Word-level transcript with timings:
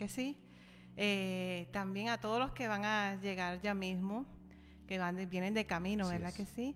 que 0.00 0.08
sí? 0.08 0.34
Eh, 0.96 1.68
también 1.72 2.08
a 2.08 2.18
todos 2.18 2.38
los 2.40 2.52
que 2.52 2.68
van 2.68 2.86
a 2.86 3.16
llegar 3.16 3.60
ya 3.60 3.74
mismo, 3.74 4.24
que 4.86 4.98
van 4.98 5.28
vienen 5.28 5.52
de 5.52 5.66
camino, 5.66 6.08
¿verdad 6.08 6.32
que 6.32 6.46
sí? 6.46 6.74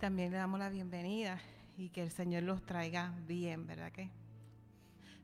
También 0.00 0.32
le 0.32 0.38
damos 0.38 0.58
la 0.58 0.70
bienvenida 0.70 1.38
y 1.76 1.90
que 1.90 2.02
el 2.02 2.10
Señor 2.10 2.42
los 2.42 2.66
traiga 2.66 3.14
bien, 3.28 3.64
¿verdad 3.68 3.92
que? 3.92 4.10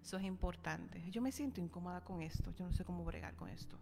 Eso 0.01 0.17
es 0.17 0.23
importante. 0.23 1.03
Yo 1.11 1.21
me 1.21 1.33
siento 1.33 1.61
incómoda 1.61 2.03
con 2.03 2.23
esto, 2.23 2.55
yo 2.55 2.67
no 2.67 2.73
sé 2.73 2.85
cómo 2.85 3.05
bregar 3.05 3.35
con 3.35 3.49
esto. 3.49 3.77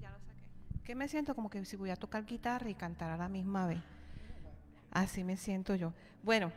Ya 0.00 0.10
lo 0.10 0.18
saqué. 0.18 0.82
Que 0.82 0.96
me 0.96 1.06
siento 1.06 1.36
como 1.36 1.48
que 1.48 1.64
si 1.64 1.76
voy 1.76 1.90
a 1.90 1.96
tocar 1.96 2.26
guitarra 2.26 2.68
y 2.68 2.74
cantar 2.74 3.12
a 3.12 3.16
la 3.16 3.28
misma 3.28 3.68
vez. 3.68 3.82
Así 4.90 5.22
me 5.22 5.36
siento 5.36 5.76
yo. 5.76 5.94
Bueno, 6.24 6.50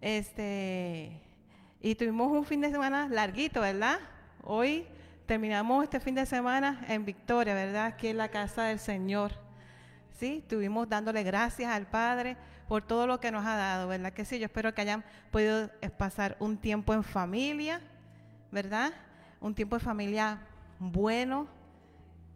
este, 0.00 1.31
y 1.82 1.96
tuvimos 1.96 2.30
un 2.30 2.44
fin 2.44 2.60
de 2.60 2.70
semana 2.70 3.08
larguito, 3.08 3.60
¿verdad? 3.60 3.98
Hoy 4.44 4.86
terminamos 5.26 5.82
este 5.82 5.98
fin 5.98 6.14
de 6.14 6.24
semana 6.24 6.84
en 6.86 7.04
Victoria, 7.04 7.54
¿verdad? 7.54 7.86
Aquí 7.86 8.06
en 8.06 8.18
la 8.18 8.28
casa 8.28 8.64
del 8.64 8.78
Señor. 8.78 9.32
Sí, 10.12 10.38
estuvimos 10.38 10.88
dándole 10.88 11.24
gracias 11.24 11.72
al 11.72 11.88
Padre 11.88 12.36
por 12.68 12.84
todo 12.84 13.08
lo 13.08 13.18
que 13.18 13.32
nos 13.32 13.44
ha 13.44 13.56
dado, 13.56 13.88
¿verdad? 13.88 14.12
Que 14.12 14.24
sí, 14.24 14.38
yo 14.38 14.44
espero 14.44 14.72
que 14.72 14.80
hayan 14.80 15.04
podido 15.32 15.70
pasar 15.98 16.36
un 16.38 16.56
tiempo 16.56 16.94
en 16.94 17.02
familia, 17.02 17.80
¿verdad? 18.52 18.92
Un 19.40 19.52
tiempo 19.52 19.76
de 19.76 19.84
familia 19.84 20.38
bueno, 20.78 21.48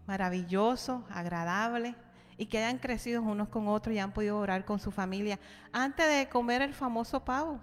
maravilloso, 0.09 1.05
agradable 1.09 1.95
y 2.37 2.47
que 2.47 2.59
hayan 2.59 2.79
crecido 2.79 3.23
unos 3.23 3.49
con 3.49 3.69
otros 3.69 3.95
y 3.95 4.01
han 4.01 4.11
podido 4.11 4.39
orar 4.39 4.65
con 4.65 4.81
su 4.81 4.91
familia 4.91 5.39
antes 5.73 6.09
de 6.09 6.29
comer 6.29 6.63
el 6.63 6.75
famoso 6.75 7.25
pavo 7.25 7.61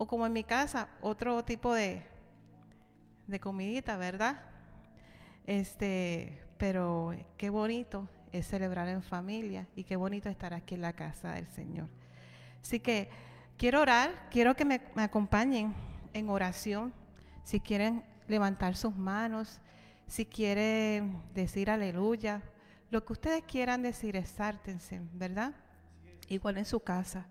o 0.00 0.06
como 0.06 0.24
en 0.24 0.32
mi 0.32 0.44
casa, 0.44 0.88
otro 1.02 1.44
tipo 1.44 1.74
de, 1.74 2.02
de 3.26 3.38
comidita, 3.38 3.98
¿verdad? 3.98 4.40
Este, 5.44 6.42
pero 6.56 7.14
qué 7.36 7.50
bonito 7.50 8.08
es 8.32 8.46
celebrar 8.46 8.88
en 8.88 9.02
familia 9.02 9.66
y 9.76 9.84
qué 9.84 9.96
bonito 9.96 10.30
estar 10.30 10.54
aquí 10.54 10.74
en 10.74 10.80
la 10.80 10.94
casa 10.94 11.34
del 11.34 11.46
Señor. 11.48 11.86
Así 12.62 12.80
que 12.80 13.10
quiero 13.58 13.82
orar, 13.82 14.28
quiero 14.30 14.56
que 14.56 14.64
me, 14.64 14.80
me 14.94 15.02
acompañen 15.02 15.74
en 16.14 16.30
oración. 16.30 16.94
Si 17.44 17.60
quieren 17.60 18.02
levantar 18.26 18.76
sus 18.76 18.96
manos, 18.96 19.60
si 20.06 20.24
quieren 20.24 21.20
decir 21.34 21.68
aleluya, 21.68 22.40
lo 22.90 23.04
que 23.04 23.12
ustedes 23.12 23.42
quieran 23.42 23.82
decir, 23.82 24.16
exártense, 24.16 25.02
¿verdad? 25.12 25.52
Igual 26.26 26.56
en 26.56 26.64
su 26.64 26.80
casa. 26.80 27.26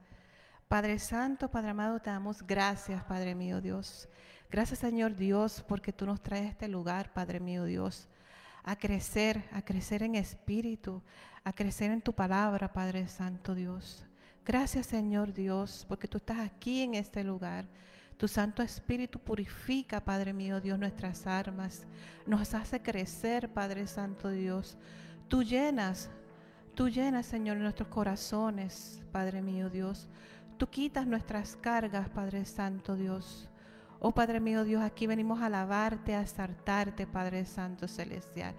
Padre 0.70 1.00
Santo, 1.00 1.50
Padre 1.50 1.72
amado, 1.72 2.00
te 2.00 2.12
damos 2.12 2.46
gracias, 2.46 3.04
Padre 3.06 3.34
mío 3.34 3.60
Dios. 3.60 4.08
Gracias, 4.52 4.78
Señor 4.78 5.16
Dios, 5.16 5.66
porque 5.68 5.92
tú 5.92 6.06
nos 6.06 6.22
traes 6.22 6.46
a 6.46 6.50
este 6.50 6.68
lugar, 6.68 7.12
Padre 7.12 7.40
mío 7.40 7.64
Dios, 7.64 8.08
a 8.64 8.76
crecer, 8.76 9.50
a 9.52 9.64
crecer 9.64 10.04
en 10.04 10.14
espíritu, 10.14 11.02
a 11.44 11.54
crecer 11.54 11.90
en 11.90 12.04
tu 12.04 12.14
palabra, 12.14 12.72
Padre 12.72 13.08
Santo 13.08 13.56
Dios. 13.56 14.06
Gracias, 14.46 14.86
Señor 14.86 15.34
Dios, 15.34 15.88
porque 15.90 16.08
tú 16.08 16.20
estás 16.20 16.38
aquí 16.38 16.84
en 16.84 16.94
este 16.94 17.24
lugar. 17.24 17.66
Tu 18.18 18.28
Santo 18.28 18.62
Espíritu 18.62 19.18
purifica, 19.18 20.06
Padre 20.06 20.34
mío 20.34 20.62
Dios, 20.62 20.78
nuestras 20.78 21.26
armas. 21.26 21.88
Nos 22.28 22.54
hace 22.54 22.80
crecer, 22.80 23.52
Padre 23.52 23.88
Santo 23.88 24.30
Dios. 24.30 24.78
Tú 25.30 25.42
llenas, 25.42 26.12
tú 26.76 26.90
llenas, 26.90 27.26
Señor, 27.26 27.58
nuestros 27.58 27.88
corazones, 27.88 29.02
Padre 29.12 29.42
mío 29.42 29.72
Dios. 29.72 30.08
Tú 30.60 30.68
quitas 30.68 31.08
nuestras 31.08 31.56
cargas, 31.56 32.10
Padre 32.10 32.44
Santo 32.44 32.98
Dios. 32.98 33.48
Oh 34.02 34.12
Padre 34.12 34.42
mío 34.42 34.66
Dios, 34.66 34.84
aquí 34.84 35.08
venimos 35.08 35.40
a 35.40 35.46
alabarte, 35.46 36.16
a 36.16 36.22
exaltarte, 36.22 37.08
Padre 37.08 37.46
Santo 37.46 37.88
Celestial. 37.88 38.54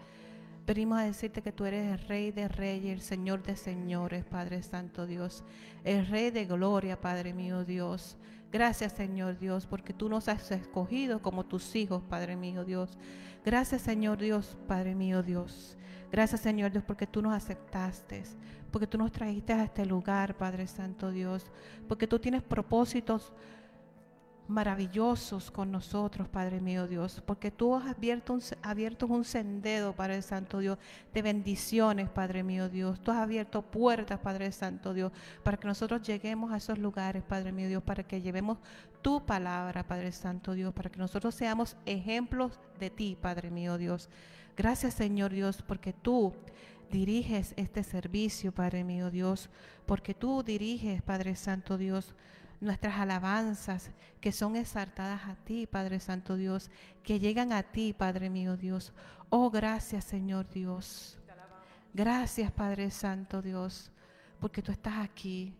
Venimos 0.66 0.98
a 0.98 1.02
decirte 1.02 1.42
que 1.42 1.52
tú 1.52 1.66
eres 1.66 1.92
el 1.92 2.08
Rey 2.08 2.32
de 2.32 2.48
Reyes, 2.48 2.94
el 2.94 3.02
Señor 3.02 3.42
de 3.42 3.54
Señores, 3.54 4.24
Padre 4.24 4.62
Santo 4.62 5.06
Dios. 5.06 5.44
El 5.84 6.06
Rey 6.06 6.30
de 6.30 6.46
Gloria, 6.46 6.98
Padre 6.98 7.34
mío 7.34 7.66
Dios. 7.66 8.16
Gracias, 8.50 8.94
Señor 8.94 9.38
Dios, 9.38 9.66
porque 9.66 9.92
tú 9.92 10.08
nos 10.08 10.28
has 10.28 10.50
escogido 10.52 11.20
como 11.20 11.44
tus 11.44 11.76
hijos, 11.76 12.02
Padre 12.08 12.34
mío 12.34 12.64
Dios. 12.64 12.96
Gracias, 13.44 13.82
Señor 13.82 14.16
Dios, 14.16 14.56
Padre 14.66 14.94
mío 14.94 15.22
Dios. 15.22 15.76
Gracias, 16.10 16.40
Señor 16.40 16.72
Dios, 16.72 16.84
porque 16.84 17.06
tú 17.06 17.22
nos 17.22 17.32
aceptaste, 17.32 18.24
porque 18.70 18.86
tú 18.86 18.98
nos 18.98 19.12
trajiste 19.12 19.52
a 19.52 19.64
este 19.64 19.86
lugar, 19.86 20.36
Padre 20.36 20.66
Santo 20.66 21.10
Dios, 21.10 21.46
porque 21.88 22.06
tú 22.06 22.18
tienes 22.18 22.42
propósitos 22.42 23.32
maravillosos 24.50 25.52
con 25.52 25.70
nosotros, 25.70 26.28
Padre 26.28 26.60
mío 26.60 26.88
Dios, 26.88 27.22
porque 27.24 27.52
tú 27.52 27.76
has 27.76 27.86
abierto 27.86 28.32
un, 28.32 28.42
abierto 28.62 29.06
un 29.06 29.24
sendero, 29.24 29.94
Padre 29.94 30.20
Santo 30.22 30.58
Dios, 30.58 30.76
de 31.14 31.22
bendiciones, 31.22 32.10
Padre 32.10 32.42
mío 32.42 32.68
Dios. 32.68 33.00
Tú 33.00 33.12
has 33.12 33.18
abierto 33.18 33.62
puertas, 33.62 34.18
Padre 34.18 34.50
Santo 34.50 34.92
Dios, 34.92 35.12
para 35.44 35.56
que 35.56 35.68
nosotros 35.68 36.02
lleguemos 36.02 36.52
a 36.52 36.56
esos 36.56 36.78
lugares, 36.78 37.22
Padre 37.22 37.52
mío 37.52 37.68
Dios, 37.68 37.82
para 37.84 38.02
que 38.02 38.20
llevemos 38.20 38.58
tu 39.00 39.24
palabra, 39.24 39.86
Padre 39.86 40.10
Santo 40.10 40.54
Dios, 40.54 40.74
para 40.74 40.90
que 40.90 40.98
nosotros 40.98 41.34
seamos 41.34 41.76
ejemplos 41.86 42.58
de 42.80 42.90
ti, 42.90 43.16
Padre 43.20 43.52
mío 43.52 43.78
Dios. 43.78 44.10
Gracias, 44.56 44.94
Señor 44.94 45.32
Dios, 45.32 45.62
porque 45.62 45.92
tú 45.92 46.34
diriges 46.90 47.54
este 47.56 47.82
servicio, 47.82 48.52
Padre 48.52 48.84
mío 48.84 49.10
Dios, 49.10 49.48
porque 49.86 50.14
tú 50.14 50.42
diriges, 50.42 51.02
Padre 51.02 51.36
Santo 51.36 51.78
Dios, 51.78 52.14
nuestras 52.60 52.96
alabanzas 52.98 53.90
que 54.20 54.32
son 54.32 54.56
exaltadas 54.56 55.22
a 55.24 55.36
ti, 55.36 55.66
Padre 55.66 55.98
Santo 56.00 56.36
Dios, 56.36 56.70
que 57.02 57.18
llegan 57.18 57.52
a 57.52 57.62
ti, 57.62 57.94
Padre 57.94 58.28
mío 58.28 58.56
Dios. 58.56 58.92
Oh, 59.30 59.50
gracias, 59.50 60.04
Señor 60.04 60.48
Dios. 60.50 61.16
Gracias, 61.94 62.52
Padre 62.52 62.90
Santo 62.90 63.42
Dios, 63.42 63.90
porque 64.38 64.62
tú 64.62 64.72
estás 64.72 64.98
aquí. 64.98 65.54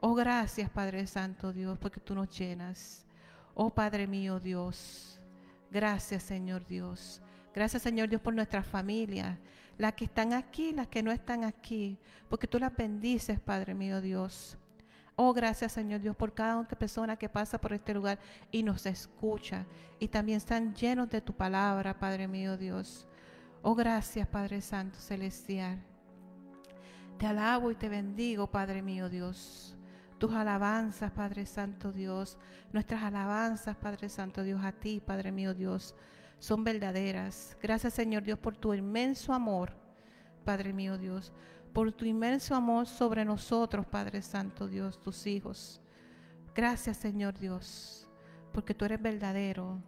Oh, 0.00 0.14
gracias, 0.14 0.70
Padre 0.70 1.06
Santo 1.06 1.52
Dios, 1.52 1.78
porque 1.78 2.00
tú 2.00 2.14
nos 2.14 2.30
llenas. 2.38 3.04
Oh, 3.54 3.70
Padre 3.70 4.06
mío 4.06 4.38
Dios. 4.38 5.18
Gracias, 5.70 6.22
Señor 6.22 6.66
Dios. 6.66 7.20
Gracias, 7.56 7.84
Señor 7.84 8.10
Dios, 8.10 8.20
por 8.20 8.34
nuestras 8.34 8.66
familias, 8.66 9.38
las 9.78 9.94
que 9.94 10.04
están 10.04 10.34
aquí, 10.34 10.72
las 10.72 10.88
que 10.88 11.02
no 11.02 11.10
están 11.10 11.42
aquí, 11.42 11.98
porque 12.28 12.46
tú 12.46 12.58
las 12.58 12.76
bendices, 12.76 13.40
Padre 13.40 13.72
mío 13.72 14.02
Dios. 14.02 14.58
Oh, 15.16 15.32
gracias 15.32 15.72
Señor 15.72 16.02
Dios 16.02 16.14
por 16.14 16.34
cada 16.34 16.62
persona 16.68 17.16
que 17.16 17.30
pasa 17.30 17.58
por 17.58 17.72
este 17.72 17.94
lugar 17.94 18.18
y 18.50 18.62
nos 18.62 18.84
escucha. 18.84 19.64
Y 19.98 20.08
también 20.08 20.36
están 20.36 20.74
llenos 20.74 21.08
de 21.08 21.22
tu 21.22 21.32
palabra, 21.32 21.98
Padre 21.98 22.28
mío 22.28 22.58
Dios. 22.58 23.08
Oh, 23.62 23.74
gracias 23.74 24.28
Padre 24.28 24.60
Santo 24.60 24.98
Celestial. 24.98 25.82
Te 27.16 27.26
alabo 27.26 27.70
y 27.70 27.74
te 27.74 27.88
bendigo, 27.88 28.50
Padre 28.50 28.82
mío 28.82 29.08
Dios. 29.08 29.74
Tus 30.18 30.34
alabanzas, 30.34 31.10
Padre 31.10 31.46
Santo 31.46 31.90
Dios. 31.90 32.36
Nuestras 32.74 33.02
alabanzas, 33.02 33.74
Padre 33.78 34.10
Santo 34.10 34.42
Dios, 34.42 34.62
a 34.62 34.72
ti, 34.72 35.00
Padre 35.00 35.32
mío 35.32 35.54
Dios, 35.54 35.94
son 36.38 36.64
verdaderas. 36.64 37.56
Gracias 37.62 37.94
Señor 37.94 38.22
Dios 38.22 38.38
por 38.38 38.56
tu 38.56 38.74
inmenso 38.74 39.32
amor, 39.32 39.72
Padre 40.44 40.72
mío 40.72 40.98
Dios 40.98 41.32
por 41.76 41.92
tu 41.92 42.06
inmenso 42.06 42.54
amor 42.54 42.86
sobre 42.86 43.22
nosotros, 43.22 43.84
Padre 43.84 44.22
Santo 44.22 44.66
Dios, 44.66 44.98
tus 45.02 45.26
hijos. 45.26 45.78
Gracias, 46.54 46.96
Señor 46.96 47.38
Dios, 47.38 48.08
porque 48.50 48.72
tú 48.72 48.86
eres 48.86 49.02
verdadero. 49.02 49.82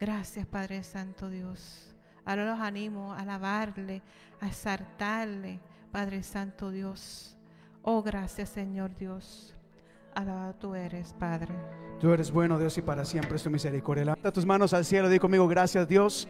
Gracias, 0.00 0.44
Padre 0.48 0.82
Santo 0.82 1.30
Dios. 1.30 1.94
Ahora 2.24 2.44
los 2.44 2.58
animo 2.58 3.12
a 3.12 3.20
alabarle, 3.20 4.02
a 4.40 4.48
exaltarle, 4.48 5.60
Padre 5.92 6.24
Santo 6.24 6.72
Dios. 6.72 7.36
Oh, 7.82 8.02
gracias, 8.02 8.48
Señor 8.48 8.92
Dios. 8.96 9.54
Alabado 10.14 10.54
tú 10.54 10.74
eres, 10.74 11.14
Padre. 11.18 11.54
Tú 12.00 12.12
eres 12.12 12.30
bueno, 12.30 12.58
Dios, 12.58 12.76
y 12.78 12.82
para 12.82 13.04
siempre 13.04 13.36
es 13.36 13.42
tu 13.42 13.50
misericordia. 13.50 14.04
Levanta 14.04 14.32
tus 14.32 14.46
manos 14.46 14.72
al 14.72 14.84
cielo, 14.84 15.08
di 15.08 15.18
conmigo, 15.18 15.46
gracias, 15.46 15.86
Dios, 15.86 16.28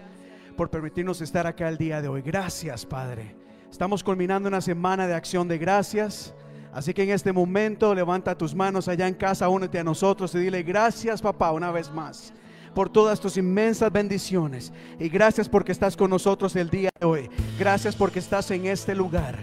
por 0.57 0.69
permitirnos 0.71 1.21
estar 1.21 1.47
acá 1.47 1.69
el 1.69 1.79
día 1.79 2.03
de 2.03 2.09
hoy. 2.09 2.23
Gracias, 2.23 2.85
Padre. 2.85 3.37
Estamos 3.71 4.03
culminando 4.03 4.49
una 4.49 4.61
semana 4.61 5.07
de 5.07 5.15
acción 5.15 5.47
de 5.47 5.59
gracias. 5.59 6.35
Así 6.73 6.95
que 6.95 7.03
en 7.03 7.11
este 7.11 7.33
momento 7.33 7.95
levanta 7.95 8.37
tus 8.37 8.55
manos 8.55 8.89
allá 8.89 9.09
en 9.09 9.15
casa, 9.15 9.49
únete 9.49 9.79
a 9.79 9.85
nosotros 9.85 10.35
y 10.35 10.39
dile 10.39 10.63
gracias 10.63 11.21
papá 11.21 11.51
una 11.51 11.73
vez 11.73 11.91
más 11.91 12.33
por 12.75 12.89
todas 12.89 13.21
tus 13.21 13.37
inmensas 13.37 13.93
bendiciones. 13.93 14.73
Y 14.99 15.09
gracias 15.09 15.49
porque 15.49 15.73
estás 15.73 15.97
con 15.97 16.11
nosotros 16.11 16.55
el 16.57 16.71
día 16.71 16.91
de 16.99 17.07
hoy. 17.07 17.31
Gracias 17.59 17.97
porque 17.97 18.19
estás 18.19 18.51
en 18.51 18.67
este 18.67 18.95
lugar. 18.95 19.39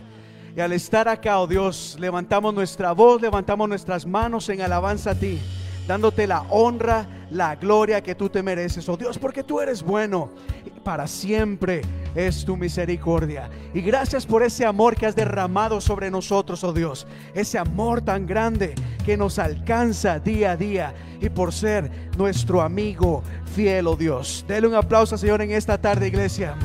Y 0.57 0.59
al 0.59 0.73
estar 0.73 1.07
acá, 1.07 1.39
oh 1.39 1.45
Dios, 1.45 1.95
levantamos 1.99 2.51
nuestra 2.51 2.91
voz, 2.91 3.21
levantamos 3.21 3.69
nuestras 3.69 4.07
manos 4.07 4.49
en 4.49 4.61
alabanza 4.61 5.11
a 5.11 5.15
ti. 5.15 5.39
dándote 5.87 6.25
la 6.25 6.41
honra, 6.49 7.05
la 7.29 7.55
gloria 7.55 8.01
que 8.01 8.15
tú 8.15 8.27
te 8.27 8.41
mereces, 8.41 8.89
oh 8.89 8.97
Dios, 8.97 9.19
porque 9.19 9.43
tú 9.43 9.61
eres 9.61 9.83
bueno 9.83 10.31
y 10.65 10.71
para 10.79 11.05
siempre 11.05 11.81
es 12.15 12.43
tu 12.43 12.57
misericordia. 12.57 13.51
Y 13.71 13.81
gracias 13.81 14.25
por 14.25 14.41
ese 14.41 14.65
amor 14.65 14.95
que 14.95 15.05
has 15.05 15.15
derramado 15.15 15.79
sobre 15.79 16.09
nosotros, 16.09 16.63
oh 16.63 16.73
Dios, 16.73 17.05
ese 17.35 17.59
amor 17.59 18.01
tan 18.01 18.25
grande 18.25 18.73
que 19.05 19.15
nos 19.15 19.37
alcanza 19.37 20.19
día 20.19 20.53
a 20.53 20.57
día 20.57 20.95
y 21.21 21.29
por 21.29 21.53
ser 21.53 21.91
nuestro 22.17 22.63
amigo 22.63 23.21
fiel, 23.53 23.85
oh 23.85 23.95
Dios. 23.95 24.43
Dele 24.47 24.67
un 24.67 24.73
aplauso, 24.73 25.19
Señor, 25.19 25.39
en 25.43 25.51
esta 25.51 25.77
tarde, 25.77 26.07
iglesia. 26.07 26.55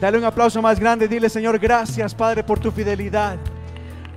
Dale 0.00 0.18
un 0.18 0.24
aplauso 0.24 0.60
más 0.60 0.78
grande. 0.78 1.08
Dile, 1.08 1.28
Señor, 1.28 1.58
gracias, 1.58 2.14
Padre, 2.14 2.44
por 2.44 2.58
tu 2.58 2.70
fidelidad. 2.70 3.38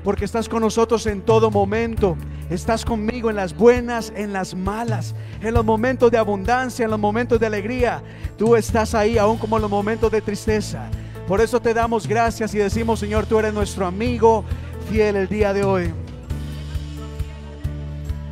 Porque 0.04 0.26
estás 0.26 0.48
con 0.48 0.62
nosotros 0.62 1.06
en 1.06 1.22
todo 1.22 1.52
momento. 1.52 2.18
Estás 2.50 2.86
conmigo 2.86 3.30
en 3.30 3.36
las 3.36 3.56
buenas, 3.56 4.14
en 4.16 4.32
las 4.32 4.56
malas, 4.56 5.16
en 5.42 5.54
los 5.54 5.66
momentos 5.66 6.10
de 6.12 6.18
abundancia, 6.18 6.86
en 6.86 6.92
los 6.92 7.00
momentos 7.00 7.40
de 7.40 7.46
alegría. 7.46 8.02
Tú 8.38 8.56
estás 8.56 8.96
ahí, 8.96 9.18
aún 9.18 9.38
como 9.38 9.58
en 9.58 9.64
los 9.64 9.72
momentos 9.72 10.12
de 10.12 10.22
tristeza. 10.22 10.90
Por 11.28 11.42
eso 11.42 11.62
te 11.62 11.74
damos 11.74 12.08
gracias 12.08 12.54
y 12.56 12.58
decimos, 12.58 13.00
Señor, 13.00 13.26
tú 13.26 13.38
eres 13.38 13.54
nuestro 13.54 13.86
amigo 13.86 14.46
fiel 14.90 15.18
el 15.18 15.28
día 15.28 15.54
de 15.54 15.64
hoy. 15.66 15.94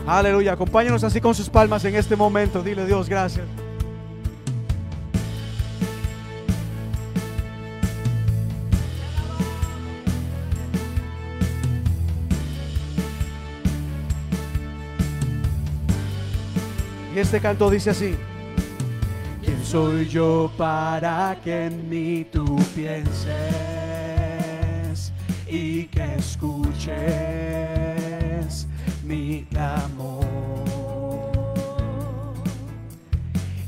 Aleluya. 0.07 0.53
Acompáñanos 0.53 1.03
así 1.03 1.19
con 1.19 1.35
sus 1.35 1.49
palmas 1.49 1.83
en 1.83 1.95
este 1.95 2.15
momento. 2.15 2.61
Dile, 2.61 2.85
Dios, 2.85 3.09
gracias. 3.09 3.45
Este 17.15 17.39
canto 17.39 17.69
dice 17.69 17.91
así. 17.91 18.13
¿Quién 19.41 19.63
soy 19.63 20.05
yo 20.07 20.51
para 20.57 21.39
que 21.41 21.67
en 21.67 21.89
mí 21.89 22.27
tú 22.29 22.57
pienses 22.75 23.31
y 25.47 25.85
que 25.85 26.15
escuches 26.15 26.97
mi 29.05 29.45
clamor? 29.49 30.25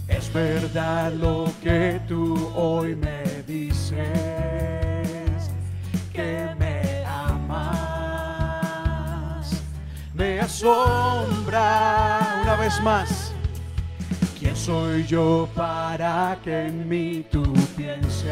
Es 0.09 0.33
verdad 0.33 1.13
lo 1.13 1.45
que 1.63 2.01
tú 2.05 2.51
hoy 2.53 2.95
me 2.95 3.23
dices, 3.47 3.95
que 6.11 6.49
me 6.59 7.05
amas, 7.05 7.77
me 10.13 10.41
asombra 10.41 12.41
una 12.43 12.57
vez 12.57 12.81
más. 12.83 13.16
¿Quién 14.67 14.75
soy 14.75 15.05
yo 15.05 15.47
para 15.55 16.37
que 16.43 16.65
en 16.65 16.89
mí 16.89 17.25
tú 17.31 17.53
pienses 17.77 18.27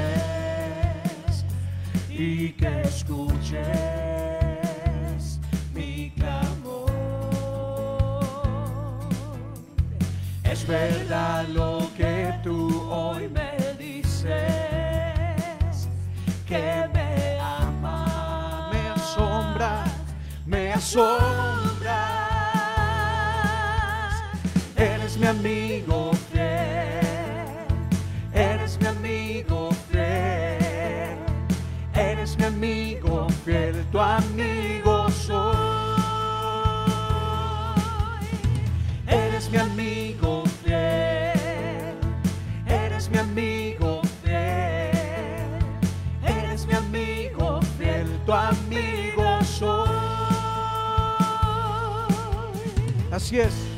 y 2.09 2.49
que 2.49 2.81
escuches 2.81 3.63
mi 5.73 6.11
clamor? 6.11 6.91
Es 10.43 10.67
verdad 10.67 11.47
lo 11.47 11.89
que 11.95 12.33
tú 12.43 12.81
hoy 12.91 13.29
me 13.29 13.55
dices, 13.79 14.27
que 16.45 16.89
me 16.93 17.39
amas, 17.39 18.73
me 18.73 18.89
asombra, 18.89 19.85
me 20.45 20.73
asombra. 20.73 22.25
Eres 25.15 25.21
mi 25.21 25.27
amigo 25.29 26.12
fiel, 26.29 27.47
eres 28.33 28.77
mi 28.81 28.88
amigo 28.88 29.69
fiel, 29.89 31.17
eres 31.94 32.38
mi 32.38 32.44
amigo 32.44 33.29
fiel, 33.45 33.85
tu 33.94 34.00
amigo 34.00 35.09
soy. 35.09 35.45
Eres 39.07 39.50
mi 39.50 39.57
amigo 39.57 40.44
fiel, 40.62 41.95
eres 42.68 43.09
mi 43.09 43.18
amigo 43.18 44.01
fiel, 44.21 45.47
eres 46.27 46.68
mi 46.68 46.73
amigo 46.73 47.61
fiel, 47.77 48.19
tu 48.25 48.33
amigo 48.33 49.41
soy. 49.45 49.88
Así 53.13 53.39
es. 53.39 53.75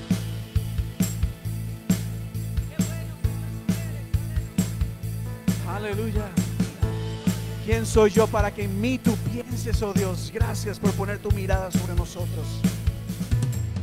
Soy 7.88 8.12
yo 8.12 8.28
para 8.28 8.54
que 8.54 8.66
en 8.66 8.82
mí 8.82 8.98
tú 8.98 9.16
pienses, 9.32 9.82
oh 9.82 9.94
Dios? 9.94 10.30
Gracias 10.34 10.78
por 10.78 10.92
poner 10.92 11.20
tu 11.20 11.32
mirada 11.32 11.72
sobre 11.72 11.96
nosotros. 11.96 12.46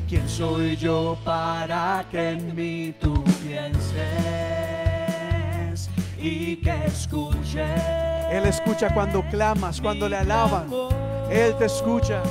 ¿Quién 0.08 0.28
soy 0.28 0.76
yo 0.76 1.16
para 1.24 2.06
que 2.10 2.32
en 2.32 2.54
mí 2.54 2.94
tú 3.00 3.24
pienses 3.42 3.90
y 6.18 6.56
que 6.56 6.84
escuches? 6.86 7.80
Él 8.30 8.44
escucha 8.44 8.92
cuando 8.92 9.22
clamas, 9.30 9.80
cuando 9.80 10.06
le 10.08 10.18
alaban. 10.18 10.66
Él 11.30 11.56
te 11.56 11.64
escucha. 11.64 12.22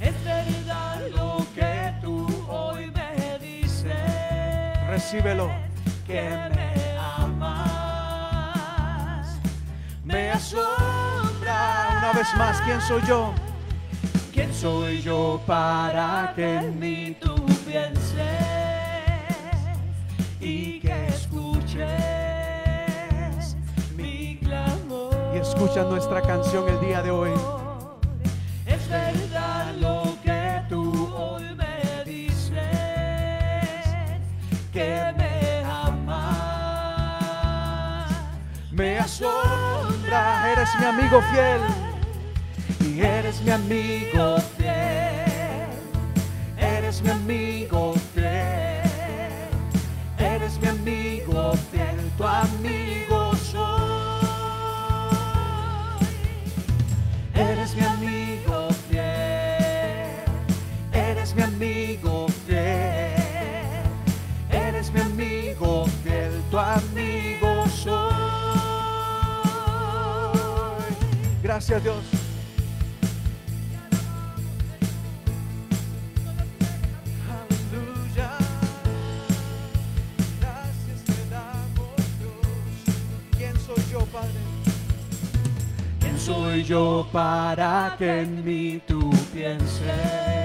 Es 0.00 0.14
verdad 0.24 1.02
lo 1.14 1.46
que 1.54 1.92
tú 2.00 2.26
hoy 2.48 2.90
me 2.90 3.38
dices. 3.38 3.92
Recíbelo. 4.88 5.50
Que 6.06 6.22
me 6.56 6.69
Me 10.10 10.30
asombra. 10.30 11.96
Una 11.98 12.12
vez 12.12 12.34
más, 12.36 12.60
¿quién 12.62 12.80
soy 12.80 13.02
yo? 13.06 13.32
¿Quién 14.32 14.52
soy 14.52 15.02
yo 15.02 15.40
para 15.46 16.32
que 16.34 16.56
en 16.56 16.78
mí 16.78 17.16
tú 17.20 17.34
pienses 17.66 18.16
y 20.40 20.80
que 20.80 21.06
escuches 21.08 21.86
mi 23.96 24.38
clamor? 24.38 25.14
Y 25.34 25.38
escucha 25.38 25.84
nuestra 25.84 26.22
canción 26.22 26.68
el 26.68 26.80
día 26.80 27.02
de 27.02 27.10
hoy. 27.10 27.30
Es 28.66 28.88
verdad 28.88 29.74
lo 29.78 30.16
que 30.24 30.62
tú 30.68 31.12
hoy 31.14 31.44
me 31.54 32.04
dices, 32.04 32.56
que 34.72 35.12
me 35.16 35.62
amas, 35.64 36.10
me 38.70 38.98
asombra, 38.98 39.59
eres 40.12 40.68
mi 40.78 40.86
amigo 40.86 41.20
fiel. 41.32 41.60
Y 42.80 43.00
eres 43.02 43.40
mi 43.42 43.50
amigo 43.50 44.38
fiel, 44.56 45.68
eres 46.58 47.00
mi 47.02 47.10
amigo 47.10 47.94
fiel, 48.14 48.82
eres 50.18 50.58
mi 50.60 50.68
amigo 50.68 51.52
fiel, 51.70 52.10
tu 52.16 52.24
amigo 52.24 53.34
soy. 53.36 53.60
Eres 57.34 57.74
mi 57.76 57.84
amigo 57.84 58.68
fiel, 58.88 60.24
eres 60.92 61.34
mi 61.34 61.42
amigo 61.42 62.26
fiel, 62.46 63.84
eres 64.50 64.92
mi 64.92 65.00
amigo 65.00 65.86
fiel, 66.02 66.42
tu 66.50 66.58
amigo 66.58 67.66
soy. 67.68 68.29
Gracias 71.50 71.82
Dios. 71.82 71.96
Aleluya. 77.28 78.30
Gracias 80.38 81.04
te 81.06 81.28
damos 81.28 81.96
Dios. 82.20 83.36
¿Quién 83.36 83.56
soy 83.66 83.82
yo, 83.90 83.98
Padre? 84.12 84.30
¿Quién 85.98 86.18
soy 86.20 86.62
yo 86.62 87.08
para 87.10 87.96
que 87.98 88.20
en 88.20 88.44
mí 88.44 88.80
tú 88.86 89.10
pienses 89.34 90.39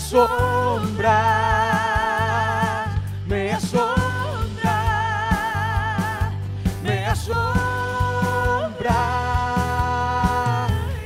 Me 0.00 0.06
asombra, 0.06 1.20
me 3.26 3.52
asombra, 3.52 4.78
me 6.82 7.04
asombra. 7.04 7.40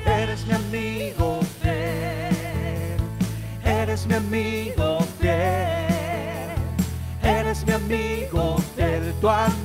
Eres 0.06 0.46
mi 0.46 0.54
amigo 0.54 1.40
fiel, 1.60 2.96
eres 3.64 4.06
mi 4.06 4.14
amigo 4.14 5.00
fiel, 5.18 6.54
eres 7.20 7.66
mi 7.66 7.72
amigo 7.72 8.56
fiel, 8.76 9.12
tu 9.20 9.28
amigo. 9.28 9.63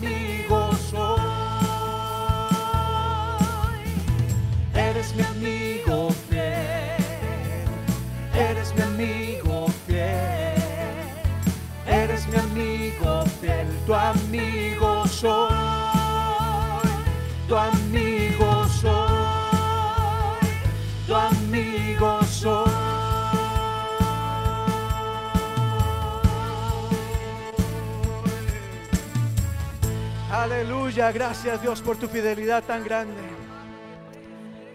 Gracias 31.00 31.62
Dios 31.62 31.82
por 31.82 31.96
tu 31.96 32.10
fidelidad 32.10 32.62
tan 32.62 32.84
grande. 32.84 33.22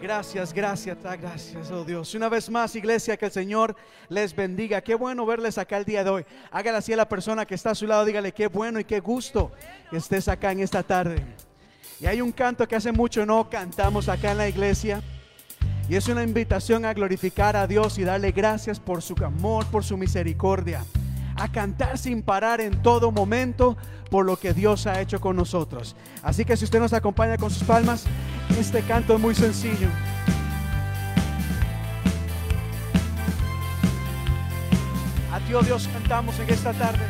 Gracias, 0.01 0.51
gracias, 0.51 0.97
ah, 1.05 1.15
gracias, 1.15 1.69
oh 1.69 1.85
Dios. 1.85 2.15
Una 2.15 2.29
vez 2.29 2.49
más, 2.49 2.75
iglesia, 2.75 3.15
que 3.15 3.27
el 3.27 3.31
Señor 3.31 3.75
les 4.09 4.35
bendiga. 4.35 4.81
Qué 4.81 4.95
bueno 4.95 5.23
verles 5.27 5.59
acá 5.59 5.77
el 5.77 5.85
día 5.85 6.03
de 6.03 6.09
hoy. 6.09 6.25
Hágale 6.49 6.79
así 6.79 6.93
a 6.93 6.97
la 6.97 7.07
persona 7.07 7.45
que 7.45 7.53
está 7.53 7.71
a 7.71 7.75
su 7.75 7.85
lado, 7.85 8.05
dígale 8.05 8.31
qué 8.31 8.47
bueno 8.47 8.79
y 8.79 8.85
qué 8.85 9.01
gusto 9.01 9.51
que 9.91 9.97
estés 9.97 10.27
acá 10.27 10.51
en 10.51 10.61
esta 10.61 10.81
tarde. 10.81 11.23
Y 12.01 12.07
hay 12.07 12.21
un 12.21 12.31
canto 12.31 12.67
que 12.67 12.75
hace 12.75 12.91
mucho 12.91 13.23
no 13.23 13.47
cantamos 13.47 14.09
acá 14.09 14.31
en 14.31 14.39
la 14.39 14.49
iglesia. 14.49 15.03
Y 15.87 15.95
es 15.95 16.07
una 16.07 16.23
invitación 16.23 16.85
a 16.85 16.93
glorificar 16.95 17.55
a 17.55 17.67
Dios 17.67 17.99
y 17.99 18.03
darle 18.03 18.31
gracias 18.31 18.79
por 18.79 19.03
su 19.03 19.13
amor, 19.23 19.67
por 19.67 19.83
su 19.83 19.95
misericordia. 19.95 20.83
A 21.35 21.51
cantar 21.51 21.97
sin 21.97 22.21
parar 22.21 22.61
en 22.61 22.81
todo 22.81 23.11
momento 23.11 23.75
por 24.09 24.25
lo 24.25 24.37
que 24.37 24.53
Dios 24.53 24.87
ha 24.87 25.01
hecho 25.01 25.19
con 25.19 25.35
nosotros. 25.35 25.95
Así 26.23 26.45
que 26.45 26.55
si 26.55 26.65
usted 26.65 26.79
nos 26.79 26.93
acompaña 26.93 27.37
con 27.37 27.51
sus 27.51 27.63
palmas, 27.63 28.05
este 28.57 28.81
canto 28.81 29.15
es 29.15 29.19
muy 29.19 29.35
sencillo. 29.35 29.89
A 35.33 35.39
ti, 35.39 35.53
oh 35.53 35.61
Dios, 35.61 35.89
cantamos 35.91 36.39
en 36.39 36.49
esta 36.49 36.71
tarde. 36.71 37.05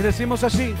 Y 0.00 0.02
decimos 0.02 0.42
así. 0.42 0.74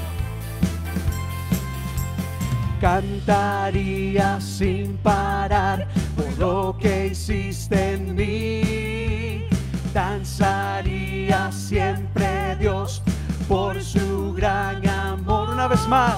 Cantaría 2.80 4.40
sin 4.40 4.96
parar 4.96 5.86
por 6.16 6.38
lo 6.38 6.78
que 6.80 7.08
hiciste 7.08 7.96
en 7.96 8.14
mí. 8.14 9.44
Danzaría 9.92 11.52
siempre 11.52 12.56
Dios 12.58 13.02
por 13.46 13.82
su 13.82 14.32
gran 14.32 14.88
amor. 14.88 15.50
Una 15.50 15.68
vez 15.68 15.86
más. 15.86 16.16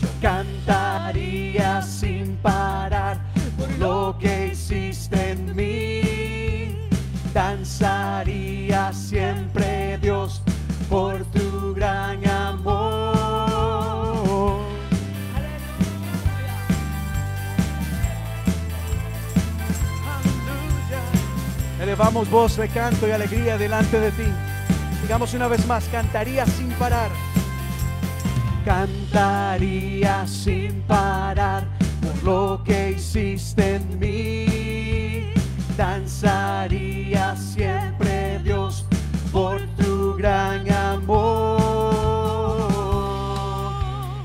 Yo 0.00 0.08
cantaría 0.22 1.82
sin 1.82 2.36
parar 2.36 3.18
por 3.58 3.68
lo 3.80 4.16
que 4.16 4.52
hiciste 4.52 5.32
en 5.32 5.56
mí. 5.56 6.76
Danzaría 7.34 8.92
siempre 8.92 9.98
Dios 9.98 10.40
por 10.88 11.24
Elevamos 21.88 22.28
voz 22.28 22.58
de 22.58 22.68
canto 22.68 23.08
y 23.08 23.12
alegría 23.12 23.56
delante 23.56 23.98
de 23.98 24.10
ti. 24.10 24.26
Digamos 25.00 25.32
una 25.32 25.48
vez 25.48 25.66
más, 25.66 25.88
cantaría 25.88 26.44
sin 26.44 26.68
parar. 26.72 27.10
Cantaría 28.62 30.26
sin 30.26 30.82
parar 30.82 31.66
por 32.02 32.22
lo 32.24 32.62
que 32.62 32.90
hiciste 32.90 33.76
en 33.76 33.98
mí. 33.98 35.32
Danzaría 35.78 37.34
siempre 37.34 38.38
Dios 38.44 38.84
por 39.32 39.58
tu 39.78 40.14
gran 40.14 40.70
amor. 40.70 41.56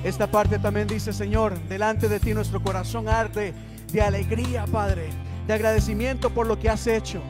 Esta 0.03 0.27
parte 0.27 0.59
también 0.59 0.89
dice, 0.89 1.13
Señor, 1.13 1.57
delante 1.69 2.09
de 2.09 2.19
ti 2.19 2.33
nuestro 2.33 2.61
corazón 2.61 3.07
arde 3.07 3.53
de 3.89 4.01
alegría, 4.01 4.65
Padre, 4.65 5.07
de 5.47 5.53
agradecimiento 5.53 6.29
por 6.29 6.45
lo 6.45 6.59
que 6.59 6.69
has 6.69 6.87
hecho. 6.87 7.21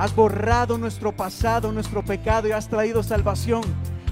Has 0.00 0.16
borrado 0.16 0.78
nuestro 0.78 1.12
pasado, 1.14 1.70
nuestro 1.72 2.02
pecado 2.02 2.48
y 2.48 2.52
has 2.52 2.66
traído 2.70 3.02
salvación 3.02 3.60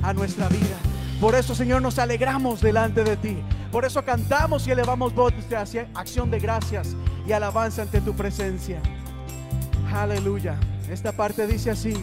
a 0.03 0.13
nuestra 0.13 0.47
vida. 0.49 0.77
Por 1.19 1.35
eso, 1.35 1.55
Señor, 1.55 1.81
nos 1.81 1.99
alegramos 1.99 2.61
delante 2.61 3.03
de 3.05 3.17
ti. 3.17 3.39
Por 3.73 3.87
eso 3.87 4.05
cantamos 4.05 4.67
y 4.69 4.73
elevamos 4.73 5.15
de 5.15 5.57
hacia- 5.57 5.89
acción 5.95 6.31
de 6.31 6.41
gracias 6.41 6.95
y 7.27 7.33
alabanza 7.33 7.81
ante 7.81 8.03
tu 8.03 8.13
presencia. 8.13 8.83
Aleluya. 9.91 10.61
Esta 10.91 11.11
parte 11.11 11.47
dice 11.47 11.71
así. 11.71 11.95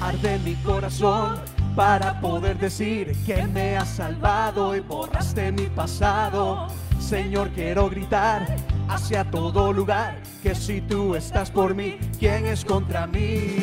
Arde 0.00 0.38
mi 0.44 0.54
corazón 0.62 1.40
para 1.74 2.20
poder 2.20 2.56
decir 2.56 3.16
que 3.26 3.48
me 3.48 3.76
has 3.76 3.88
salvado 3.88 4.76
y 4.76 4.80
borraste 4.80 5.50
mi 5.50 5.66
pasado. 5.66 6.68
Señor, 7.00 7.50
quiero 7.50 7.90
gritar 7.90 8.46
hacia 8.88 9.28
todo 9.28 9.72
lugar 9.72 10.22
que 10.42 10.54
si 10.56 10.80
tú 10.80 11.14
estás 11.14 11.50
por 11.50 11.72
mí, 11.74 11.98
¿quién 12.18 12.46
es 12.46 12.64
contra 12.64 13.06
mí? 13.06 13.58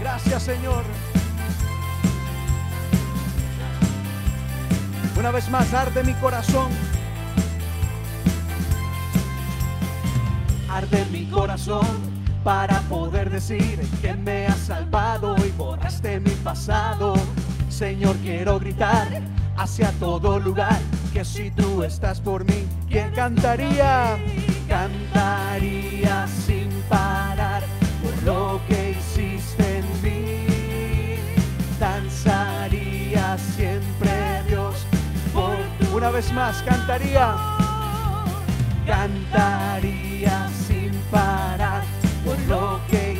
Gracias, 0.00 0.42
Señor. 0.42 0.82
Una 5.16 5.30
vez 5.30 5.48
más, 5.48 5.72
arde 5.72 6.02
mi 6.02 6.14
corazón. 6.14 6.70
Arde 10.68 11.06
mi 11.12 11.26
corazón 11.26 11.86
para 12.42 12.80
poder 12.82 13.30
decir 13.30 13.80
que 14.02 14.14
me 14.14 14.46
has 14.46 14.58
salvado 14.58 15.36
y 15.46 15.50
borraste 15.52 16.18
mi 16.18 16.32
pasado. 16.42 17.14
Señor, 17.68 18.16
quiero 18.16 18.58
gritar 18.58 19.06
hacia 19.56 19.92
todo 19.92 20.40
lugar 20.40 20.80
que 21.16 21.24
si 21.24 21.50
tú 21.50 21.82
estás 21.82 22.20
por 22.20 22.44
mí, 22.44 22.66
¿quién 22.90 23.10
cantaría? 23.12 24.18
Cantaría 24.68 26.26
sin 26.28 26.68
parar 26.90 27.62
por 28.02 28.22
lo 28.22 28.60
que 28.68 28.90
hiciste 28.90 29.78
en 29.78 29.86
mí. 30.02 31.16
Danzaría 31.80 33.38
siempre 33.38 34.42
Dios 34.46 34.84
por 35.32 35.56
tu... 35.78 35.96
Una 35.96 36.10
vez 36.10 36.30
más, 36.34 36.62
cantaría 36.62 37.34
cantaría 38.86 40.48
sin 40.68 40.92
parar 41.10 41.82
por 42.26 42.38
lo 42.40 42.78
que 42.90 43.15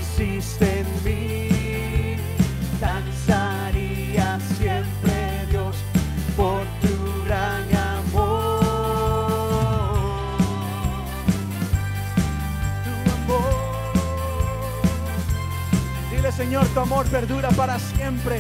Señor, 16.47 16.67
tu 16.69 16.79
amor 16.79 17.05
perdura 17.07 17.49
para 17.51 17.77
siempre. 17.77 18.39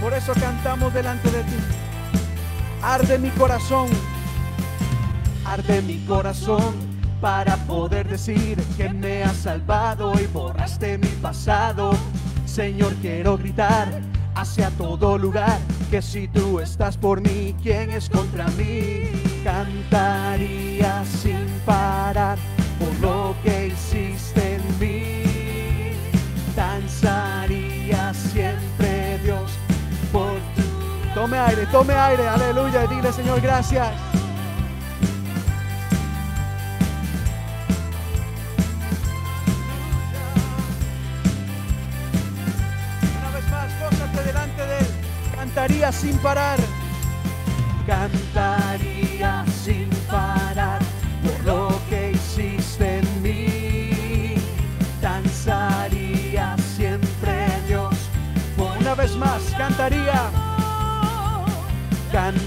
Por 0.00 0.12
eso 0.12 0.32
cantamos 0.34 0.92
delante 0.92 1.30
de 1.30 1.44
ti. 1.44 1.56
Arde 2.82 3.16
mi 3.16 3.30
corazón 3.30 3.86
arde 5.44 5.80
mi 5.82 5.98
corazón 6.04 6.74
para 7.20 7.56
poder 7.68 8.08
decir 8.08 8.60
que 8.76 8.88
me 8.88 9.22
has 9.22 9.36
salvado 9.36 10.12
y 10.20 10.26
borraste 10.26 10.98
mi 10.98 11.06
pasado. 11.22 11.92
Señor, 12.44 12.92
quiero 12.96 13.38
gritar 13.38 14.00
hacia 14.34 14.70
todo 14.70 15.16
lugar 15.16 15.60
que 15.92 16.02
si 16.02 16.26
tú 16.26 16.58
estás 16.58 16.96
por 16.96 17.20
mí, 17.20 17.54
¿quién 17.62 17.90
es 17.92 18.10
contra 18.10 18.48
mí? 18.58 19.10
Cantaría 19.44 21.04
sin 21.04 21.46
parar 21.64 22.36
por 22.80 23.00
lo 23.00 23.36
que 23.44 23.68
hiciste 23.68 24.56
en 24.56 24.78
mí. 24.80 25.23
Tome 31.24 31.38
aire, 31.38 31.66
tome 31.72 31.94
aire, 31.94 32.28
aleluya, 32.28 32.84
y 32.84 32.88
dile 32.96 33.10
Señor, 33.10 33.40
gracias. 33.40 33.88
Una 43.18 43.30
vez 43.30 43.50
más, 43.50 43.72
pósate 43.72 44.22
delante 44.26 44.66
de 44.66 44.78
Él, 44.80 44.86
cantaría 45.34 45.92
sin 45.92 46.18
parar. 46.18 46.58
Cantaría 47.86 49.46
sin 49.64 49.88
parar 50.10 50.80
por 51.22 51.44
lo 51.46 51.80
que 51.88 52.10
hiciste 52.10 52.98
en 52.98 53.22
mí. 53.22 54.34
Danzaría 55.00 56.54
siempre 56.76 57.46
Dios. 57.66 57.94
Una 58.58 58.94
vez 58.94 59.16
más, 59.16 59.40
cantaría. 59.56 60.03
Cantaría 62.14 62.43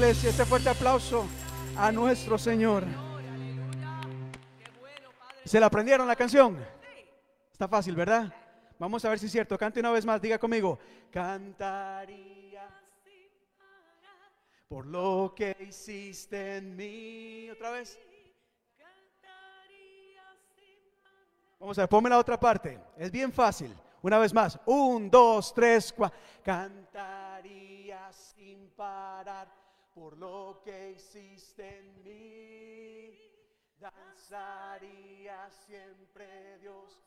iglesia. 0.00 0.30
Este 0.30 0.46
fuerte 0.46 0.70
aplauso 0.70 1.26
a 1.76 1.92
nuestro 1.92 2.38
Señor. 2.38 2.84
¿Se 5.44 5.60
la 5.60 5.66
aprendieron 5.66 6.08
la 6.08 6.16
canción? 6.16 6.56
Está 7.52 7.68
fácil, 7.68 7.94
¿verdad? 7.94 8.32
Vamos 8.78 9.04
a 9.04 9.10
ver 9.10 9.18
si 9.18 9.26
es 9.26 9.32
cierto. 9.32 9.58
Cante 9.58 9.78
una 9.78 9.90
vez 9.90 10.06
más, 10.06 10.22
diga 10.22 10.38
conmigo. 10.38 10.78
Cantaría 11.10 12.66
por 14.68 14.86
lo 14.86 15.34
que 15.36 15.54
hiciste 15.68 16.56
en 16.56 16.76
mí. 16.76 17.50
Otra 17.50 17.70
vez. 17.70 17.98
Vamos 21.58 21.76
a 21.76 21.82
ver, 21.82 21.88
ponme 21.90 22.08
la 22.08 22.16
otra 22.16 22.40
parte. 22.40 22.80
Es 22.96 23.10
bien 23.10 23.30
fácil. 23.30 23.76
Una 24.00 24.16
vez 24.16 24.32
más. 24.32 24.58
Un, 24.64 25.10
dos, 25.10 25.52
tres, 25.52 25.92
cuatro. 25.92 26.18
Cantaría 26.42 28.10
sin 28.10 28.70
parar 28.70 29.59
por 29.94 30.16
lo 30.16 30.60
que 30.64 30.92
hiciste 30.92 31.78
en 31.78 32.02
mí. 32.02 33.18
Danzaría 33.78 35.48
siempre 35.50 36.58
Dios. 36.58 37.00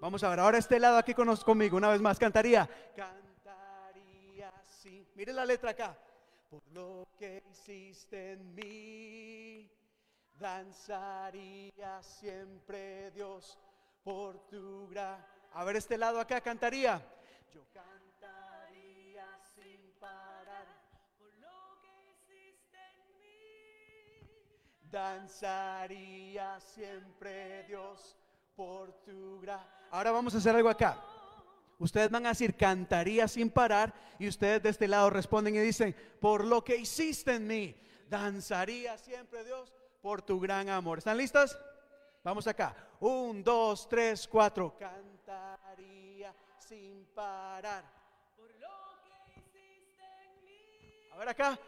Vamos 0.00 0.22
a 0.22 0.30
ver, 0.30 0.40
ahora 0.40 0.58
este 0.58 0.78
lado 0.78 0.98
aquí 0.98 1.14
con, 1.14 1.34
conmigo. 1.38 1.76
Una 1.76 1.90
vez 1.90 2.00
más, 2.00 2.18
cantaría. 2.18 2.68
Cantaría 2.94 4.52
sin. 4.64 5.06
Mire 5.14 5.32
la 5.32 5.44
letra 5.44 5.70
acá. 5.70 5.98
Por 6.48 6.62
lo 6.72 7.08
que 7.18 7.42
hiciste 7.50 8.32
en 8.32 8.54
mí. 8.54 9.70
Danzaría 10.38 12.00
siempre 12.02 13.10
Dios 13.10 13.58
por 14.04 14.46
tu 14.48 14.86
gracia. 14.88 15.26
A 15.52 15.64
ver 15.64 15.76
este 15.76 15.98
lado 15.98 16.20
acá 16.20 16.40
cantaría 16.40 17.02
Danzaría 24.90 26.58
siempre 26.60 27.64
Dios 27.64 28.16
por 28.56 28.92
tu 29.04 29.40
gracia. 29.40 29.88
Ahora 29.90 30.12
vamos 30.12 30.34
a 30.34 30.38
hacer 30.38 30.54
algo 30.54 30.68
acá. 30.68 30.98
Ustedes 31.78 32.10
van 32.10 32.26
a 32.26 32.30
decir 32.30 32.56
cantaría 32.56 33.28
sin 33.28 33.50
parar 33.50 33.94
y 34.18 34.26
ustedes 34.26 34.62
de 34.62 34.70
este 34.70 34.88
lado 34.88 35.10
responden 35.10 35.54
y 35.54 35.58
dicen 35.58 35.94
por 36.20 36.44
lo 36.44 36.64
que 36.64 36.76
hiciste 36.76 37.34
en 37.34 37.46
mí. 37.46 37.76
Danzaría 38.08 38.96
siempre 38.98 39.44
Dios 39.44 39.72
por 40.00 40.22
tu 40.22 40.40
gran 40.40 40.68
amor. 40.70 40.98
¿Están 40.98 41.18
listas? 41.18 41.58
Vamos 42.24 42.46
acá. 42.46 42.74
Un, 43.00 43.44
dos, 43.44 43.88
tres, 43.88 44.26
cuatro. 44.26 44.76
Cantaría 44.78 46.34
sin 46.58 47.06
parar. 47.14 47.84
A 51.12 51.16
ver 51.18 51.28
acá. 51.28 51.58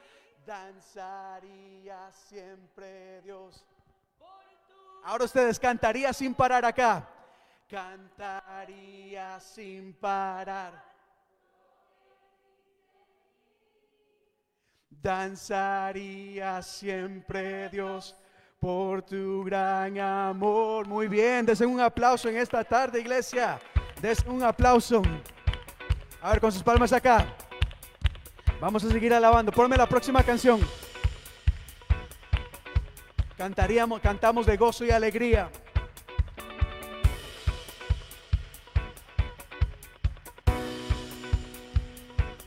Danzaría 0.51 2.11
siempre 2.11 3.21
Dios. 3.23 3.65
Ahora 5.05 5.25
ustedes 5.25 5.61
cantaría 5.61 6.13
sin 6.13 6.35
parar 6.35 6.65
acá. 6.65 7.09
Cantaría 7.71 9.39
sin 9.39 9.93
parar. 9.93 10.73
Danzaría 14.91 16.61
siempre 16.63 17.69
Dios 17.69 18.17
por 18.59 19.03
tu 19.03 19.45
gran 19.45 20.01
amor. 20.01 20.85
Muy 20.89 21.07
bien, 21.07 21.47
desen 21.47 21.71
un 21.71 21.81
aplauso 21.81 22.29
en 22.29 22.39
esta 22.39 22.65
tarde, 22.65 22.99
iglesia. 22.99 23.61
Desen 24.03 24.33
un 24.33 24.43
aplauso. 24.43 25.01
A 26.21 26.31
ver, 26.31 26.41
con 26.41 26.51
sus 26.51 26.65
palmas 26.65 26.93
acá. 26.93 27.37
Vamos 28.61 28.85
a 28.85 28.91
seguir 28.91 29.15
alabando. 29.15 29.51
Ponme 29.51 29.77
la 29.77 29.89
próxima 29.89 30.23
canción. 30.23 30.61
Cantaríamos, 33.39 34.01
cantamos 34.01 34.45
de 34.45 34.57
gozo 34.59 34.85
y 34.85 34.91
alegría. 34.91 35.51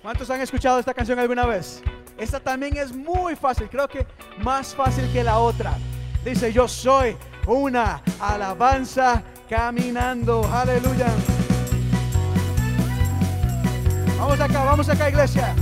¿Cuántos 0.04 0.30
han 0.30 0.42
escuchado 0.42 0.78
esta 0.80 0.94
canción 0.94 1.18
alguna 1.18 1.48
vez? 1.48 1.82
Esta 2.18 2.40
también 2.40 2.78
es 2.78 2.94
muy 2.94 3.36
fácil, 3.36 3.68
creo 3.70 3.88
que 3.88 4.06
más 4.38 4.76
fácil 4.76 5.12
que 5.12 5.24
la 5.24 5.40
otra. 5.40 5.74
Dice, 6.24 6.54
yo 6.54 6.68
soy 6.68 7.18
una 7.48 8.04
alabanza 8.20 9.24
caminando. 9.50 10.46
Aleluya. 10.54 11.08
Vamos 14.20 14.40
acá, 14.40 14.64
vamos 14.64 14.90
acá, 14.90 15.10
iglesia. 15.10 15.56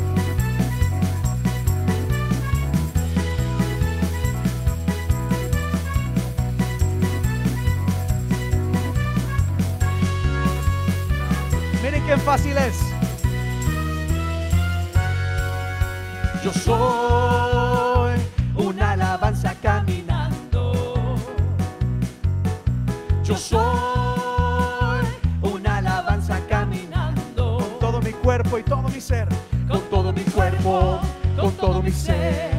Fácil 12.21 12.57
es. 12.57 12.77
Yo 16.43 16.51
soy 16.53 18.19
una 18.55 18.91
alabanza 18.91 19.55
caminando. 19.61 21.15
Yo 23.23 23.37
soy 23.37 25.05
una 25.41 25.77
alabanza 25.77 26.39
caminando. 26.49 27.57
Con 27.57 27.79
todo 27.79 28.01
mi 28.01 28.11
cuerpo 28.11 28.57
y 28.57 28.63
todo 28.63 28.83
mi 28.83 29.01
ser. 29.01 29.27
Con 29.67 29.81
todo 29.89 30.13
mi 30.13 30.23
cuerpo, 30.23 30.99
con 31.39 31.51
todo 31.53 31.81
mi 31.81 31.91
ser. 31.91 32.51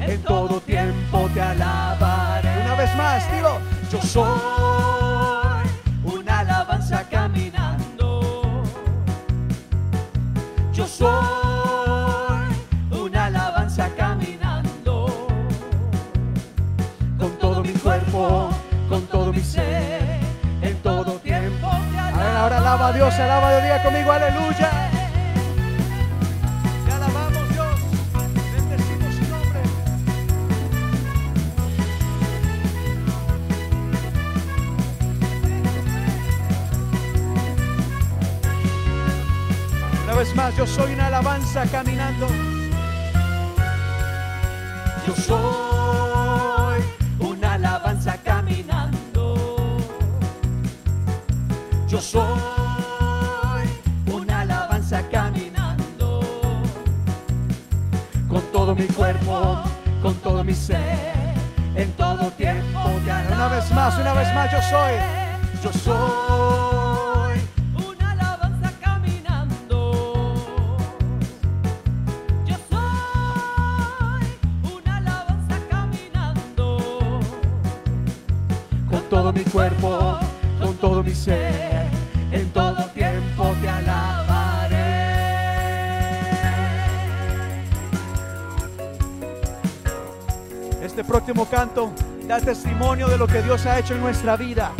En 0.00 0.22
todo 0.22 0.60
tiempo 0.60 1.28
te 1.32 1.40
alabaré. 1.40 2.64
Una 2.64 2.74
vez 2.76 2.96
más, 2.96 3.32
dilo. 3.32 3.58
Yo 3.90 4.00
soy 4.02 5.01
alaba 22.82 22.88
a 22.88 22.92
Dios, 22.92 23.14
alaba 23.20 23.48
a 23.48 23.60
Dios, 23.60 23.80
conmigo, 23.82 24.12
aleluya. 24.12 24.70
Te 26.84 26.92
alabamos 26.92 27.48
Dios, 27.50 27.80
bendecimos 28.56 29.14
su 29.14 29.22
nombre. 29.30 29.60
Una 40.04 40.14
vez 40.14 40.34
más, 40.34 40.56
yo 40.56 40.66
soy 40.66 40.94
una 40.94 41.06
alabanza 41.06 41.64
caminando. 41.66 42.51
En 60.70 61.92
todo 61.96 62.30
tiempo 62.32 62.80
te 63.04 63.34
Una 63.34 63.48
vez 63.48 63.70
más, 63.72 63.98
una 63.98 64.12
vez 64.14 64.32
más, 64.34 64.52
yo 64.52 64.62
soy. 64.62 64.92
Yo 65.62 65.72
soy 65.72 66.81
da 92.26 92.40
testimonio 92.40 93.06
de 93.08 93.16
lo 93.16 93.26
que 93.26 93.42
Dios 93.42 93.66
ha 93.66 93.78
hecho 93.78 93.94
en 93.94 94.00
nuestra 94.00 94.36
vida. 94.36 94.72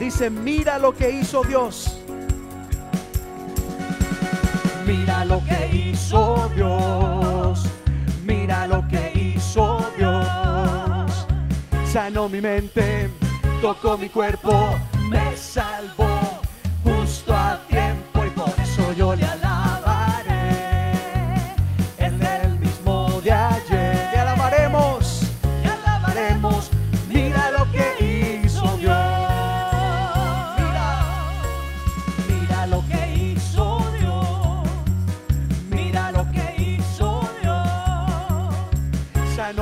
Dice, 0.00 0.30
mira 0.30 0.78
lo 0.78 0.92
que 0.92 1.10
hizo 1.10 1.42
Dios. 1.44 2.00
Mira 4.86 5.24
lo 5.24 5.42
que 5.44 5.74
hizo 5.74 6.50
Dios, 6.54 7.64
mira 8.24 8.66
lo 8.66 8.86
que 8.88 9.12
hizo 9.14 9.90
Dios. 9.96 11.26
Sanó 11.90 12.28
mi 12.28 12.40
mente, 12.40 13.10
Tocó 13.62 13.96
mi 13.96 14.10
cuerpo, 14.10 14.74
me 15.08 15.34
salvó 15.34 16.20
justo 16.82 17.32
a 17.34 17.58
tiempo 17.66 18.26
y 18.26 18.30
por 18.30 18.52
eso 18.62 18.92
yo 18.92 19.14
le 19.14 19.24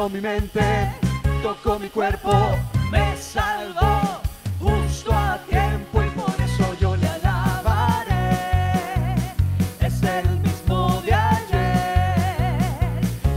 Sanó 0.02 0.14
mi 0.14 0.20
mente, 0.20 0.60
Tocó 1.44 1.78
mi 1.78 1.88
cuerpo, 1.88 2.32
me 2.90 3.16
salvó 3.16 4.20
justo 4.58 5.12
a 5.12 5.38
tiempo 5.48 6.02
y 6.02 6.10
por 6.10 6.34
eso 6.40 6.74
yo 6.80 6.96
le 6.96 7.06
alabaré. 7.06 8.34
Es 9.78 10.02
el 10.02 10.28
mismo 10.40 11.00
de 11.02 11.14
ayer. 11.14 12.58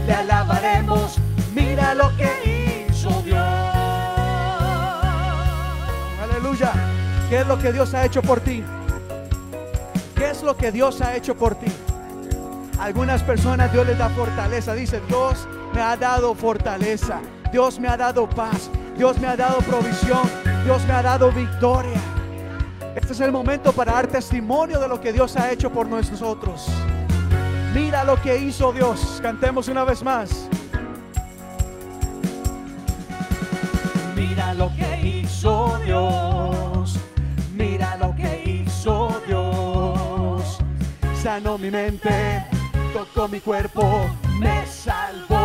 Le 0.06 0.12
alabaremos, 0.12 1.18
mira 1.54 1.94
lo 1.94 2.10
que 2.16 2.88
hizo 2.90 3.10
Dios. 3.22 3.38
aleluya. 6.20 6.72
¿Qué 7.28 7.42
es 7.42 7.46
lo 7.46 7.58
que 7.60 7.72
Dios 7.72 7.94
ha 7.94 8.04
hecho 8.04 8.22
por 8.22 8.40
ti? 8.40 8.64
¿Qué 10.16 10.30
es 10.30 10.42
lo 10.42 10.56
que 10.56 10.72
Dios 10.72 11.00
ha 11.00 11.14
hecho 11.14 11.36
por 11.36 11.54
ti? 11.54 11.70
Algunas 12.80 13.22
personas 13.22 13.72
Dios 13.72 13.86
les 13.86 13.98
da 13.98 14.08
fortaleza. 14.08 14.74
Dicen, 14.74 15.02
Dios 15.06 15.46
me 15.76 15.82
ha 15.82 15.94
dado 15.94 16.34
fortaleza. 16.34 17.20
Dios 17.52 17.78
me 17.78 17.86
ha 17.86 17.98
dado 17.98 18.26
paz. 18.26 18.70
Dios 18.96 19.18
me 19.18 19.26
ha 19.26 19.36
dado 19.36 19.58
provisión. 19.58 20.26
Dios 20.64 20.82
me 20.86 20.94
ha 20.94 21.02
dado 21.02 21.30
victoria. 21.30 22.00
Este 22.94 23.12
es 23.12 23.20
el 23.20 23.30
momento 23.30 23.72
para 23.72 23.92
dar 23.92 24.06
testimonio 24.06 24.80
de 24.80 24.88
lo 24.88 24.98
que 24.98 25.12
Dios 25.12 25.36
ha 25.36 25.52
hecho 25.52 25.70
por 25.70 25.86
nosotros. 25.86 26.66
Mira 27.74 28.04
lo 28.04 28.18
que 28.22 28.38
hizo 28.38 28.72
Dios. 28.72 29.20
Cantemos 29.22 29.68
una 29.68 29.84
vez 29.84 30.02
más. 30.02 30.48
Mira 34.16 34.54
lo 34.54 34.74
que 34.74 35.06
hizo 35.06 35.78
Dios. 35.84 36.98
Mira 37.54 37.96
lo 37.96 38.16
que 38.16 38.62
hizo 38.64 39.20
Dios. 39.26 40.58
Sanó 41.22 41.58
mi 41.58 41.70
mente. 41.70 42.46
Tocó 42.94 43.28
mi 43.28 43.40
cuerpo, 43.40 44.08
me 44.40 44.66
salvó 44.66 45.35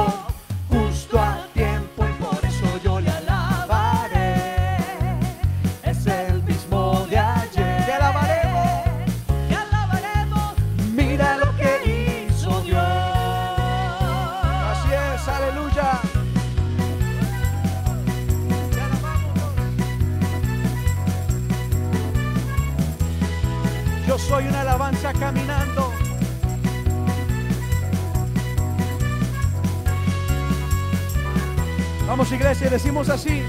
Vamos 32.07 32.29
iglesia, 32.31 32.69
decimos 32.69 33.07
así. 33.09 33.41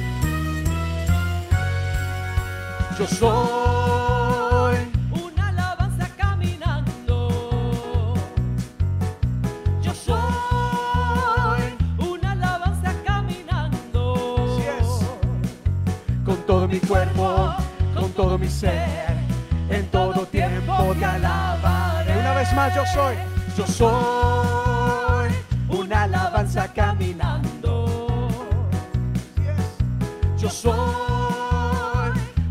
Yo 2.96 3.06
soy 3.06 3.61
más, 22.62 22.74
yo 22.74 22.84
soy. 22.86 23.16
Yo 23.56 23.66
soy 23.66 25.30
una 25.68 26.02
alabanza 26.04 26.72
caminando. 26.72 28.28
Yo 30.38 30.48
soy 30.48 30.74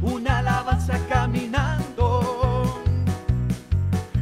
una 0.02 0.40
alabanza 0.40 1.00
caminando. 1.10 2.82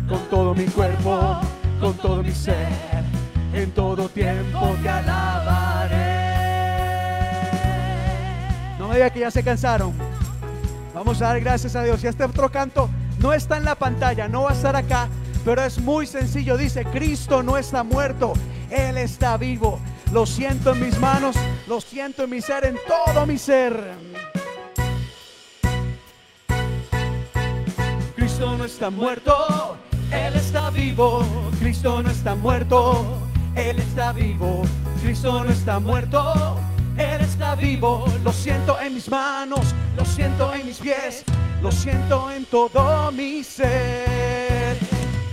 Con 0.08 0.19
todo 0.30 0.56
mi 0.56 0.65
cuerpo, 0.65 1.39
con 1.80 1.93
todo 1.95 2.23
mi 2.23 2.32
ser, 2.32 3.04
en 3.54 3.71
todo 3.71 4.10
tiempo 4.10 4.75
te 4.82 4.89
alabaré. 4.89 5.97
No 8.80 8.88
me 8.88 8.95
diga 8.95 9.10
que 9.10 9.19
ya 9.19 9.32
se 9.32 9.43
cansaron. 9.43 9.93
Vamos 10.93 11.21
a 11.21 11.25
dar 11.28 11.39
gracias 11.39 11.75
a 11.75 11.84
Dios. 11.84 12.04
Y 12.04 12.08
este 12.08 12.23
otro 12.23 12.49
canto 12.49 12.89
no 13.19 13.34
está 13.34 13.58
en 13.58 13.65
la 13.65 13.75
pantalla, 13.75 14.28
no 14.28 14.43
va 14.43 14.52
a 14.52 14.54
estar 14.54 14.75
acá, 14.75 15.10
pero 15.43 15.63
es 15.63 15.80
muy 15.80 16.06
sencillo. 16.06 16.58
Dice, 16.58 16.86
Cristo 16.86 17.43
no 17.43 17.58
está 17.58 17.84
muerto, 17.84 18.34
Él 18.69 18.97
está 18.97 19.38
vivo. 19.38 19.80
Lo 20.12 20.25
siento 20.25 20.73
en 20.73 20.86
mis 20.86 20.99
manos, 20.99 21.36
lo 21.67 21.80
siento 21.82 22.23
en 22.23 22.32
mi 22.32 22.41
ser, 22.41 22.65
en 22.65 22.78
todo 22.88 23.25
mi 23.25 23.38
ser. 23.38 23.93
Cristo 28.15 28.58
no 28.58 28.65
está 28.65 28.89
muerto, 28.89 29.78
Él 30.12 30.36
está 30.36 30.69
vivo. 30.69 31.23
Cristo 31.60 32.02
no 32.02 32.10
está 32.10 32.36
muerto, 32.36 33.06
Él 33.56 33.80
está 33.80 34.12
vivo. 34.12 34.63
Cristo 35.02 35.43
no 35.43 35.52
está 35.52 35.80
muerto, 35.80 36.58
Él 36.97 37.21
está 37.21 37.56
vivo. 37.56 38.06
Lo 38.23 38.34
siento 38.34 38.80
en 38.80 38.95
mis 38.95 39.10
manos, 39.10 39.75
lo 39.95 40.06
siento 40.06 40.54
en 40.54 40.65
mis 40.65 40.78
pies, 40.80 41.23
lo 41.62 41.71
siento 41.71 42.32
en 42.32 42.45
todo 42.45 43.12
mi 43.12 43.43
ser. 43.43 44.09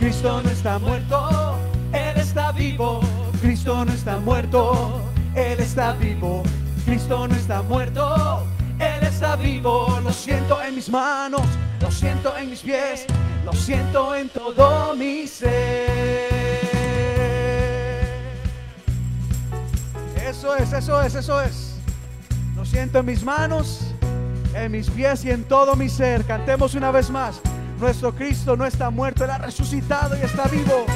Cristo 0.06 0.40
no 0.40 0.50
está 0.50 0.78
muerto, 0.78 1.58
Él 1.92 2.16
está 2.16 2.52
vivo. 2.52 3.00
Cristo 3.40 3.84
no 3.84 3.92
está 3.92 4.20
muerto, 4.20 5.00
Él 5.34 5.58
está 5.58 5.94
vivo. 5.94 6.44
Cristo 6.84 7.26
no 7.26 7.34
está 7.34 7.60
muerto, 7.62 8.46
Él 8.78 9.02
está 9.02 9.34
vivo. 9.34 9.98
lo 10.04 10.12
siento 10.12 10.62
en 10.62 10.76
mis 10.76 10.88
manos, 10.88 11.42
lo 11.80 11.90
siento 11.90 12.36
en 12.36 12.50
mis 12.50 12.60
pies, 12.60 13.04
lo 13.44 13.52
siento 13.52 14.14
en 14.14 14.28
todo 14.28 14.94
mi 14.94 15.26
ser. 15.26 15.90
Eso 20.24 20.54
es, 20.54 20.72
eso 20.72 21.02
es, 21.02 21.14
eso 21.16 21.42
es. 21.42 21.80
Lo 22.54 22.64
siento 22.64 23.00
en 23.00 23.06
mis 23.06 23.24
manos, 23.24 23.92
en 24.54 24.70
mis 24.70 24.88
pies 24.88 25.24
y 25.24 25.32
en 25.32 25.42
todo 25.42 25.74
mi 25.74 25.88
ser. 25.88 26.24
Cantemos 26.24 26.76
una 26.76 26.92
vez 26.92 27.10
más. 27.10 27.40
Nuestro 27.78 28.14
Cristo 28.14 28.56
no 28.56 28.64
está 28.64 28.90
muerto, 28.90 29.24
Él 29.24 29.30
ha 29.30 29.38
resucitado 29.38 30.16
y 30.16 30.22
está 30.22 30.44
vivo. 30.48 30.86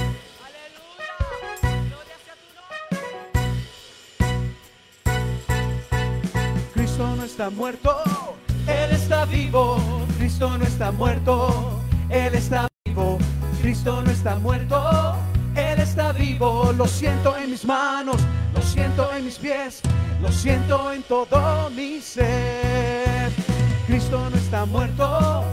Cristo 6.75 7.16
no 7.16 7.25
está 7.25 7.51
muerto, 7.51 8.37
Él 8.66 8.93
está 8.93 9.25
vivo. 9.27 9.79
Cristo 10.19 10.57
no 10.57 10.64
está 10.64 10.90
muerto, 10.90 11.81
Él 12.09 12.35
está 12.35 12.66
vivo. 12.87 13.19
Cristo 13.61 14.03
no 14.03 14.11
está 14.11 14.37
muerto, 14.37 15.14
Él 15.55 15.81
está 15.81 16.12
vivo. 16.12 16.73
Lo 16.73 16.87
siento 16.87 17.37
en 17.37 17.51
mis 17.51 17.64
manos, 17.64 18.16
lo 18.55 18.62
siento 18.62 19.12
en 19.14 19.27
mis 19.27 19.37
pies, 19.37 19.83
lo 20.23 20.33
siento 20.33 20.93
en 20.93 21.03
todo 21.03 21.69
mi 21.71 22.01
ser. 22.01 23.31
Cristo 23.87 24.31
no 24.31 24.37
está 24.37 24.64
muerto, 24.64 25.45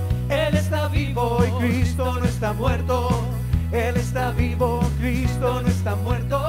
vivo. 0.97 1.37
y 1.45 1.51
Cristo 1.63 2.19
no 2.19 2.25
está 2.25 2.53
muerto. 2.53 3.09
Él 3.71 3.97
está 3.97 4.31
vivo, 4.31 4.79
Cristo 4.99 5.61
no 5.61 5.67
está 5.67 5.95
muerto. 5.95 6.39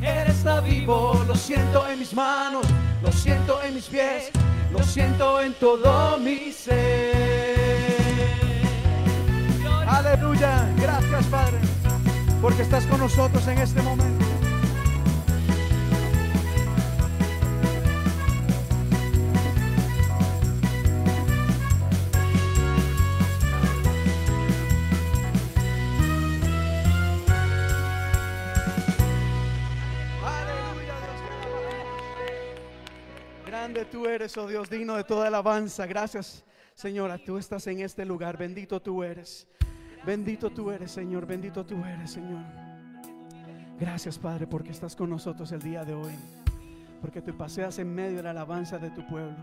Él 0.00 0.28
está 0.28 0.60
vivo. 0.60 1.22
Lo 1.26 1.34
siento 1.34 1.86
en 1.88 1.98
mis 1.98 2.14
manos, 2.14 2.66
lo 3.02 3.12
siento 3.12 3.62
en 3.62 3.74
mis 3.74 3.86
pies, 3.86 4.30
lo 4.72 4.82
siento 4.82 5.40
en 5.40 5.54
todo 5.54 6.18
mi 6.18 6.52
ser. 6.52 7.14
Aleluya, 9.86 10.68
gracias 10.76 11.26
Padre, 11.26 11.58
porque 12.42 12.62
estás 12.62 12.84
con 12.86 13.00
nosotros 13.00 13.46
en 13.48 13.58
este 13.58 13.80
momento. 13.82 14.25
Tú 33.84 34.06
eres, 34.06 34.34
oh 34.38 34.46
Dios, 34.48 34.70
digno 34.70 34.96
de 34.96 35.04
toda 35.04 35.26
alabanza. 35.26 35.84
Gracias, 35.86 36.44
Señora. 36.74 37.18
Tú 37.18 37.36
estás 37.36 37.66
en 37.66 37.80
este 37.80 38.06
lugar. 38.06 38.38
Bendito 38.38 38.80
tú 38.80 39.02
eres. 39.02 39.46
Bendito 40.04 40.48
tú 40.50 40.70
eres, 40.70 40.90
Señor. 40.90 41.26
Bendito 41.26 41.64
tú 41.66 41.84
eres, 41.84 42.12
Señor. 42.12 42.42
Gracias, 43.78 44.18
Padre, 44.18 44.46
porque 44.46 44.70
estás 44.70 44.96
con 44.96 45.10
nosotros 45.10 45.52
el 45.52 45.60
día 45.60 45.84
de 45.84 45.92
hoy. 45.92 46.14
Porque 47.02 47.20
te 47.20 47.34
paseas 47.34 47.78
en 47.78 47.94
medio 47.94 48.16
de 48.16 48.22
la 48.22 48.30
alabanza 48.30 48.78
de 48.78 48.90
tu 48.90 49.06
pueblo. 49.06 49.36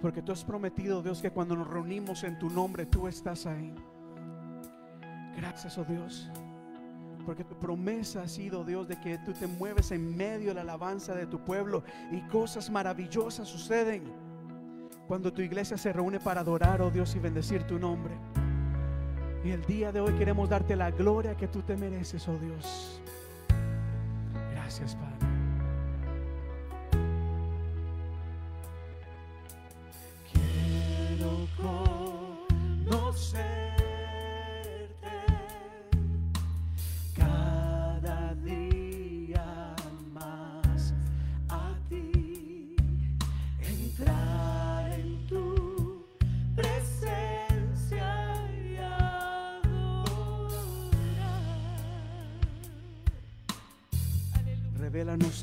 Porque 0.00 0.22
tú 0.22 0.32
has 0.32 0.42
prometido, 0.42 1.02
Dios, 1.02 1.20
que 1.20 1.30
cuando 1.30 1.54
nos 1.54 1.68
reunimos 1.68 2.24
en 2.24 2.38
tu 2.38 2.48
nombre, 2.48 2.86
tú 2.86 3.06
estás 3.06 3.44
ahí. 3.44 3.74
Gracias, 5.36 5.76
oh 5.76 5.84
Dios. 5.84 6.30
Porque 7.26 7.42
tu 7.42 7.56
promesa 7.56 8.22
ha 8.22 8.28
sido, 8.28 8.64
Dios, 8.64 8.86
de 8.86 9.00
que 9.00 9.18
tú 9.18 9.32
te 9.32 9.48
mueves 9.48 9.90
en 9.90 10.16
medio 10.16 10.48
de 10.48 10.54
la 10.54 10.60
alabanza 10.60 11.12
de 11.12 11.26
tu 11.26 11.40
pueblo 11.40 11.82
y 12.12 12.20
cosas 12.28 12.70
maravillosas 12.70 13.48
suceden 13.48 14.04
cuando 15.08 15.32
tu 15.32 15.42
iglesia 15.42 15.76
se 15.76 15.92
reúne 15.92 16.20
para 16.20 16.40
adorar, 16.40 16.80
oh 16.82 16.90
Dios, 16.90 17.14
y 17.16 17.18
bendecir 17.18 17.64
tu 17.64 17.78
nombre. 17.78 18.14
Y 19.44 19.50
el 19.50 19.64
día 19.64 19.92
de 19.92 20.00
hoy 20.00 20.12
queremos 20.14 20.48
darte 20.48 20.76
la 20.76 20.90
gloria 20.90 21.36
que 21.36 21.48
tú 21.48 21.62
te 21.62 21.76
mereces, 21.76 22.26
oh 22.28 22.38
Dios. 22.38 23.02
Gracias, 24.52 24.94
Padre. 24.94 25.15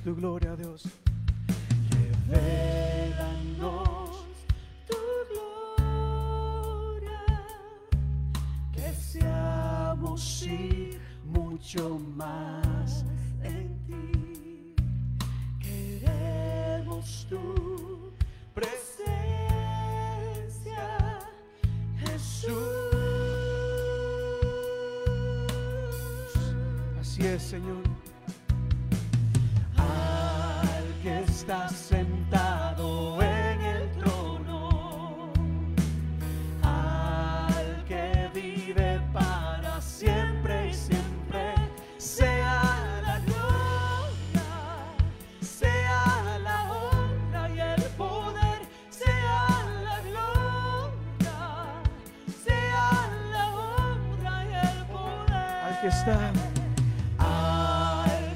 Tu 0.03 0.13
gloria, 0.13 0.55
Dios. 0.55 1.02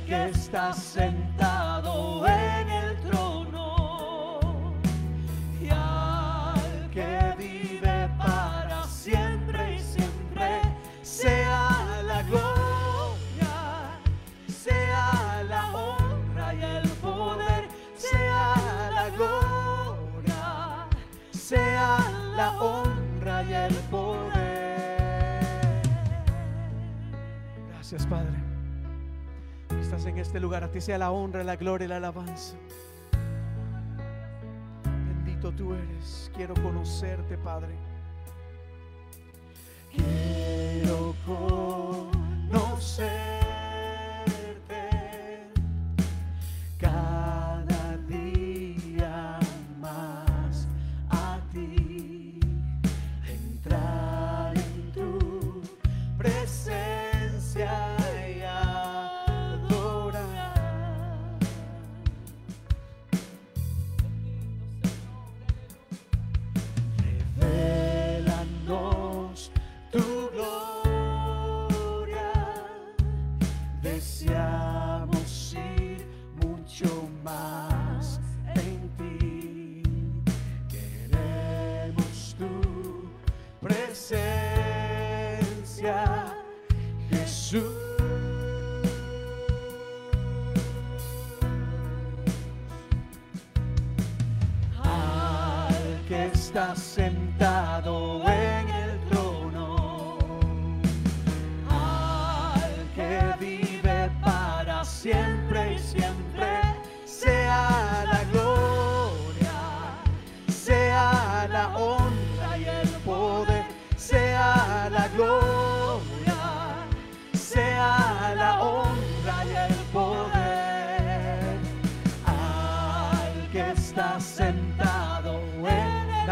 Que 0.07 0.29
está 0.29 0.71
sentado 0.71 2.25
en 2.25 2.69
el 2.69 2.97
trono 3.01 4.73
y 5.61 5.67
al 5.69 6.89
que 6.91 7.33
vive 7.37 8.09
para 8.17 8.85
siempre 8.85 9.75
y 9.75 9.79
siempre, 9.79 10.61
sea 11.01 12.01
la 12.05 12.23
gloria, 12.23 13.99
sea 14.47 15.43
la 15.43 15.75
honra 15.75 16.53
y 16.53 16.61
el 16.61 16.89
poder, 17.01 17.67
sea 17.97 18.55
la 18.93 19.09
gloria, 19.09 20.87
sea 21.31 21.97
la 22.37 22.51
honra 22.61 23.43
y 23.43 23.53
el 23.53 23.75
poder. 23.91 24.87
Gracias, 27.73 28.05
Padre. 28.05 28.46
En 30.05 30.19
este 30.19 30.39
lugar. 30.39 30.63
A 30.63 30.69
ti 30.69 30.79
sea 30.79 30.99
la 30.99 31.11
honra, 31.11 31.43
la 31.43 31.55
gloria 31.55 31.85
y 31.85 31.87
la 31.87 31.97
alabanza. 31.97 32.55
Bendito 34.83 35.51
tú 35.51 35.73
eres. 35.73 36.31
Quiero 36.35 36.53
conocerte, 36.53 37.35
Padre. 37.37 37.73
Quiero 39.91 41.15
conocerte 42.51 43.36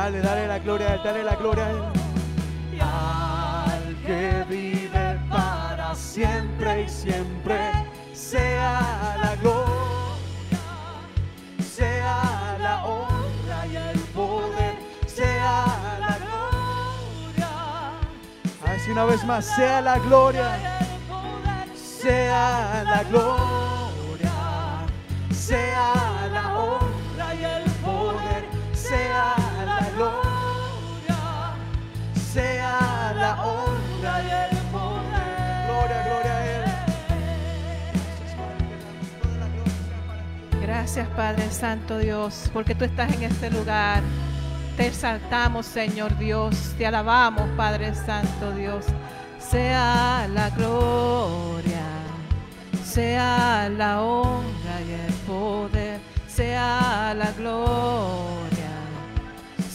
Dale, 0.06 0.22
dale 0.22 0.48
la 0.48 0.60
gloria, 0.60 0.98
dale 1.04 1.24
la 1.24 1.36
gloria. 1.36 1.66
y 2.72 2.80
al 2.80 3.96
que 4.06 4.46
vive 4.48 5.20
para 5.32 5.96
siempre 5.96 6.84
y 6.84 6.88
siempre, 6.88 7.72
sea 8.14 9.16
sea 9.16 9.18
la 9.20 9.36
gloria, 9.38 10.60
sea 11.60 12.56
la 12.60 12.86
honra 12.86 13.66
y 13.66 13.76
el 13.78 14.00
poder, 14.14 14.76
sea 15.08 15.66
la 16.00 16.18
gloria. 16.24 17.50
Así 18.64 18.92
una 18.92 19.06
vez 19.06 19.26
más, 19.26 19.44
sea 19.44 19.82
la 19.82 19.98
gloria, 19.98 20.80
sea 21.74 22.84
la 22.84 23.04
gloria, 23.06 24.34
sea 25.32 26.30
la 26.32 26.60
honra 26.60 27.34
y 27.34 27.44
el 27.44 27.64
poder, 27.82 28.46
sea 28.72 29.34
la 29.38 29.45
gloria, 29.96 31.56
sea 32.34 33.14
la 33.16 33.44
honra 33.44 34.24
y 34.24 34.30
el 34.30 34.58
poder. 34.72 35.66
Gloria, 35.68 36.04
gloria 36.06 36.34
a 36.36 36.46
Él. 36.46 36.64
Gracias 40.62 41.08
Padre 41.10 41.50
Santo 41.50 41.98
Dios, 41.98 42.50
porque 42.54 42.76
tú 42.76 42.86
estás 42.86 43.14
en 43.14 43.24
este 43.24 43.50
lugar. 43.50 44.04
Te 44.78 44.88
exaltamos 44.88 45.66
Señor 45.66 46.18
Dios, 46.18 46.74
te 46.78 46.86
alabamos 46.86 47.50
Padre 47.56 47.96
Santo 47.96 48.52
Dios. 48.54 48.86
Sea 49.40 50.28
la 50.34 50.50
gloria, 50.50 51.86
sea 52.84 53.70
la 53.70 54.02
honra 54.02 54.82
y 54.86 54.92
el 54.92 55.14
poder, 55.26 56.00
sea 56.28 57.14
la 57.16 57.32
gloria, 57.32 58.45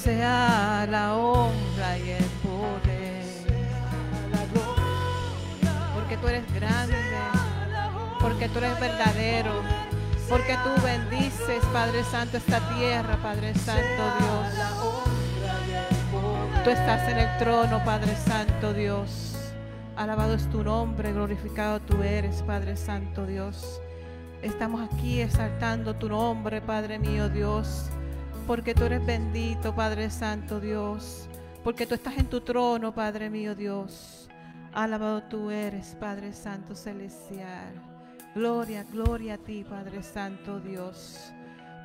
sea 0.02 0.86
la 0.90 1.14
honra 1.14 1.98
y 1.98 2.10
el 2.10 2.24
poder. 2.42 3.24
Porque 5.94 6.16
tú 6.16 6.28
eres 6.28 6.54
grande, 6.54 6.94
porque 8.18 8.48
tú 8.48 8.58
eres 8.58 8.80
verdadero, 8.80 9.52
porque 10.28 10.56
tú 10.64 10.82
bendices, 10.82 11.64
Padre 11.72 12.02
Santo, 12.04 12.38
esta 12.38 12.60
tierra, 12.76 13.18
Padre 13.22 13.54
Santo 13.54 14.02
Dios. 14.18 14.46
Tú 16.64 16.70
estás 16.70 17.08
en 17.08 17.18
el 17.18 17.38
trono, 17.38 17.84
Padre 17.84 18.16
Santo 18.16 18.72
Dios. 18.72 19.36
Alabado 19.96 20.34
es 20.34 20.48
tu 20.48 20.64
nombre, 20.64 21.12
glorificado 21.12 21.80
tú 21.80 22.02
eres, 22.02 22.42
Padre 22.42 22.76
Santo 22.76 23.26
Dios. 23.26 23.82
Estamos 24.40 24.80
aquí 24.90 25.20
exaltando 25.20 25.94
tu 25.96 26.08
nombre, 26.08 26.62
Padre 26.62 26.98
mío 26.98 27.28
Dios, 27.28 27.90
porque 28.50 28.74
tú 28.74 28.82
eres 28.82 29.06
bendito, 29.06 29.72
Padre 29.72 30.10
Santo 30.10 30.58
Dios, 30.58 31.28
porque 31.62 31.86
tú 31.86 31.94
estás 31.94 32.18
en 32.18 32.26
tu 32.26 32.40
trono, 32.40 32.92
Padre 32.92 33.30
mío 33.30 33.54
Dios. 33.54 34.28
Alabado 34.72 35.22
tú 35.22 35.52
eres, 35.52 35.96
Padre 36.00 36.32
Santo 36.32 36.74
Celestial. 36.74 37.72
Gloria, 38.34 38.82
gloria 38.82 39.34
a 39.34 39.38
ti, 39.38 39.62
Padre 39.62 40.02
Santo 40.02 40.58
Dios, 40.58 41.32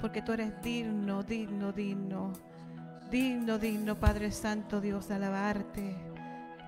porque 0.01 0.23
tú 0.23 0.31
eres 0.31 0.59
digno, 0.63 1.21
digno, 1.21 1.71
digno. 1.71 2.33
Digno, 3.11 3.59
digno, 3.59 3.99
Padre 3.99 4.31
Santo 4.31 4.81
Dios, 4.81 5.07
de 5.07 5.13
alabarte. 5.13 5.95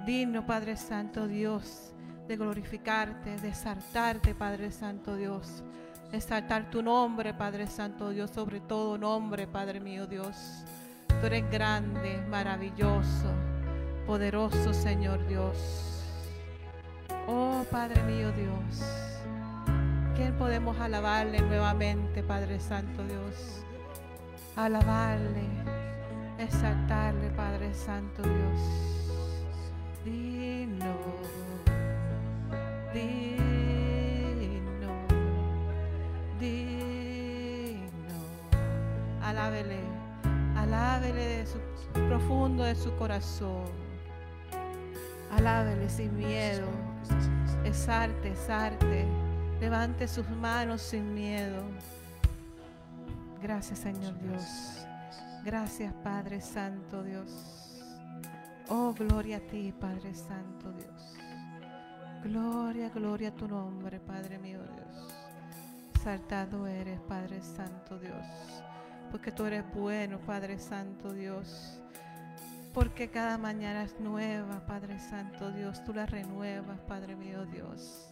Digno, 0.05 0.45
Padre 0.45 0.77
Santo 0.77 1.27
Dios, 1.27 1.95
de 2.27 2.37
glorificarte, 2.37 3.35
de 3.37 3.47
exaltarte, 3.47 4.35
Padre 4.35 4.71
Santo 4.71 5.15
Dios. 5.15 5.63
Exaltar 6.11 6.69
tu 6.71 6.81
nombre, 6.81 7.33
Padre 7.33 7.67
Santo 7.67 8.11
Dios, 8.11 8.31
sobre 8.31 8.61
todo 8.61 8.97
nombre, 8.97 9.45
Padre 9.45 9.79
mío 9.79 10.07
Dios. 10.07 10.63
Tú 11.19 11.25
eres 11.25 11.49
grande, 11.51 12.23
maravilloso, 12.29 13.33
poderoso, 14.05 14.73
Señor 14.73 15.27
Dios. 15.27 16.03
Oh, 17.27 17.65
Padre 17.69 18.01
mío 18.03 18.31
Dios. 18.31 18.81
¿Quién 20.15 20.33
podemos 20.37 20.79
alabarle 20.79 21.41
nuevamente, 21.41 22.23
Padre 22.23 22.59
Santo 22.59 23.03
Dios? 23.03 23.63
Alabarle, 24.55 25.45
exaltarle, 26.39 27.29
Padre 27.31 27.73
Santo 27.73 28.23
Dios. 28.23 28.87
Digno, 30.05 30.95
Alábele, 39.47 39.79
alábele 40.57 41.25
de 41.37 41.45
su 41.45 41.57
profundo 42.09 42.63
de 42.65 42.75
su 42.75 42.93
corazón. 42.97 43.63
Alábele 45.31 45.87
sin 45.87 46.17
miedo. 46.17 46.67
Exalte, 47.63 48.27
exalte. 48.27 49.05
Levante 49.61 50.05
sus 50.09 50.29
manos 50.29 50.81
sin 50.81 51.13
miedo. 51.13 51.63
Gracias, 53.41 53.79
Señor 53.79 54.19
Dios. 54.19 54.85
Gracias, 55.45 55.93
Padre 56.03 56.41
Santo 56.41 57.01
Dios. 57.03 57.81
Oh, 58.67 58.93
gloria 58.93 59.37
a 59.37 59.39
ti, 59.39 59.73
Padre 59.79 60.13
Santo 60.13 60.73
Dios. 60.73 61.17
Gloria, 62.21 62.89
gloria 62.89 63.29
a 63.29 63.31
tu 63.31 63.47
nombre, 63.47 64.01
Padre 64.01 64.39
mío 64.39 64.59
Dios. 64.75 65.15
Saltado 66.03 66.67
eres, 66.67 66.99
Padre 67.07 67.41
Santo 67.41 67.97
Dios. 67.97 68.25
Porque 69.11 69.31
tú 69.31 69.45
eres 69.45 69.63
bueno, 69.73 70.19
Padre 70.19 70.59
Santo 70.59 71.13
Dios. 71.13 71.81
Porque 72.73 73.09
cada 73.09 73.37
mañana 73.37 73.83
es 73.83 73.99
nueva, 73.99 74.65
Padre 74.65 74.99
Santo 74.99 75.51
Dios. 75.51 75.83
Tú 75.83 75.93
la 75.93 76.05
renuevas, 76.05 76.79
Padre 76.81 77.15
mío 77.15 77.45
Dios. 77.45 78.09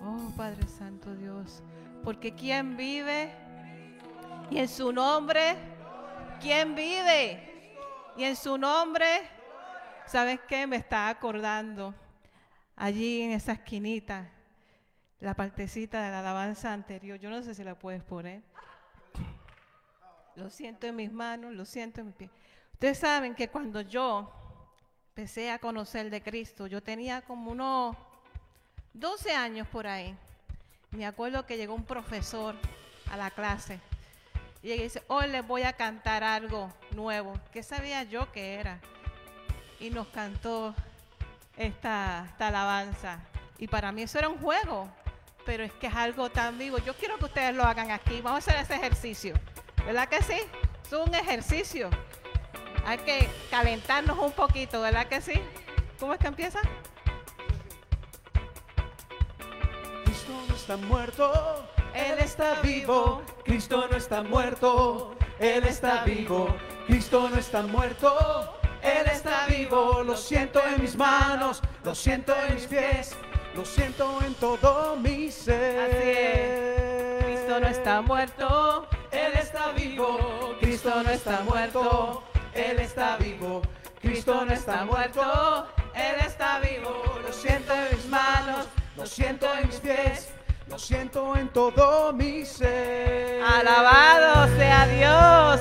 Oh, 0.00 0.32
Padre 0.36 0.66
Santo 0.66 1.14
Dios. 1.14 1.62
Porque 2.02 2.34
¿quién 2.34 2.76
vive? 2.76 3.32
Y 4.50 4.58
en 4.58 4.68
su 4.68 4.92
nombre, 4.92 5.54
¿quién 6.40 6.74
vive? 6.74 7.74
Y 8.16 8.24
en 8.24 8.36
su 8.36 8.58
nombre, 8.58 9.06
¿sabes 10.04 10.40
qué? 10.48 10.66
Me 10.66 10.76
está 10.76 11.08
acordando 11.08 11.94
allí 12.76 13.22
en 13.22 13.30
esa 13.30 13.52
esquinita, 13.52 14.28
la 15.20 15.34
partecita 15.34 16.02
de 16.02 16.10
la 16.10 16.20
alabanza 16.20 16.72
anterior. 16.72 17.18
Yo 17.18 17.30
no 17.30 17.42
sé 17.42 17.54
si 17.54 17.64
la 17.64 17.78
puedes 17.78 18.02
poner. 18.02 18.42
Lo 20.36 20.48
siento 20.50 20.86
en 20.86 20.96
mis 20.96 21.12
manos, 21.12 21.52
lo 21.52 21.64
siento 21.64 22.00
en 22.00 22.06
mis 22.08 22.16
pies. 22.16 22.30
Ustedes 22.72 22.98
saben 22.98 23.34
que 23.34 23.48
cuando 23.48 23.80
yo 23.82 24.32
empecé 25.08 25.50
a 25.50 25.58
conocer 25.58 26.08
de 26.10 26.22
Cristo, 26.22 26.66
yo 26.66 26.82
tenía 26.82 27.22
como 27.22 27.50
unos 27.50 27.96
12 28.94 29.32
años 29.32 29.68
por 29.68 29.86
ahí. 29.86 30.16
Me 30.90 31.06
acuerdo 31.06 31.46
que 31.46 31.56
llegó 31.56 31.74
un 31.74 31.84
profesor 31.84 32.54
a 33.10 33.16
la 33.16 33.30
clase 33.30 33.78
y 34.62 34.72
dice, 34.72 35.02
hoy 35.08 35.28
les 35.28 35.46
voy 35.46 35.62
a 35.62 35.74
cantar 35.74 36.24
algo 36.24 36.72
nuevo. 36.92 37.34
¿Qué 37.52 37.62
sabía 37.62 38.04
yo 38.04 38.30
que 38.32 38.54
era? 38.54 38.80
Y 39.80 39.90
nos 39.90 40.06
cantó 40.08 40.74
esta, 41.56 42.26
esta 42.30 42.48
alabanza. 42.48 43.20
Y 43.58 43.68
para 43.68 43.92
mí 43.92 44.02
eso 44.02 44.18
era 44.18 44.28
un 44.28 44.38
juego, 44.38 44.88
pero 45.44 45.62
es 45.64 45.72
que 45.74 45.88
es 45.88 45.94
algo 45.94 46.30
tan 46.30 46.58
vivo. 46.58 46.78
Yo 46.78 46.94
quiero 46.94 47.18
que 47.18 47.26
ustedes 47.26 47.54
lo 47.54 47.64
hagan 47.64 47.90
aquí. 47.90 48.20
Vamos 48.20 48.46
a 48.46 48.50
hacer 48.50 48.62
ese 48.62 48.74
ejercicio. 48.76 49.34
¿Verdad 49.86 50.08
que 50.08 50.22
sí? 50.22 50.40
Es 50.84 50.92
un 50.92 51.14
ejercicio. 51.14 51.90
Hay 52.86 52.98
que 52.98 53.28
calentarnos 53.50 54.18
un 54.18 54.32
poquito, 54.32 54.80
¿verdad 54.80 55.06
que 55.06 55.20
sí? 55.20 55.40
¿Cómo 55.98 56.14
es 56.14 56.20
que 56.20 56.28
empieza? 56.28 56.60
Cristo 60.04 60.32
no 60.48 60.54
está 60.54 60.76
muerto, 60.76 61.66
Él 61.94 62.18
está 62.18 62.54
vivo. 62.62 63.22
Cristo 63.44 63.86
no 63.88 63.96
está 63.96 64.22
muerto, 64.22 65.14
Él 65.38 65.64
está 65.64 66.04
vivo. 66.04 66.54
Cristo 66.86 67.28
no 67.28 67.36
está 67.36 67.62
muerto, 67.62 68.58
Él 68.82 69.06
está 69.06 69.46
vivo. 69.46 70.02
Lo 70.02 70.16
siento 70.16 70.60
en 70.66 70.82
mis 70.82 70.96
manos, 70.96 71.62
lo 71.84 71.94
siento 71.94 72.34
en 72.46 72.54
mis 72.54 72.66
pies, 72.66 73.14
lo 73.54 73.64
siento 73.64 74.18
en 74.24 74.34
todo 74.34 74.96
mi 74.96 75.30
ser. 75.30 77.20
Cristo 77.24 77.60
no 77.60 77.68
está 77.68 78.00
muerto, 78.00 78.88
Él 79.12 79.32
está 79.40 79.70
vivo. 79.72 80.56
Cristo 80.60 80.90
no 81.02 81.10
está 81.10 81.40
muerto, 81.44 82.22
Él 82.54 82.78
está 82.80 83.16
vivo. 83.16 83.62
Cristo 84.00 84.44
no 84.44 84.52
está 84.52 84.84
muerto, 84.84 85.66
Él 85.94 86.26
está 86.26 86.58
vivo. 86.60 87.02
Lo 87.24 87.32
siento 87.32 87.72
en 87.74 87.96
mis 87.96 88.06
manos, 88.08 88.66
lo 88.96 89.06
siento 89.06 89.46
en 89.60 89.66
mis 89.68 89.76
pies, 89.76 90.30
lo 90.68 90.78
siento 90.78 91.36
en 91.36 91.48
todo 91.50 92.12
mi 92.12 92.44
ser. 92.44 93.42
Alabado 93.44 94.56
sea 94.56 94.86
Dios. 94.86 95.60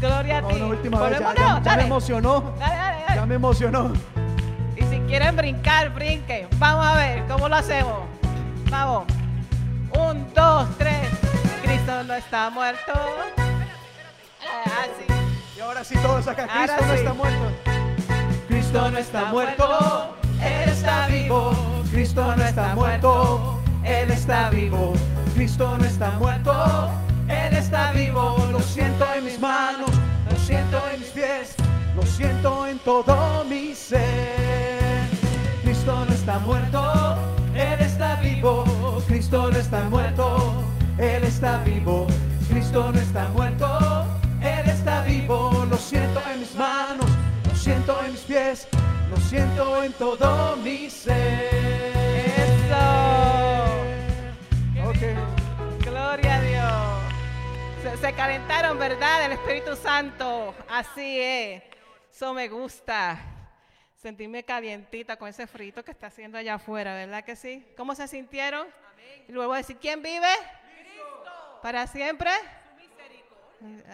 Gloria 0.00 0.38
a 0.38 0.40
No, 0.40 0.48
ti. 0.48 0.58
la 0.58 0.66
última 0.66 1.00
vez, 1.02 1.20
ya, 1.20 1.26
Ponemos- 1.26 1.34
ya- 1.38 1.54
no, 1.58 1.62
ya 1.64 1.76
me 1.76 1.82
emocionó, 1.84 2.40
Dale, 2.58 2.74
dale, 2.76 3.14
ya 3.14 3.26
me 3.26 3.34
emocionó. 3.36 3.92
Y 4.76 4.82
si 4.84 4.98
quieren 5.06 5.36
brincar, 5.36 5.90
brinquen. 5.90 6.48
Vamos 6.58 6.84
a 6.86 6.96
ver 6.96 7.24
cómo 7.28 7.48
lo 7.48 7.54
hacemos. 7.54 8.00
Vamos. 8.70 9.04
Un, 9.96 10.26
dos, 10.34 10.66
tres. 10.78 11.08
Cristo 11.82 12.04
no 12.04 12.14
está 12.14 12.48
muerto. 12.48 12.92
Ah, 14.40 14.86
sí. 14.96 15.12
Y 15.56 15.60
ahora 15.60 15.82
sí 15.82 15.96
todos 15.96 16.28
acá, 16.28 16.44
Ahora 16.44 16.76
Cristo 16.76 16.86
no 16.86 16.92
sí. 16.92 16.98
está 16.98 17.12
muerto. 17.12 17.52
Cristo 18.46 18.90
no 18.92 18.98
está 18.98 19.24
muerto, 19.24 20.16
Él 20.40 20.68
está 20.68 21.06
vivo. 21.08 21.82
Cristo 21.90 22.36
no 22.36 22.44
está 22.44 22.74
muerto, 22.76 23.60
Él 23.82 24.10
está 24.12 24.50
vivo. 24.50 24.92
Cristo 25.34 25.76
no 25.76 25.84
está 25.84 26.10
muerto, 26.12 26.90
Él 27.28 27.52
está 27.56 27.90
vivo. 27.90 28.36
Lo 28.52 28.60
siento 28.60 29.04
en 29.16 29.24
mis 29.24 29.40
manos, 29.40 29.90
lo 30.30 30.36
siento 30.36 30.80
en 30.94 31.00
mis 31.00 31.08
pies, 31.08 31.56
lo 31.96 32.02
siento 32.02 32.64
en 32.68 32.78
todo 32.78 33.44
mi 33.46 33.74
ser. 33.74 35.08
Cristo 35.64 36.04
no 36.08 36.14
está 36.14 36.38
muerto, 36.38 37.16
Él 37.56 37.80
está 37.80 38.14
vivo. 38.22 39.02
Cristo 39.08 39.50
no 39.50 39.58
está 39.58 39.80
muerto, 39.90 40.61
Él 40.98 41.24
está 41.24 41.58
vivo. 41.64 42.06
Cristo 42.48 42.92
no 42.92 42.98
está 42.98 43.28
muerto, 43.28 44.06
Él 44.40 44.68
está 44.68 45.02
vivo. 45.02 45.64
Lo 45.68 45.76
siento 45.76 46.20
en 46.30 46.40
mis 46.40 46.54
manos, 46.54 47.06
lo 47.48 47.56
siento 47.56 47.98
en 48.04 48.12
mis 48.12 48.20
pies, 48.20 48.68
lo 49.10 49.16
siento 49.16 49.82
en 49.82 49.92
todo 49.94 50.56
mi 50.56 50.90
ser. 50.90 51.62
Ok. 54.84 55.84
Gloria 55.84 56.36
a 56.36 56.40
Dios. 56.42 56.72
Se, 57.82 57.96
se 57.96 58.12
calentaron, 58.12 58.78
¿verdad? 58.78 59.26
El 59.26 59.32
Espíritu 59.32 59.76
Santo. 59.76 60.54
Así 60.68 61.18
es. 61.20 61.62
Eso 62.12 62.34
me 62.34 62.48
gusta. 62.48 63.18
Sentirme 63.96 64.44
calientita 64.44 65.16
con 65.16 65.28
ese 65.28 65.46
frito 65.46 65.84
que 65.84 65.92
está 65.92 66.08
haciendo 66.08 66.36
allá 66.36 66.54
afuera, 66.54 66.94
¿verdad 66.94 67.24
que 67.24 67.36
sí? 67.36 67.64
¿Cómo 67.76 67.94
se 67.94 68.08
sintieron? 68.08 68.66
Y 69.28 69.32
luego 69.32 69.54
decir, 69.54 69.76
¿quién 69.80 70.02
vive? 70.02 70.26
¿Para 71.62 71.86
siempre? 71.86 72.30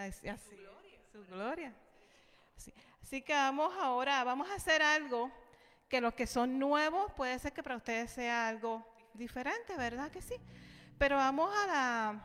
Así, 0.06 0.28
así, 0.28 0.56
su 1.12 1.24
gloria. 1.26 1.72
Así, 2.56 2.72
así 3.02 3.22
que 3.22 3.34
vamos 3.34 3.74
ahora, 3.78 4.24
vamos 4.24 4.48
a 4.50 4.54
hacer 4.54 4.82
algo 4.82 5.30
que 5.88 6.00
los 6.00 6.14
que 6.14 6.26
son 6.26 6.58
nuevos 6.58 7.12
puede 7.12 7.38
ser 7.38 7.52
que 7.52 7.62
para 7.62 7.76
ustedes 7.76 8.10
sea 8.10 8.48
algo 8.48 8.86
diferente, 9.14 9.76
¿verdad 9.76 10.10
que 10.10 10.22
sí? 10.22 10.34
Pero 10.98 11.16
vamos 11.16 11.54
a, 11.56 11.66
la- 11.66 12.22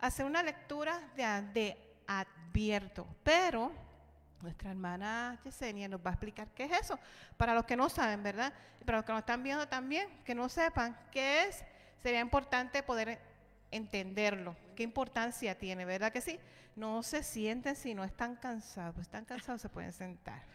hacer 0.00 0.26
una 0.26 0.42
lectura 0.42 1.00
de, 1.16 1.76
advierto, 2.06 3.06
pero 3.22 3.72
nuestra 4.42 4.70
hermana 4.70 5.38
Yesenia 5.44 5.88
nos 5.88 6.00
va 6.04 6.10
a 6.10 6.12
explicar 6.12 6.48
qué 6.54 6.64
es 6.64 6.72
eso, 6.72 6.98
para 7.36 7.54
los 7.54 7.64
que 7.64 7.76
no 7.76 7.88
saben, 7.88 8.22
¿verdad? 8.22 8.52
Para 8.84 8.98
los 8.98 9.06
que 9.06 9.12
nos 9.12 9.20
están 9.20 9.42
viendo 9.42 9.66
también, 9.66 10.08
que 10.24 10.34
no 10.34 10.48
sepan 10.48 10.96
qué 11.10 11.44
es, 11.44 11.64
sería 12.02 12.20
importante 12.20 12.82
poder 12.82 13.18
entenderlo, 13.76 14.56
qué 14.76 14.82
importancia 14.82 15.58
tiene, 15.58 15.84
¿verdad 15.84 16.12
que 16.12 16.20
sí? 16.20 16.38
No 16.76 17.02
se 17.02 17.22
sienten 17.22 17.76
si 17.76 17.94
no 17.94 18.04
están 18.04 18.36
cansados, 18.36 18.98
están 18.98 19.24
cansados 19.24 19.60
se 19.60 19.68
pueden 19.68 19.92
sentar. 19.92 20.42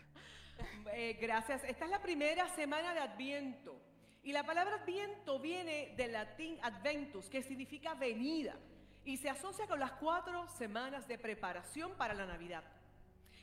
Eh, 0.91 1.17
gracias. 1.21 1.63
Esta 1.63 1.85
es 1.85 1.91
la 1.91 2.01
primera 2.01 2.49
semana 2.55 2.93
de 2.93 2.99
Adviento. 2.99 3.79
Y 4.23 4.33
la 4.33 4.43
palabra 4.43 4.75
Adviento 4.75 5.39
viene 5.39 5.93
del 5.95 6.11
latín 6.11 6.57
adventus, 6.61 7.29
que 7.29 7.41
significa 7.41 7.93
venida. 7.93 8.57
Y 9.05 9.15
se 9.15 9.29
asocia 9.29 9.67
con 9.67 9.79
las 9.79 9.93
cuatro 9.93 10.49
semanas 10.49 11.07
de 11.07 11.17
preparación 11.17 11.95
para 11.95 12.13
la 12.13 12.25
Navidad. 12.25 12.63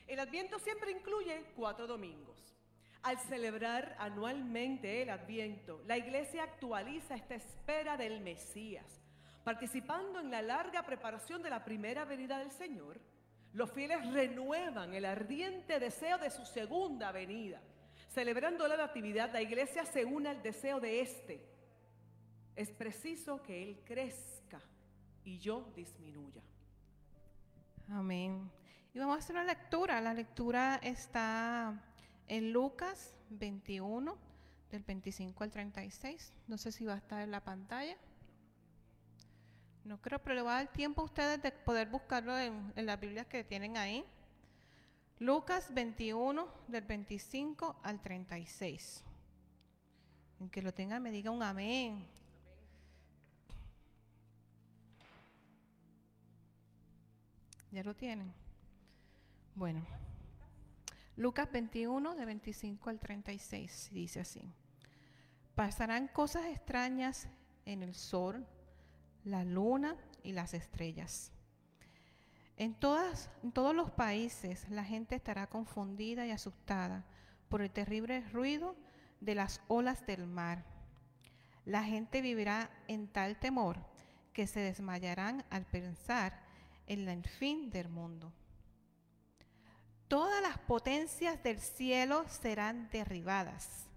El 0.06 0.20
Adviento 0.20 0.58
siempre 0.58 0.90
incluye 0.90 1.44
cuatro 1.56 1.86
domingos. 1.86 2.54
Al 3.02 3.18
celebrar 3.18 3.96
anualmente 3.98 5.02
el 5.02 5.10
Adviento, 5.10 5.82
la 5.86 5.96
iglesia 5.96 6.42
actualiza 6.42 7.14
esta 7.14 7.36
espera 7.36 7.96
del 7.96 8.20
Mesías. 8.20 9.00
Participando 9.46 10.18
en 10.18 10.28
la 10.28 10.42
larga 10.42 10.82
preparación 10.82 11.40
de 11.40 11.50
la 11.50 11.64
primera 11.64 12.04
venida 12.04 12.36
del 12.40 12.50
Señor, 12.50 12.98
los 13.52 13.70
fieles 13.70 14.04
renuevan 14.12 14.92
el 14.92 15.04
ardiente 15.04 15.78
deseo 15.78 16.18
de 16.18 16.30
su 16.30 16.44
segunda 16.44 17.12
venida. 17.12 17.62
Celebrando 18.08 18.66
la 18.66 18.76
natividad, 18.76 19.32
la 19.32 19.40
iglesia 19.40 19.84
se 19.84 20.04
une 20.04 20.30
al 20.30 20.42
deseo 20.42 20.80
de 20.80 21.00
éste. 21.00 21.48
Es 22.56 22.72
preciso 22.72 23.40
que 23.40 23.62
Él 23.62 23.84
crezca 23.84 24.60
y 25.22 25.38
yo 25.38 25.72
disminuya. 25.76 26.42
Amén. 27.88 28.50
Y 28.92 28.98
vamos 28.98 29.14
a 29.14 29.18
hacer 29.20 29.36
una 29.36 29.44
lectura. 29.44 30.00
La 30.00 30.12
lectura 30.12 30.80
está 30.82 31.72
en 32.26 32.52
Lucas 32.52 33.14
21, 33.30 34.18
del 34.72 34.82
25 34.82 35.44
al 35.44 35.52
36. 35.52 36.32
No 36.48 36.58
sé 36.58 36.72
si 36.72 36.84
va 36.84 36.94
a 36.94 36.98
estar 36.98 37.22
en 37.22 37.30
la 37.30 37.44
pantalla. 37.44 37.96
No 39.86 40.00
creo, 40.02 40.18
pero 40.18 40.34
le 40.34 40.42
va 40.42 40.58
a 40.58 40.64
dar 40.64 40.72
tiempo 40.72 41.00
a 41.00 41.04
ustedes 41.04 41.40
de 41.40 41.52
poder 41.52 41.88
buscarlo 41.88 42.36
en, 42.36 42.72
en 42.74 42.86
las 42.86 42.98
Biblias 42.98 43.24
que 43.28 43.44
tienen 43.44 43.76
ahí. 43.76 44.04
Lucas 45.20 45.72
21, 45.72 46.48
del 46.66 46.82
25 46.82 47.76
al 47.84 48.02
36. 48.02 49.04
En 50.40 50.50
que 50.50 50.60
lo 50.60 50.74
tengan, 50.74 51.00
me 51.00 51.12
diga 51.12 51.30
un 51.30 51.40
amén. 51.40 52.04
¿Ya 57.70 57.84
lo 57.84 57.94
tienen? 57.94 58.32
Bueno. 59.54 59.86
Lucas 61.16 61.48
21, 61.52 62.16
de 62.16 62.24
25 62.24 62.90
al 62.90 62.98
36, 62.98 63.90
dice 63.92 64.18
así. 64.18 64.52
Pasarán 65.54 66.08
cosas 66.08 66.46
extrañas 66.46 67.28
en 67.64 67.84
el 67.84 67.94
sol, 67.94 68.44
la 69.26 69.44
luna 69.44 69.96
y 70.22 70.32
las 70.32 70.54
estrellas. 70.54 71.32
En, 72.56 72.74
todas, 72.74 73.28
en 73.42 73.52
todos 73.52 73.74
los 73.74 73.90
países 73.90 74.66
la 74.70 74.84
gente 74.84 75.16
estará 75.16 75.48
confundida 75.48 76.26
y 76.26 76.30
asustada 76.30 77.04
por 77.48 77.60
el 77.60 77.70
terrible 77.70 78.22
ruido 78.32 78.76
de 79.20 79.34
las 79.34 79.60
olas 79.68 80.06
del 80.06 80.26
mar. 80.26 80.64
La 81.64 81.82
gente 81.82 82.22
vivirá 82.22 82.70
en 82.86 83.08
tal 83.08 83.36
temor 83.38 83.78
que 84.32 84.46
se 84.46 84.60
desmayarán 84.60 85.44
al 85.50 85.66
pensar 85.66 86.40
en 86.86 87.08
el 87.08 87.26
fin 87.28 87.68
del 87.70 87.88
mundo. 87.88 88.32
Todas 90.06 90.40
las 90.40 90.58
potencias 90.58 91.42
del 91.42 91.58
cielo 91.58 92.24
serán 92.28 92.88
derribadas. 92.90 93.88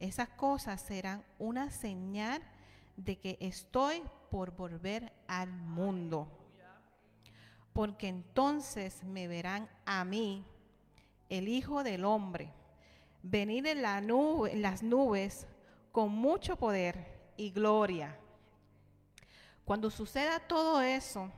Esas 0.00 0.28
cosas 0.30 0.82
serán 0.82 1.24
una 1.38 1.70
señal 1.70 2.42
de 3.04 3.18
que 3.18 3.36
estoy 3.40 4.02
por 4.30 4.52
volver 4.52 5.12
al 5.26 5.50
mundo. 5.52 6.28
Porque 7.72 8.08
entonces 8.08 9.02
me 9.02 9.28
verán 9.28 9.68
a 9.86 10.04
mí, 10.04 10.44
el 11.28 11.48
Hijo 11.48 11.82
del 11.82 12.04
Hombre, 12.04 12.52
venir 13.22 13.66
en, 13.66 13.82
la 13.82 14.00
nube, 14.00 14.52
en 14.52 14.62
las 14.62 14.82
nubes 14.82 15.46
con 15.90 16.12
mucho 16.12 16.56
poder 16.56 17.32
y 17.36 17.50
gloria. 17.50 18.18
Cuando 19.64 19.90
suceda 19.90 20.40
todo 20.40 20.82
eso, 20.82 21.30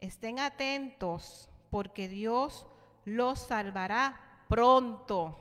estén 0.00 0.38
atentos 0.38 1.48
porque 1.70 2.08
Dios 2.08 2.66
los 3.04 3.38
salvará 3.38 4.20
pronto. 4.48 5.38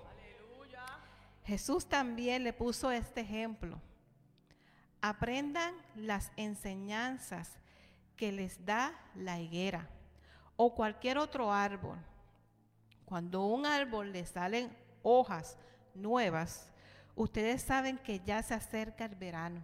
Jesús 1.45 1.85
también 1.87 2.43
le 2.43 2.53
puso 2.53 2.89
este 2.89 3.21
ejemplo. 3.21 3.79
Aprendan 5.01 5.75
las 5.95 6.31
enseñanzas 6.35 7.51
que 8.15 8.31
les 8.31 8.65
da 8.65 8.93
la 9.15 9.39
higuera 9.39 9.87
o 10.55 10.73
cualquier 10.73 11.17
otro 11.17 11.51
árbol. 11.51 11.97
Cuando 13.05 13.45
un 13.45 13.65
árbol 13.65 14.11
le 14.11 14.25
salen 14.25 14.75
hojas 15.03 15.57
nuevas, 15.93 16.71
ustedes 17.15 17.61
saben 17.61 17.97
que 17.97 18.19
ya 18.19 18.41
se 18.41 18.53
acerca 18.53 19.05
el 19.05 19.15
verano. 19.15 19.63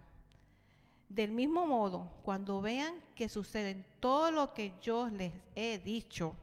Del 1.08 1.30
mismo 1.30 1.66
modo, 1.66 2.10
cuando 2.22 2.60
vean 2.62 2.94
que 3.14 3.28
sucede 3.28 3.84
todo 4.00 4.30
lo 4.30 4.54
que 4.54 4.74
yo 4.80 5.08
les 5.08 5.32
he 5.54 5.78
dicho, 5.78 6.34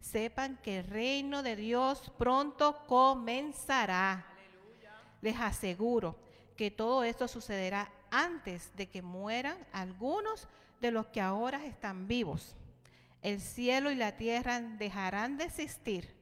sepan 0.00 0.58
que 0.62 0.80
el 0.80 0.86
reino 0.86 1.42
de 1.42 1.56
Dios 1.56 2.12
pronto 2.18 2.84
comenzará. 2.86 4.26
Les 5.20 5.38
aseguro 5.40 6.16
que 6.62 6.70
todo 6.70 7.02
esto 7.02 7.26
sucederá 7.26 7.90
antes 8.12 8.70
de 8.76 8.88
que 8.88 9.02
mueran 9.02 9.58
algunos 9.72 10.46
de 10.80 10.92
los 10.92 11.08
que 11.08 11.20
ahora 11.20 11.66
están 11.66 12.06
vivos. 12.06 12.54
El 13.20 13.40
cielo 13.40 13.90
y 13.90 13.96
la 13.96 14.16
tierra 14.16 14.60
dejarán 14.60 15.38
de 15.38 15.42
existir, 15.46 16.14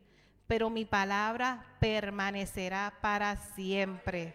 pero 0.47 0.71
mi 0.71 0.87
palabra 0.87 1.77
permanecerá 1.79 2.95
para 3.03 3.37
siempre. 3.37 4.33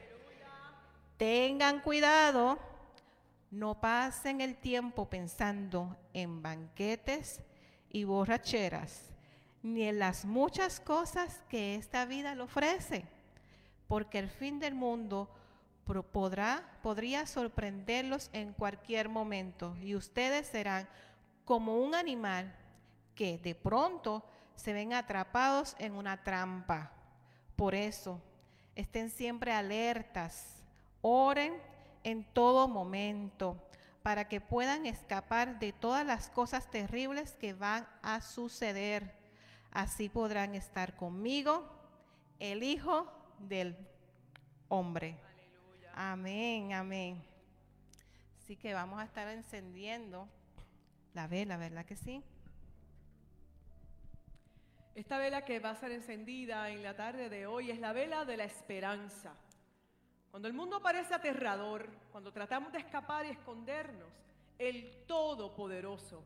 Tengan 1.17 1.79
cuidado, 1.79 2.59
no 3.49 3.81
pasen 3.81 4.41
el 4.41 4.57
tiempo 4.57 5.09
pensando 5.09 5.97
en 6.13 6.43
banquetes 6.43 7.41
y 7.89 8.03
borracheras, 8.03 9.11
ni 9.63 9.85
en 9.85 9.97
las 9.97 10.23
muchas 10.23 10.79
cosas 10.79 11.41
que 11.49 11.73
esta 11.73 12.05
vida 12.05 12.35
le 12.35 12.43
ofrece, 12.43 13.07
porque 13.87 14.19
el 14.19 14.29
fin 14.29 14.59
del 14.59 14.75
mundo 14.75 15.31
podrá, 15.85 16.63
podría 16.81 17.25
sorprenderlos 17.25 18.29
en 18.33 18.53
cualquier 18.53 19.07
momento 19.07 19.75
y 19.81 19.95
ustedes 19.95 20.47
serán 20.47 20.87
como 21.45 21.77
un 21.77 21.93
animal 21.93 22.53
que 23.13 23.37
de 23.37 23.55
pronto 23.55 24.23
se 24.55 24.73
ven 24.73 24.93
atrapados 24.93 25.75
en 25.79 25.93
una 25.93 26.23
trampa. 26.23 26.91
Por 27.55 27.75
eso, 27.75 28.19
estén 28.75 29.09
siempre 29.09 29.53
alertas, 29.53 30.61
oren 31.01 31.53
en 32.03 32.23
todo 32.23 32.67
momento, 32.67 33.61
para 34.03 34.27
que 34.27 34.39
puedan 34.39 34.85
escapar 34.85 35.57
de 35.59 35.73
todas 35.73 36.05
las 36.05 36.29
cosas 36.29 36.69
terribles 36.69 37.31
que 37.33 37.53
van 37.53 37.87
a 38.03 38.21
suceder. 38.21 39.15
Así 39.71 40.09
podrán 40.09 40.53
estar 40.53 40.95
conmigo, 40.95 41.67
el 42.39 42.61
Hijo 42.61 43.11
del 43.39 43.75
Hombre. 44.69 45.17
Amén, 45.97 46.73
amén. 46.73 47.23
Así 48.43 48.57
que 48.57 48.73
vamos 48.73 48.99
a 48.99 49.05
estar 49.05 49.29
encendiendo 49.29 50.27
la 51.13 51.25
vela, 51.25 51.55
¿verdad 51.55 51.85
que 51.85 51.95
sí? 51.95 52.21
Esta 54.93 55.17
vela 55.17 55.45
que 55.45 55.59
va 55.59 55.69
a 55.69 55.75
ser 55.75 55.93
encendida 55.93 56.69
en 56.69 56.83
la 56.83 56.97
tarde 56.97 57.29
de 57.29 57.47
hoy 57.47 57.71
es 57.71 57.79
la 57.79 57.93
vela 57.93 58.25
de 58.25 58.35
la 58.35 58.43
esperanza. 58.43 59.37
Cuando 60.31 60.49
el 60.49 60.53
mundo 60.53 60.81
parece 60.81 61.13
aterrador, 61.13 61.89
cuando 62.11 62.33
tratamos 62.33 62.73
de 62.73 62.79
escapar 62.79 63.25
y 63.25 63.29
escondernos, 63.29 64.11
el 64.59 65.05
Todopoderoso 65.07 66.25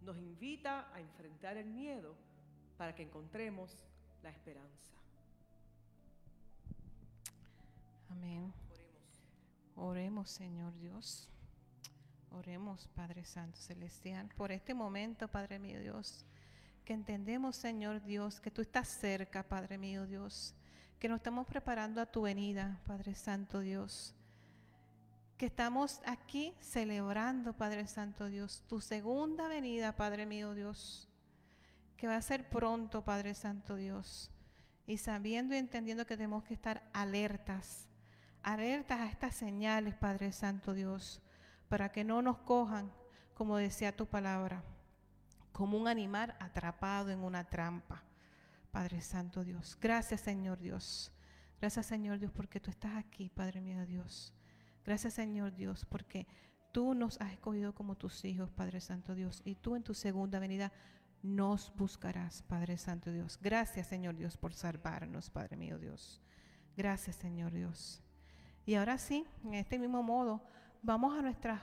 nos 0.00 0.16
invita 0.16 0.90
a 0.94 1.00
enfrentar 1.00 1.58
el 1.58 1.66
miedo 1.66 2.14
para 2.78 2.94
que 2.94 3.02
encontremos 3.02 3.84
la 4.22 4.30
esperanza. 4.30 4.94
Amén. 8.08 8.50
Oremos, 9.80 10.30
Señor 10.30 10.78
Dios. 10.78 11.28
Oremos, 12.30 12.88
Padre 12.94 13.24
Santo 13.24 13.58
Celestial, 13.58 14.28
por 14.36 14.52
este 14.52 14.72
momento, 14.74 15.26
Padre 15.28 15.58
mío 15.58 15.80
Dios 15.80 16.24
que 16.90 16.94
entendemos, 16.94 17.54
Señor 17.54 18.02
Dios, 18.02 18.40
que 18.40 18.50
tú 18.50 18.62
estás 18.62 18.88
cerca, 18.88 19.44
Padre 19.44 19.78
mío 19.78 20.06
Dios, 20.06 20.56
que 20.98 21.08
nos 21.08 21.18
estamos 21.18 21.46
preparando 21.46 22.00
a 22.00 22.06
tu 22.06 22.22
venida, 22.22 22.80
Padre 22.84 23.14
Santo 23.14 23.60
Dios, 23.60 24.12
que 25.36 25.46
estamos 25.46 26.00
aquí 26.04 26.52
celebrando, 26.60 27.52
Padre 27.52 27.86
Santo 27.86 28.26
Dios, 28.26 28.64
tu 28.66 28.80
segunda 28.80 29.46
venida, 29.46 29.94
Padre 29.94 30.26
mío 30.26 30.52
Dios, 30.52 31.08
que 31.96 32.08
va 32.08 32.16
a 32.16 32.22
ser 32.22 32.48
pronto, 32.48 33.04
Padre 33.04 33.34
Santo 33.34 33.76
Dios, 33.76 34.30
y 34.84 34.98
sabiendo 34.98 35.54
y 35.54 35.58
entendiendo 35.58 36.06
que 36.06 36.16
tenemos 36.16 36.42
que 36.42 36.54
estar 36.54 36.82
alertas, 36.92 37.86
alertas 38.42 39.00
a 39.00 39.06
estas 39.06 39.34
señales, 39.34 39.94
Padre 39.94 40.32
Santo 40.32 40.74
Dios, 40.74 41.22
para 41.68 41.90
que 41.92 42.04
no 42.04 42.22
nos 42.22 42.38
cojan, 42.38 42.92
como 43.34 43.56
decía 43.56 43.96
tu 43.96 44.06
palabra 44.06 44.62
como 45.60 45.76
un 45.76 45.88
animal 45.88 46.34
atrapado 46.40 47.10
en 47.10 47.20
una 47.20 47.44
trampa. 47.44 48.02
Padre 48.70 49.02
Santo 49.02 49.44
Dios, 49.44 49.76
gracias 49.80 50.22
Señor 50.22 50.58
Dios. 50.58 51.12
Gracias 51.60 51.84
Señor 51.84 52.18
Dios 52.18 52.32
porque 52.32 52.60
tú 52.60 52.70
estás 52.70 52.96
aquí, 52.96 53.28
Padre 53.28 53.60
mío 53.60 53.84
Dios. 53.84 54.32
Gracias 54.84 55.12
Señor 55.12 55.54
Dios 55.54 55.84
porque 55.84 56.26
tú 56.72 56.94
nos 56.94 57.20
has 57.20 57.32
escogido 57.32 57.74
como 57.74 57.96
tus 57.96 58.24
hijos, 58.24 58.50
Padre 58.50 58.80
Santo 58.80 59.14
Dios. 59.14 59.42
Y 59.44 59.56
tú 59.56 59.76
en 59.76 59.82
tu 59.82 59.92
segunda 59.92 60.38
venida 60.38 60.72
nos 61.22 61.74
buscarás, 61.74 62.42
Padre 62.42 62.78
Santo 62.78 63.10
Dios. 63.10 63.38
Gracias 63.42 63.88
Señor 63.88 64.16
Dios 64.16 64.38
por 64.38 64.54
salvarnos, 64.54 65.28
Padre 65.28 65.56
mío 65.56 65.78
Dios. 65.78 66.22
Gracias 66.74 67.16
Señor 67.16 67.52
Dios. 67.52 68.02
Y 68.66 68.74
ahora 68.74 68.98
sí, 68.98 69.26
en 69.44 69.54
este 69.54 69.78
mismo 69.78 70.02
modo, 70.02 70.40
vamos 70.82 71.18
a 71.18 71.22
nuestra 71.22 71.62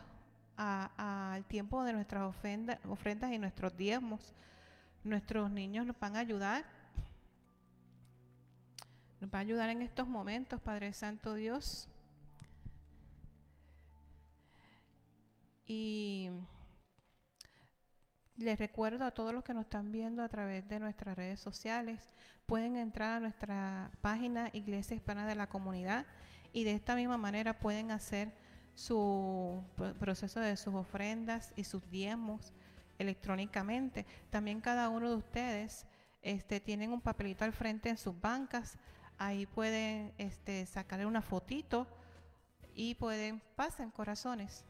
al 0.57 1.45
tiempo 1.45 1.83
de 1.83 1.93
nuestras 1.93 2.23
ofrendas 2.23 3.31
y 3.31 3.37
nuestros 3.37 3.77
diezmos. 3.77 4.33
Nuestros 5.03 5.51
niños 5.51 5.85
nos 5.85 5.99
van 5.99 6.15
a 6.15 6.19
ayudar. 6.19 6.65
Nos 9.21 9.29
va 9.31 9.39
a 9.39 9.41
ayudar 9.41 9.69
en 9.69 9.81
estos 9.81 10.07
momentos, 10.07 10.59
Padre 10.59 10.93
Santo 10.93 11.35
Dios. 11.35 11.87
Y 15.67 16.29
les 18.37 18.57
recuerdo 18.57 19.05
a 19.05 19.11
todos 19.11 19.33
los 19.33 19.43
que 19.43 19.53
nos 19.53 19.65
están 19.65 19.91
viendo 19.91 20.23
a 20.23 20.29
través 20.29 20.67
de 20.67 20.79
nuestras 20.79 21.15
redes 21.15 21.39
sociales, 21.39 22.09
pueden 22.45 22.77
entrar 22.77 23.13
a 23.13 23.19
nuestra 23.19 23.91
página 24.01 24.49
Iglesia 24.53 24.95
Hispana 24.95 25.27
de 25.27 25.35
la 25.35 25.47
Comunidad 25.47 26.05
y 26.53 26.63
de 26.63 26.73
esta 26.73 26.95
misma 26.95 27.17
manera 27.17 27.59
pueden 27.59 27.91
hacer 27.91 28.31
su 28.73 29.63
proceso 29.99 30.39
de 30.39 30.55
sus 30.55 30.75
ofrendas 30.75 31.51
y 31.55 31.63
sus 31.63 31.89
diezmos 31.89 32.53
electrónicamente. 32.99 34.05
También 34.29 34.61
cada 34.61 34.89
uno 34.89 35.09
de 35.09 35.15
ustedes 35.15 35.85
este, 36.21 36.59
tienen 36.59 36.91
un 36.91 37.01
papelito 37.01 37.45
al 37.45 37.53
frente 37.53 37.89
en 37.89 37.97
sus 37.97 38.19
bancas. 38.19 38.77
Ahí 39.17 39.45
pueden 39.45 40.13
este, 40.17 40.65
sacarle 40.65 41.05
una 41.05 41.21
fotito 41.21 41.87
y 42.75 42.95
pueden, 42.95 43.41
pasen 43.55 43.89
corazones. 43.89 44.63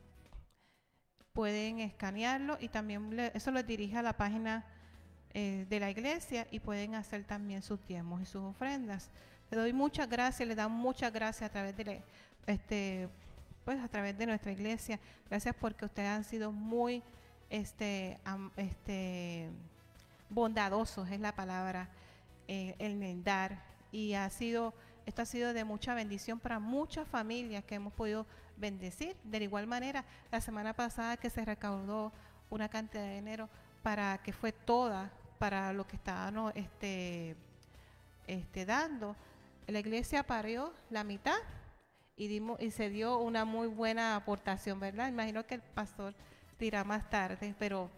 Pueden 1.34 1.80
escanearlo 1.80 2.58
y 2.60 2.70
también 2.70 3.20
eso 3.34 3.52
les 3.52 3.68
dirige 3.68 3.98
a 3.98 4.02
la 4.02 4.18
página 4.18 4.66
eh, 5.34 5.68
de 5.70 5.80
la 5.80 5.92
iglesia 5.92 6.48
y 6.50 6.60
pueden 6.60 6.96
hacer 6.96 7.26
también 7.26 7.62
sus 7.62 7.86
diezmos 7.86 8.22
y 8.22 8.26
sus 8.26 8.42
ofrendas. 8.42 9.12
Le 9.50 9.58
doy 9.58 9.74
muchas 9.74 10.10
gracias, 10.10 10.48
le 10.48 10.56
dan 10.56 10.72
muchas 10.72 11.12
gracias 11.14 11.50
a 11.50 11.52
través 11.52 11.76
de 11.78 12.02
este 12.46 13.10
pues 13.68 13.84
a 13.84 13.90
través 13.90 14.18
de 14.18 14.26
nuestra 14.26 14.54
iglesia. 14.54 14.98
Gracias 15.30 15.54
porque 15.60 15.84
ustedes 15.84 16.08
han 16.08 16.24
sido 16.24 16.54
muy 16.54 17.04
este, 17.50 18.18
este, 18.56 19.50
bondadosos, 20.30 21.10
es 21.10 21.20
la 21.20 21.34
palabra, 21.34 21.90
eh, 22.48 22.76
el 22.80 23.24
dar. 23.26 23.62
Y 23.92 24.14
ha 24.14 24.30
sido, 24.30 24.74
esto 25.06 25.22
ha 25.22 25.26
sido 25.26 25.52
de 25.52 25.66
mucha 25.66 25.94
bendición 25.96 26.40
para 26.40 26.60
muchas 26.60 27.06
familias 27.10 27.62
que 27.66 27.76
hemos 27.76 27.92
podido 27.92 28.26
bendecir. 28.56 29.18
De 29.26 29.44
igual 29.44 29.68
manera, 29.68 30.06
la 30.32 30.40
semana 30.40 30.74
pasada 30.74 31.18
que 31.18 31.30
se 31.30 31.44
recaudó 31.44 32.14
una 32.50 32.70
cantidad 32.70 33.04
de 33.04 33.16
dinero 33.16 33.50
para 33.84 34.18
que 34.20 34.32
fue 34.32 34.54
toda 34.54 35.12
para 35.40 35.74
lo 35.74 35.86
que 35.86 35.98
estábamos 35.98 36.54
este, 36.56 37.36
este, 38.28 38.66
dando. 38.66 39.14
La 39.68 39.80
iglesia 39.80 40.24
parió 40.24 40.74
la 40.90 41.04
mitad 41.04 41.38
y, 42.16 42.28
dimos, 42.28 42.60
y 42.62 42.72
se 42.72 42.90
dio 42.90 43.18
una 43.18 43.46
muy 43.46 43.68
buena 43.68 44.16
aportación, 44.16 44.80
¿verdad? 44.80 45.10
Imagino 45.10 45.46
que 45.46 45.56
el 45.56 45.62
pastor 45.62 46.16
dirá 46.58 46.84
más 46.84 47.10
tarde, 47.10 47.54
pero 47.60 47.90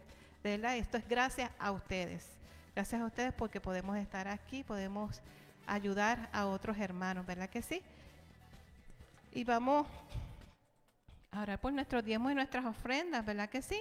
de 0.44 0.58
verdad 0.58 0.78
esto 0.78 0.98
es 0.98 1.08
gracias 1.08 1.52
a 1.60 1.72
ustedes. 1.72 2.28
Gracias 2.76 3.02
a 3.02 3.06
ustedes 3.06 3.34
porque 3.34 3.62
podemos 3.62 3.98
estar 3.98 4.28
aquí, 4.28 4.64
podemos 4.64 5.22
ayudar 5.68 6.30
a 6.34 6.48
otros 6.48 6.78
hermanos, 6.78 7.26
¿verdad 7.26 7.50
que 7.50 7.62
sí? 7.62 7.82
Y 9.32 9.44
vamos 9.44 9.88
a 11.32 11.42
orar 11.42 11.60
por 11.62 11.72
nuestros 11.72 12.04
diezmos 12.04 12.32
y 12.32 12.36
nuestras 12.36 12.66
ofrendas, 12.66 13.26
¿verdad 13.26 13.50
que 13.50 13.62
sí? 13.62 13.80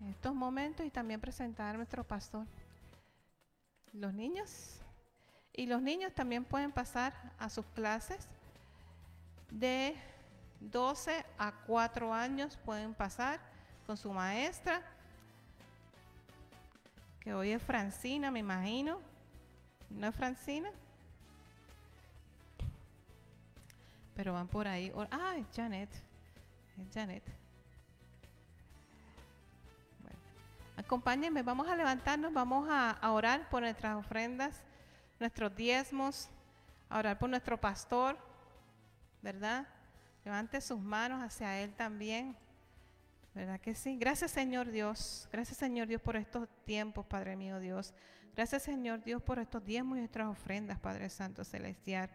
En 0.00 0.08
estos 0.08 0.34
momentos 0.34 0.86
y 0.86 0.90
también 0.90 1.20
presentar 1.20 1.74
a 1.74 1.76
nuestro 1.76 2.02
pastor. 2.02 2.46
Los 3.92 4.14
niños. 4.14 4.81
Y 5.54 5.66
los 5.66 5.82
niños 5.82 6.12
también 6.14 6.44
pueden 6.44 6.72
pasar 6.72 7.12
a 7.38 7.50
sus 7.50 7.66
clases 7.66 8.28
de 9.50 9.94
12 10.60 11.24
a 11.38 11.52
4 11.66 12.12
años 12.12 12.56
pueden 12.64 12.94
pasar 12.94 13.40
con 13.86 13.96
su 13.96 14.12
maestra, 14.12 14.80
que 17.20 17.34
hoy 17.34 17.50
es 17.50 17.62
Francina, 17.62 18.30
me 18.30 18.40
imagino. 18.40 19.00
¿No 19.90 20.08
es 20.08 20.14
Francina? 20.14 20.70
Pero 24.14 24.32
van 24.32 24.48
por 24.48 24.66
ahí. 24.66 24.92
Ah, 25.10 25.34
es 25.36 25.46
Janet. 25.54 25.90
Janet. 26.92 27.22
Bueno. 30.00 30.18
Acompáñenme, 30.76 31.42
vamos 31.42 31.68
a 31.68 31.76
levantarnos, 31.76 32.32
vamos 32.32 32.68
a, 32.68 32.90
a 32.90 33.12
orar 33.12 33.48
por 33.50 33.62
nuestras 33.62 33.96
ofrendas, 33.96 34.62
nuestros 35.22 35.56
diezmos, 35.56 36.28
a 36.90 36.98
orar 36.98 37.18
por 37.18 37.30
nuestro 37.30 37.58
pastor 37.58 38.18
¿verdad? 39.22 39.66
Levante 40.24 40.60
sus 40.60 40.80
manos 40.80 41.22
hacia 41.22 41.60
Él 41.60 41.72
también. 41.72 42.36
¿Verdad 43.34 43.60
que 43.60 43.74
sí? 43.74 43.96
Gracias 43.96 44.32
Señor 44.32 44.70
Dios. 44.70 45.28
Gracias 45.32 45.56
Señor 45.56 45.86
Dios 45.88 46.02
por 46.02 46.16
estos 46.16 46.48
tiempos, 46.64 47.06
Padre 47.06 47.36
mío 47.36 47.60
Dios. 47.60 47.94
Gracias 48.36 48.64
Señor 48.64 49.02
Dios 49.02 49.22
por 49.22 49.38
estos 49.38 49.64
diezmos 49.64 49.96
y 49.96 50.00
nuestras 50.00 50.28
ofrendas, 50.28 50.78
Padre 50.78 51.08
Santo 51.08 51.44
Celestial. 51.44 52.10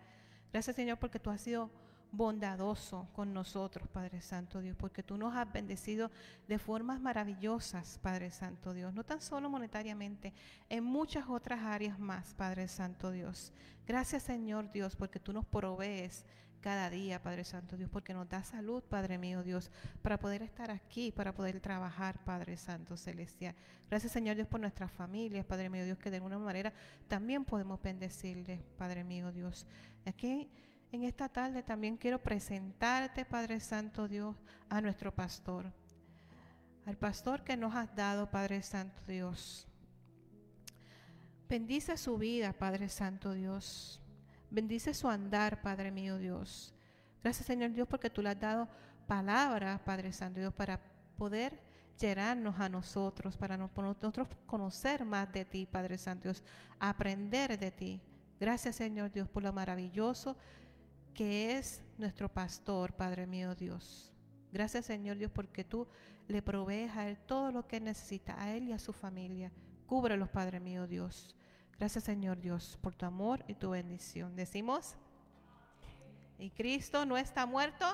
Gracias 0.51 0.75
Señor 0.75 0.97
porque 0.99 1.19
tú 1.19 1.29
has 1.29 1.41
sido 1.41 1.71
bondadoso 2.11 3.07
con 3.13 3.33
nosotros, 3.33 3.87
Padre 3.87 4.21
Santo 4.21 4.61
Dios, 4.61 4.75
porque 4.77 5.03
tú 5.03 5.17
nos 5.17 5.35
has 5.35 5.51
bendecido 5.51 6.09
de 6.47 6.59
formas 6.59 6.99
maravillosas, 6.99 7.99
Padre 7.99 8.31
Santo 8.31 8.73
Dios, 8.73 8.93
no 8.93 9.03
tan 9.03 9.21
solo 9.21 9.49
monetariamente, 9.49 10.33
en 10.69 10.83
muchas 10.83 11.25
otras 11.27 11.61
áreas 11.61 11.99
más, 11.99 12.33
Padre 12.33 12.67
Santo 12.67 13.11
Dios. 13.11 13.51
Gracias 13.85 14.23
Señor 14.23 14.71
Dios, 14.71 14.95
porque 14.95 15.19
tú 15.19 15.33
nos 15.33 15.45
provees 15.45 16.25
cada 16.61 16.89
día, 16.89 17.21
Padre 17.21 17.43
Santo 17.43 17.77
Dios, 17.77 17.89
porque 17.89 18.13
nos 18.13 18.27
da 18.27 18.43
salud, 18.43 18.83
Padre 18.83 19.17
mío 19.17 19.43
Dios, 19.43 19.71
para 20.01 20.19
poder 20.19 20.41
estar 20.41 20.71
aquí, 20.71 21.11
para 21.11 21.33
poder 21.33 21.59
trabajar, 21.59 22.23
Padre 22.23 22.57
Santo 22.57 22.97
Celestial. 22.97 23.55
Gracias, 23.89 24.11
Señor 24.11 24.35
Dios, 24.35 24.47
por 24.47 24.59
nuestras 24.59 24.91
familias, 24.91 25.45
Padre 25.45 25.69
mío 25.69 25.85
Dios, 25.85 25.97
que 25.97 26.09
de 26.09 26.17
alguna 26.17 26.39
manera 26.39 26.73
también 27.07 27.45
podemos 27.45 27.81
bendecirles, 27.81 28.59
Padre 28.77 29.03
mío 29.03 29.31
Dios. 29.31 29.65
Aquí 30.05 30.49
En 30.91 31.03
esta 31.03 31.27
tarde 31.27 31.63
también 31.63 31.97
quiero 31.97 32.21
presentarte, 32.23 33.25
Padre 33.25 33.59
Santo 33.59 34.07
Dios, 34.07 34.35
a 34.69 34.79
nuestro 34.79 35.13
pastor. 35.13 35.65
Al 36.85 36.95
pastor 36.95 37.43
que 37.43 37.57
nos 37.57 37.75
has 37.75 37.93
dado, 37.93 38.31
Padre 38.31 38.61
Santo 38.61 39.01
Dios. 39.05 39.67
Bendice 41.49 41.97
su 41.97 42.17
vida, 42.17 42.53
Padre 42.53 42.87
Santo 42.87 43.33
Dios. 43.33 44.01
Bendice 44.49 44.93
su 44.93 45.09
andar, 45.09 45.61
Padre 45.61 45.91
mío 45.91 46.17
Dios. 46.17 46.73
Gracias, 47.21 47.45
Señor 47.45 47.73
Dios, 47.73 47.87
porque 47.89 48.09
tú 48.09 48.21
le 48.21 48.29
has 48.29 48.39
dado 48.39 48.69
palabras, 49.07 49.81
Padre 49.81 50.13
Santo 50.13 50.39
Dios, 50.39 50.53
para 50.53 50.79
poder 51.17 51.59
llenarnos 51.99 52.57
a 52.61 52.69
nosotros, 52.69 53.35
para 53.35 53.57
nosotros 53.57 54.29
conocer 54.45 55.03
más 55.03 55.31
de 55.33 55.43
ti, 55.43 55.65
Padre 55.65 55.97
Santo 55.97 56.29
Dios, 56.29 56.43
aprender 56.79 57.59
de 57.59 57.71
ti. 57.71 58.01
Gracias, 58.39 58.77
Señor 58.77 59.11
Dios, 59.11 59.27
por 59.27 59.43
lo 59.43 59.51
maravilloso 59.51 60.37
que 61.17 61.57
es 61.57 61.81
nuestro 61.97 62.29
pastor, 62.29 62.93
Padre 62.93 63.25
mío 63.25 63.55
Dios. 63.55 64.13
Gracias, 64.51 64.85
Señor 64.85 65.17
Dios, 65.17 65.31
porque 65.33 65.63
tú 65.63 65.87
le 66.27 66.43
provees 66.43 66.95
a 66.95 67.09
él 67.09 67.17
todo 67.17 67.51
lo 67.51 67.67
que 67.67 67.79
necesita, 67.79 68.39
a 68.39 68.55
él 68.55 68.69
y 68.69 68.71
a 68.71 68.77
su 68.77 68.93
familia. 68.93 69.51
Cúbrelos, 69.87 70.29
Padre 70.29 70.59
mío 70.59 70.85
Dios. 70.85 71.35
Gracias, 71.79 72.03
Señor 72.03 72.39
Dios, 72.39 72.77
por 72.81 72.93
tu 72.93 73.07
amor 73.07 73.43
y 73.47 73.55
tu 73.55 73.71
bendición. 73.71 74.35
Decimos, 74.35 74.95
y 76.37 76.51
Cristo 76.51 77.03
no 77.03 77.17
está 77.17 77.47
muerto, 77.47 77.85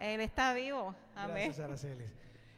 Él 0.00 0.20
está 0.20 0.52
vivo. 0.54 0.96
Amén. 1.14 1.44
Gracias, 1.44 1.60
Araceli. 1.60 2.04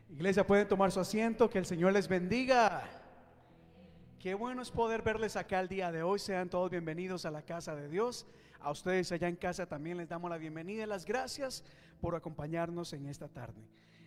Iglesia, 0.09 0.47
pueden 0.47 0.67
tomar 0.69 0.91
su 0.91 1.01
asiento, 1.01 1.51
que 1.51 1.59
el 1.59 1.67
Señor 1.67 1.93
les 1.93 2.09
bendiga. 2.09 2.83
Qué 4.19 4.33
bueno 4.33 4.63
es 4.63 4.71
poder 4.71 5.03
verles 5.03 5.37
acá 5.37 5.61
el 5.61 5.69
día 5.69 5.93
de 5.93 6.03
hoy. 6.03 6.19
Sean 6.19 6.49
todos 6.49 6.71
bienvenidos 6.71 7.27
a 7.27 7.31
la 7.31 7.43
casa 7.43 7.75
de 7.75 7.91
Dios. 7.91 8.27
A 8.63 8.71
ustedes 8.71 9.11
allá 9.11 9.27
en 9.27 9.37
casa 9.37 9.65
también 9.65 9.97
les 9.97 10.09
damos 10.09 10.31
la 10.31 10.37
bienvenida 10.37 10.83
y 10.83 10.87
las 10.87 11.07
gracias 11.07 11.65
por 11.99 12.15
acompañarnos 12.15 12.93
en 12.93 13.07
esta 13.07 13.27
tarde. 13.27 13.63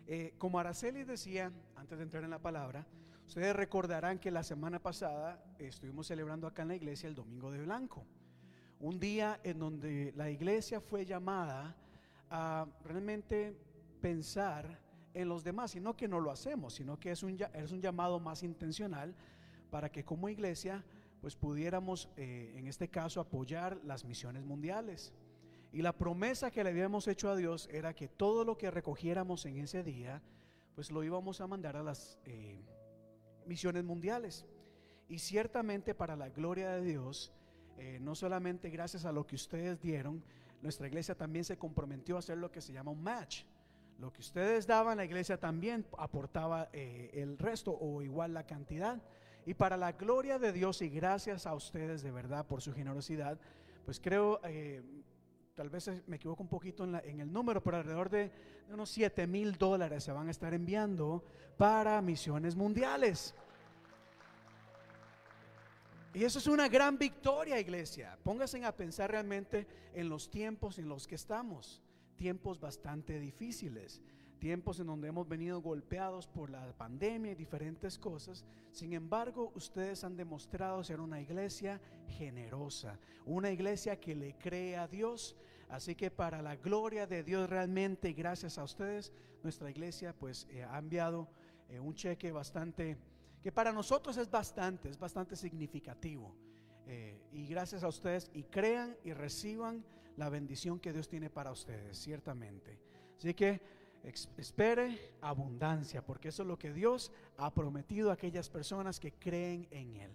Eh, 0.06 0.36
como 0.38 0.60
Araceli 0.60 1.04
decía, 1.04 1.52
antes 1.76 1.98
de 1.98 2.04
entrar 2.04 2.24
en 2.24 2.30
la 2.30 2.38
palabra, 2.38 2.86
ustedes 3.26 3.56
recordarán 3.56 4.20
que 4.20 4.30
la 4.30 4.44
semana 4.44 4.78
pasada 4.78 5.44
estuvimos 5.58 6.06
celebrando 6.06 6.46
acá 6.46 6.62
en 6.62 6.68
la 6.68 6.76
iglesia 6.76 7.10
el 7.10 7.16
Domingo 7.16 7.52
de 7.52 7.64
Blanco. 7.64 8.06
Un 8.80 9.00
día 9.00 9.40
en 9.44 9.58
donde 9.58 10.14
la 10.16 10.30
iglesia 10.30 10.80
fue 10.80 11.04
llamada 11.04 11.76
a 12.30 12.68
realmente 12.84 13.58
pensar 14.02 14.80
en 15.16 15.30
los 15.30 15.44
demás, 15.44 15.76
y 15.76 15.80
no 15.80 15.96
que 15.96 16.08
no 16.08 16.20
lo 16.20 16.30
hacemos, 16.30 16.76
sino 16.76 17.00
que 17.00 17.10
es 17.10 17.24
un, 17.24 17.40
es 17.54 17.72
un 17.72 17.82
llamado 17.82 18.20
más 18.20 18.44
intencional 18.44 19.16
para 19.72 19.92
que 19.92 20.06
como 20.06 20.30
iglesia 20.30 20.84
pues 21.24 21.38
pudiéramos 21.38 22.10
eh, 22.18 22.54
en 22.58 22.68
este 22.68 22.90
caso 22.90 23.22
apoyar 23.22 23.80
las 23.86 24.04
misiones 24.04 24.44
mundiales. 24.44 25.14
Y 25.72 25.82
la 25.82 25.94
promesa 25.94 26.52
que 26.52 26.66
le 26.66 26.72
habíamos 26.72 27.08
hecho 27.08 27.30
a 27.30 27.38
Dios 27.38 27.70
era 27.72 27.94
que 27.94 28.10
todo 28.10 28.44
lo 28.44 28.58
que 28.58 28.70
recogiéramos 28.70 29.46
en 29.46 29.58
ese 29.60 29.84
día, 29.84 30.22
pues 30.76 30.92
lo 30.92 31.02
íbamos 31.02 31.40
a 31.40 31.48
mandar 31.48 31.78
a 31.78 31.82
las 31.82 32.20
eh, 32.26 32.60
misiones 33.46 33.86
mundiales. 33.86 34.46
Y 35.08 35.20
ciertamente 35.20 35.96
para 35.96 36.18
la 36.18 36.28
gloria 36.28 36.72
de 36.72 36.82
Dios, 36.82 37.32
eh, 37.78 38.00
no 38.02 38.16
solamente 38.16 38.70
gracias 38.70 39.06
a 39.06 39.14
lo 39.14 39.26
que 39.26 39.38
ustedes 39.38 39.80
dieron, 39.80 40.22
nuestra 40.62 40.88
iglesia 40.88 41.16
también 41.16 41.46
se 41.46 41.58
comprometió 41.58 42.18
a 42.18 42.20
hacer 42.20 42.38
lo 42.38 42.52
que 42.52 42.60
se 42.60 42.74
llama 42.74 42.92
un 42.92 43.02
match. 43.02 43.46
Lo 43.98 44.12
que 44.12 44.20
ustedes 44.20 44.68
daban, 44.68 44.98
la 44.98 45.06
iglesia 45.06 45.40
también 45.40 45.86
aportaba 45.98 46.68
el 46.74 47.38
resto 47.38 47.72
o 47.80 48.02
igual 48.02 48.34
la 48.34 48.46
cantidad. 48.46 49.02
Y 49.46 49.54
para 49.54 49.76
la 49.76 49.92
gloria 49.92 50.40
de 50.40 50.54
Dios 50.54 50.82
y 50.82 50.90
gracias 50.90 51.46
a 51.46 51.54
ustedes 51.54 52.02
de 52.02 52.12
verdad 52.12 52.46
por 52.46 52.62
su 52.62 52.74
generosidad, 52.74 53.38
pues 53.84 54.00
creo, 54.00 54.40
eh, 54.46 54.82
tal 55.54 55.70
vez 55.70 55.92
me 56.08 56.16
equivoco 56.16 56.44
un 56.44 56.50
poquito 56.50 56.86
en, 56.86 57.20
el 57.20 57.32
número, 57.32 57.62
pero 57.62 57.78
alrededor 57.78 58.10
de, 58.10 58.32
unos 58.70 58.90
7 58.90 59.28
mil 59.28 59.58
dólares 59.58 60.06
se 60.06 60.14
van 60.14 60.30
a 60.30 60.32
estar 60.32 60.54
enviando 60.54 61.26
para 61.58 62.02
misiones 62.02 62.56
mundiales. 62.56 63.36
Y 66.14 66.24
eso 66.24 66.40
es 66.40 66.48
una 66.48 66.70
gran 66.70 66.98
victoria, 66.98 67.60
iglesia. 67.60 68.18
Pónganse 68.24 68.64
a 68.64 68.76
pensar 68.76 69.12
realmente 69.12 69.68
en 69.94 70.08
los 70.08 70.30
tiempos 70.30 70.78
en 70.80 70.88
los 70.88 71.08
que 71.08 71.16
estamos, 71.16 71.82
tiempos 72.16 72.60
bastante 72.60 73.20
difíciles 73.20 74.02
tiempos 74.44 74.78
en 74.82 74.88
donde 74.88 75.08
hemos 75.08 75.26
venido 75.26 75.62
golpeados 75.62 76.28
por 76.28 76.50
la 76.50 76.74
pandemia 76.74 77.32
y 77.32 77.36
diferentes 77.36 77.98
cosas. 77.98 78.44
Sin 78.74 78.92
embargo, 78.92 79.54
ustedes 79.56 80.04
han 80.04 80.18
demostrado 80.18 80.84
ser 80.84 81.00
una 81.00 81.22
iglesia 81.22 81.80
generosa, 82.10 83.00
una 83.26 83.52
iglesia 83.52 84.02
que 84.02 84.14
le 84.14 84.38
cree 84.38 84.76
a 84.76 84.90
Dios. 84.90 85.38
Así 85.70 85.96
que 85.96 86.12
para 86.12 86.42
la 86.42 86.58
gloria 86.58 87.08
de 87.08 87.24
Dios 87.24 87.50
realmente, 87.50 88.12
gracias 88.12 88.58
a 88.58 88.66
ustedes, 88.66 89.14
nuestra 89.44 89.72
iglesia 89.72 90.14
pues 90.14 90.46
eh, 90.50 90.66
ha 90.66 90.78
enviado 90.78 91.30
eh, 91.70 91.80
un 91.80 91.96
cheque 91.96 92.34
bastante, 92.34 92.98
que 93.42 93.54
para 93.54 93.72
nosotros 93.72 94.18
es 94.18 94.30
bastante, 94.30 94.90
es 94.90 95.00
bastante 95.00 95.38
significativo. 95.38 96.36
Eh, 96.86 97.18
y 97.32 97.48
gracias 97.48 97.82
a 97.82 97.88
ustedes, 97.88 98.30
y 98.34 98.44
crean 98.44 98.98
y 99.06 99.14
reciban 99.14 99.86
la 100.18 100.28
bendición 100.28 100.82
que 100.82 100.92
Dios 100.92 101.08
tiene 101.08 101.30
para 101.30 101.50
ustedes, 101.50 101.98
ciertamente. 101.98 102.78
Así 103.18 103.34
que 103.34 103.83
espere 104.04 105.16
abundancia, 105.22 106.06
porque 106.06 106.30
eso 106.30 106.44
es 106.44 106.48
lo 106.48 106.60
que 106.60 106.74
Dios 106.74 107.12
ha 107.38 107.54
prometido 107.54 108.10
a 108.10 108.14
aquellas 108.14 108.50
personas 108.50 109.00
que 109.00 109.14
creen 109.14 109.68
en 109.72 109.96
Él. 109.96 110.12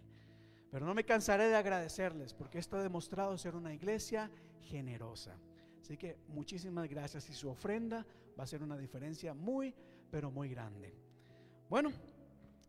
Pero 0.70 0.84
no 0.84 0.94
me 0.94 1.04
cansaré 1.04 1.48
de 1.48 1.56
agradecerles, 1.56 2.34
porque 2.34 2.58
esto 2.58 2.76
ha 2.76 2.82
demostrado 2.82 3.36
ser 3.38 3.56
una 3.56 3.72
iglesia 3.72 4.30
generosa. 4.62 5.36
Así 5.80 5.96
que 5.96 6.18
muchísimas 6.28 6.88
gracias 6.88 7.30
y 7.30 7.32
su 7.32 7.48
ofrenda 7.48 8.04
va 8.38 8.44
a 8.44 8.46
ser 8.46 8.62
una 8.62 8.76
diferencia 8.76 9.32
muy, 9.32 9.74
pero 10.10 10.30
muy 10.30 10.50
grande. 10.50 10.94
Bueno, 11.70 11.90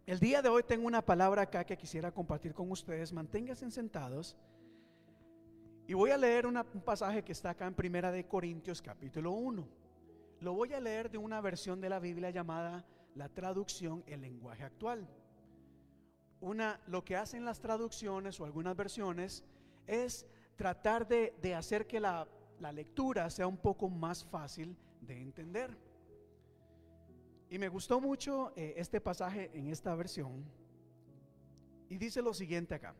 el 0.05 0.19
día 0.19 0.41
de 0.41 0.49
hoy 0.49 0.63
tengo 0.63 0.87
una 0.87 1.01
palabra 1.01 1.43
acá 1.43 1.65
que 1.65 1.77
quisiera 1.77 2.11
compartir 2.11 2.53
con 2.53 2.71
ustedes. 2.71 3.11
Manténganse 3.11 3.69
sentados. 3.69 4.37
Y 5.85 5.93
voy 5.93 6.11
a 6.11 6.17
leer 6.17 6.45
un 6.45 6.63
pasaje 6.85 7.23
que 7.23 7.33
está 7.33 7.49
acá 7.49 7.67
en 7.67 7.73
Primera 7.73 8.11
de 8.11 8.25
Corintios 8.25 8.81
capítulo 8.81 9.31
1. 9.31 9.78
Lo 10.41 10.53
voy 10.53 10.73
a 10.73 10.79
leer 10.79 11.11
de 11.11 11.17
una 11.17 11.41
versión 11.41 11.81
de 11.81 11.89
la 11.89 11.99
Biblia 11.99 12.29
llamada 12.29 12.85
la 13.15 13.27
traducción 13.27 14.03
el 14.07 14.21
lenguaje 14.21 14.63
actual. 14.63 15.07
Una, 16.39 16.79
lo 16.87 17.03
que 17.03 17.17
hacen 17.17 17.43
las 17.43 17.59
traducciones 17.59 18.39
o 18.39 18.45
algunas 18.45 18.75
versiones 18.75 19.43
es 19.85 20.25
tratar 20.55 21.07
de, 21.07 21.55
hacer 21.55 21.87
que 21.87 21.99
la, 21.99 22.27
lectura 22.73 23.29
sea 23.29 23.47
un 23.47 23.57
poco 23.57 23.89
más 23.89 24.23
fácil 24.23 24.77
de 25.01 25.21
entender. 25.21 25.77
Y 27.49 27.57
me 27.57 27.67
gustó 27.67 27.99
mucho 27.99 28.53
eh, 28.55 28.75
este 28.77 29.01
pasaje 29.01 29.51
en 29.53 29.67
esta 29.67 29.93
versión. 29.95 30.45
Y 31.89 31.97
dice 31.97 32.21
lo 32.21 32.33
siguiente 32.33 32.75
acá. 32.75 32.95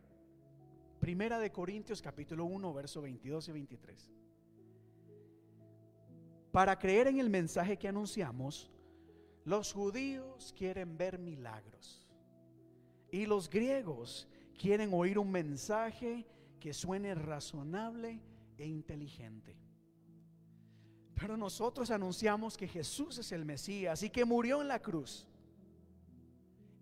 Primera 0.99 1.39
de 1.39 1.51
Corintios 1.51 2.01
capítulo 2.01 2.43
1, 2.45 2.73
verso 2.73 3.01
22 3.01 3.47
y 3.47 3.51
23. 3.53 4.11
Para 6.51 6.77
creer 6.77 7.07
en 7.07 7.19
el 7.19 7.29
mensaje 7.29 7.77
que 7.77 7.87
anunciamos, 7.87 8.71
los 9.45 9.73
judíos 9.73 10.53
quieren 10.57 10.97
ver 10.97 11.19
milagros 11.19 12.07
y 13.11 13.25
los 13.25 13.49
griegos 13.49 14.27
quieren 14.57 14.93
oír 14.93 15.17
un 15.17 15.31
mensaje 15.31 16.25
que 16.59 16.73
suene 16.73 17.15
razonable 17.15 18.19
e 18.57 18.67
inteligente. 18.67 19.55
Pero 21.15 21.37
nosotros 21.37 21.91
anunciamos 21.91 22.57
que 22.57 22.67
Jesús 22.67 23.17
es 23.17 23.31
el 23.31 23.45
Mesías 23.45 24.03
y 24.03 24.09
que 24.09 24.25
murió 24.25 24.61
en 24.61 24.67
la 24.67 24.79
cruz. 24.79 25.27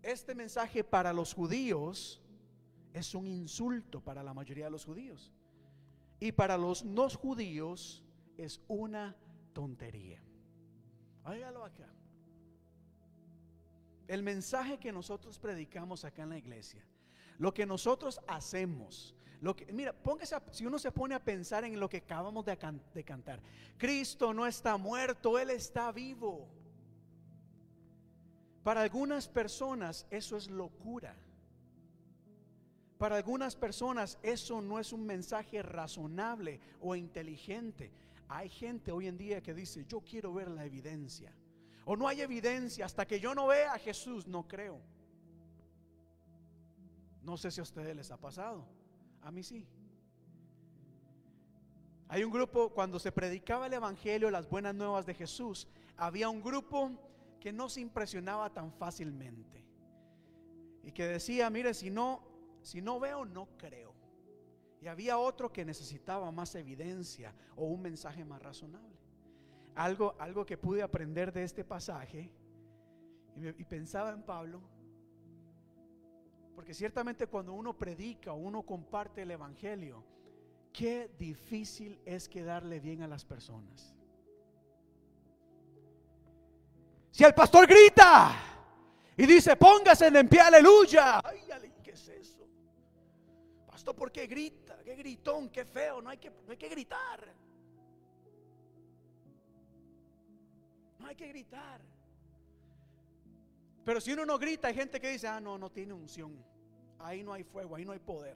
Este 0.02 0.36
mensaje 0.36 0.84
para 0.84 1.12
los 1.12 1.34
judíos 1.34 2.22
es 2.94 3.14
un 3.14 3.28
insulto 3.28 4.02
para 4.02 4.24
la 4.24 4.34
mayoría 4.34 4.66
de 4.66 4.72
los 4.72 4.86
judíos. 4.86 5.32
Y 6.20 6.32
para 6.32 6.58
los 6.58 6.84
no 6.84 7.10
judíos 7.10 8.04
es 8.38 8.62
una 8.68 9.16
tontería. 9.58 10.22
Hágalo 11.24 11.66
acá. 11.66 11.90
El 14.08 14.22
mensaje 14.22 14.78
que 14.78 14.92
nosotros 14.92 15.40
predicamos 15.40 16.06
acá 16.06 16.22
en 16.22 16.30
la 16.30 16.38
iglesia, 16.38 16.86
lo 17.40 17.52
que 17.56 17.66
nosotros 17.66 18.22
hacemos, 18.28 19.16
lo 19.42 19.56
que, 19.56 19.66
mira, 19.74 19.94
póngase, 19.94 20.36
si 20.52 20.64
uno 20.64 20.78
se 20.78 20.92
pone 20.92 21.16
a 21.16 21.24
pensar 21.24 21.64
en 21.64 21.80
lo 21.80 21.90
que 21.90 21.98
acabamos 21.98 22.46
de 22.46 23.04
cantar, 23.04 23.42
Cristo 23.80 24.32
no 24.32 24.46
está 24.46 24.78
muerto, 24.78 25.40
Él 25.40 25.50
está 25.50 25.92
vivo. 25.92 26.48
Para 28.62 28.82
algunas 28.82 29.28
personas 29.28 30.06
eso 30.12 30.38
es 30.38 30.52
locura. 30.52 31.16
Para 33.00 33.16
algunas 33.16 33.56
personas 33.56 34.20
eso 34.22 34.62
no 34.62 34.78
es 34.78 34.94
un 34.94 35.04
mensaje 35.08 35.64
razonable 35.64 36.60
o 36.80 36.96
inteligente. 36.96 37.92
Hay 38.30 38.50
gente 38.50 38.92
hoy 38.92 39.08
en 39.08 39.18
día 39.18 39.42
que 39.42 39.54
dice, 39.54 39.86
yo 39.86 40.02
quiero 40.02 40.34
ver 40.34 40.50
la 40.50 40.66
evidencia. 40.66 41.34
O 41.86 41.96
no 41.96 42.08
hay 42.08 42.22
evidencia, 42.22 42.86
hasta 42.86 43.08
que 43.08 43.20
yo 43.20 43.34
no 43.34 43.48
vea 43.48 43.74
a 43.74 43.80
Jesús, 43.80 44.28
no 44.28 44.48
creo. 44.48 44.82
No 47.24 47.38
sé 47.38 47.52
si 47.52 47.60
a 47.60 47.64
ustedes 47.64 47.96
les 47.96 48.12
ha 48.12 48.18
pasado. 48.18 48.66
A 49.22 49.32
mí 49.32 49.44
sí. 49.44 49.66
Hay 52.10 52.24
un 52.24 52.32
grupo, 52.32 52.70
cuando 52.70 53.00
se 53.00 53.12
predicaba 53.12 53.68
el 53.68 53.74
Evangelio, 53.74 54.32
las 54.32 54.50
buenas 54.50 54.76
nuevas 54.76 55.06
de 55.06 55.14
Jesús, 55.14 55.68
había 55.98 56.30
un 56.30 56.42
grupo 56.42 56.92
que 57.40 57.52
no 57.52 57.70
se 57.70 57.82
impresionaba 57.82 58.54
tan 58.54 58.72
fácilmente. 58.74 59.66
Y 60.84 60.92
que 60.92 61.06
decía, 61.06 61.50
mire, 61.50 61.74
si 61.74 61.90
no, 61.90 62.22
si 62.62 62.82
no 62.82 63.00
veo, 63.00 63.26
no 63.26 63.48
creo. 63.58 63.97
Y 64.82 64.88
había 64.88 65.18
otro 65.18 65.52
que 65.52 65.66
necesitaba 65.66 66.32
más 66.32 66.54
evidencia 66.56 67.34
o 67.56 67.66
un 67.66 67.82
mensaje 67.82 68.24
más 68.24 68.42
razonable. 68.42 68.98
Algo, 69.76 70.16
algo 70.20 70.46
que 70.46 70.58
pude 70.58 70.82
aprender 70.82 71.32
de 71.32 71.44
este 71.44 71.64
pasaje, 71.64 72.32
y, 73.36 73.64
pensaba 73.66 74.12
en 74.12 74.24
Pablo, 74.24 74.62
porque 76.56 76.74
ciertamente 76.74 77.28
cuando 77.28 77.54
uno 77.54 77.78
predica 77.78 78.34
o 78.34 78.36
uno 78.36 78.64
comparte 78.64 79.22
el 79.22 79.32
Evangelio, 79.32 80.04
qué 80.74 81.12
difícil 81.20 82.00
es 82.06 82.28
quedarle 82.28 82.80
bien 82.80 83.04
a 83.04 83.08
las 83.08 83.24
personas. 83.24 83.94
Si 87.12 87.24
el 87.24 87.34
pastor 87.34 87.68
grita 87.68 88.36
y 89.16 89.26
dice, 89.26 89.56
póngase 89.56 90.08
en 90.08 90.28
pie, 90.28 90.42
aleluya. 90.42 91.22
Ay, 91.24 91.42
¿qué 91.84 91.92
es 91.92 92.10
eso? 92.10 92.37
Pastor, 93.78 93.96
¿por 93.96 94.12
qué 94.12 94.26
grita? 94.26 94.80
¿Qué 94.84 94.96
gritón? 94.96 95.52
¿Qué 95.52 95.64
feo? 95.64 96.02
No 96.02 96.10
hay 96.10 96.18
que, 96.18 96.32
no 96.32 96.50
hay 96.50 96.58
que 96.58 96.68
gritar. 96.68 97.32
No 100.98 101.06
hay 101.06 101.16
que 101.16 101.28
gritar. 101.28 101.80
Pero 103.86 104.02
si 104.02 104.14
uno 104.14 104.26
no 104.26 104.40
grita, 104.40 104.70
hay 104.70 104.74
gente 104.74 105.00
que 105.00 105.12
dice, 105.12 105.28
ah, 105.28 105.40
no, 105.40 105.60
no 105.60 105.70
tiene 105.70 105.94
unción. 105.94 106.44
Ahí 106.98 107.22
no 107.22 107.34
hay 107.34 107.44
fuego, 107.44 107.76
ahí 107.76 107.86
no 107.86 107.92
hay 107.92 108.00
poder. 108.00 108.36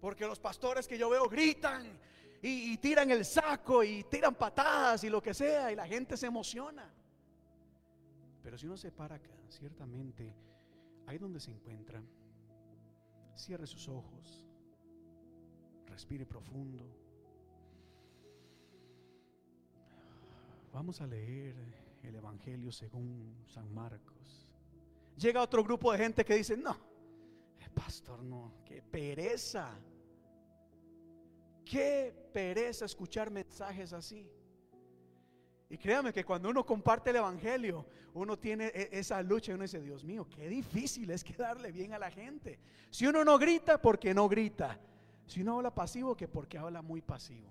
Porque 0.00 0.26
los 0.26 0.40
pastores 0.40 0.88
que 0.88 0.96
yo 0.96 1.10
veo 1.10 1.28
gritan 1.28 1.84
y, 2.40 2.72
y 2.72 2.78
tiran 2.78 3.10
el 3.10 3.26
saco 3.26 3.84
y 3.84 4.04
tiran 4.04 4.34
patadas 4.34 5.04
y 5.04 5.10
lo 5.10 5.20
que 5.20 5.34
sea 5.34 5.70
y 5.70 5.76
la 5.76 5.86
gente 5.86 6.16
se 6.16 6.28
emociona. 6.28 6.90
Pero 8.42 8.56
si 8.56 8.64
uno 8.64 8.78
se 8.78 8.90
para 8.90 9.16
acá, 9.16 9.36
ciertamente, 9.50 10.34
ahí 11.04 11.18
donde 11.18 11.40
se 11.40 11.50
encuentra, 11.50 12.02
cierre 13.34 13.66
sus 13.66 13.88
ojos, 13.88 14.46
respire 15.86 16.26
profundo. 16.26 16.84
Vamos 20.72 21.00
a 21.00 21.06
leer 21.06 21.54
el 22.02 22.14
Evangelio 22.14 22.72
según 22.72 23.44
San 23.46 23.72
Marcos. 23.72 24.48
Llega 25.16 25.42
otro 25.42 25.62
grupo 25.62 25.92
de 25.92 25.98
gente 25.98 26.24
que 26.24 26.34
dice, 26.34 26.56
no, 26.56 26.76
el 27.60 27.70
pastor 27.70 28.22
no, 28.22 28.52
qué 28.64 28.82
pereza. 28.82 29.70
Qué 31.64 32.14
pereza 32.32 32.84
escuchar 32.84 33.30
mensajes 33.30 33.92
así. 33.92 34.28
Y 35.68 35.78
créame 35.78 36.12
que 36.12 36.24
cuando 36.24 36.50
uno 36.50 36.64
comparte 36.64 37.10
el 37.10 37.16
Evangelio, 37.16 37.86
uno 38.12 38.38
tiene 38.38 38.66
e- 38.66 38.90
esa 38.92 39.22
lucha 39.22 39.52
y 39.52 39.54
uno 39.54 39.62
dice, 39.62 39.80
Dios 39.80 40.04
mío, 40.04 40.28
qué 40.28 40.48
difícil 40.48 41.10
es 41.10 41.24
quedarle 41.24 41.72
bien 41.72 41.92
a 41.94 41.98
la 41.98 42.10
gente. 42.10 42.58
Si 42.90 43.06
uno 43.06 43.24
no 43.24 43.38
grita, 43.38 43.80
porque 43.80 44.14
no 44.14 44.28
grita. 44.28 44.78
Si 45.26 45.40
uno 45.40 45.56
habla 45.56 45.74
pasivo, 45.74 46.16
que 46.16 46.28
porque 46.28 46.58
habla 46.58 46.82
muy 46.82 47.00
pasivo. 47.00 47.50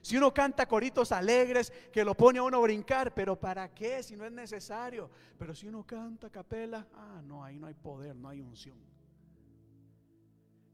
Si 0.00 0.16
uno 0.16 0.32
canta 0.32 0.66
coritos 0.66 1.10
alegres, 1.10 1.72
que 1.92 2.04
lo 2.04 2.14
pone 2.14 2.38
a 2.38 2.44
uno 2.44 2.58
a 2.58 2.60
brincar, 2.60 3.12
pero 3.12 3.34
¿para 3.38 3.74
qué? 3.74 4.04
Si 4.04 4.14
no 4.14 4.24
es 4.24 4.30
necesario. 4.30 5.10
Pero 5.36 5.52
si 5.52 5.66
uno 5.66 5.84
canta 5.84 6.30
capela, 6.30 6.86
ah, 6.94 7.20
no, 7.24 7.42
ahí 7.42 7.58
no 7.58 7.66
hay 7.66 7.74
poder, 7.74 8.14
no 8.14 8.28
hay 8.28 8.40
unción. 8.40 8.78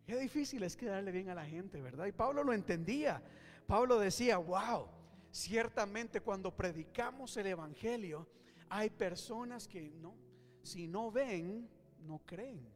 Qué 0.05 0.18
difícil 0.18 0.62
es 0.64 0.76
quedarle 0.76 1.11
bien 1.12 1.30
a 1.30 1.34
la 1.34 1.46
gente, 1.46 1.80
¿verdad? 1.80 2.05
Y 2.05 2.12
Pablo 2.12 2.44
lo 2.44 2.53
entendía. 2.53 3.22
Pablo 3.66 3.98
decía, 3.98 4.36
wow, 4.36 4.86
ciertamente 5.32 6.20
cuando 6.20 6.54
predicamos 6.54 7.36
el 7.38 7.46
Evangelio, 7.46 8.28
hay 8.68 8.90
personas 8.90 9.66
que 9.66 9.90
no, 9.90 10.14
si 10.62 10.86
no 10.86 11.10
ven, 11.10 11.68
no 12.06 12.20
creen. 12.24 12.68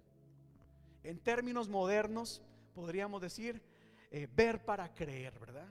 En 1.04 1.20
términos 1.20 1.68
modernos, 1.68 2.42
podríamos 2.74 3.20
decir, 3.20 3.62
eh, 4.11 4.26
ver 4.34 4.64
para 4.64 4.92
creer, 4.92 5.38
¿verdad? 5.38 5.68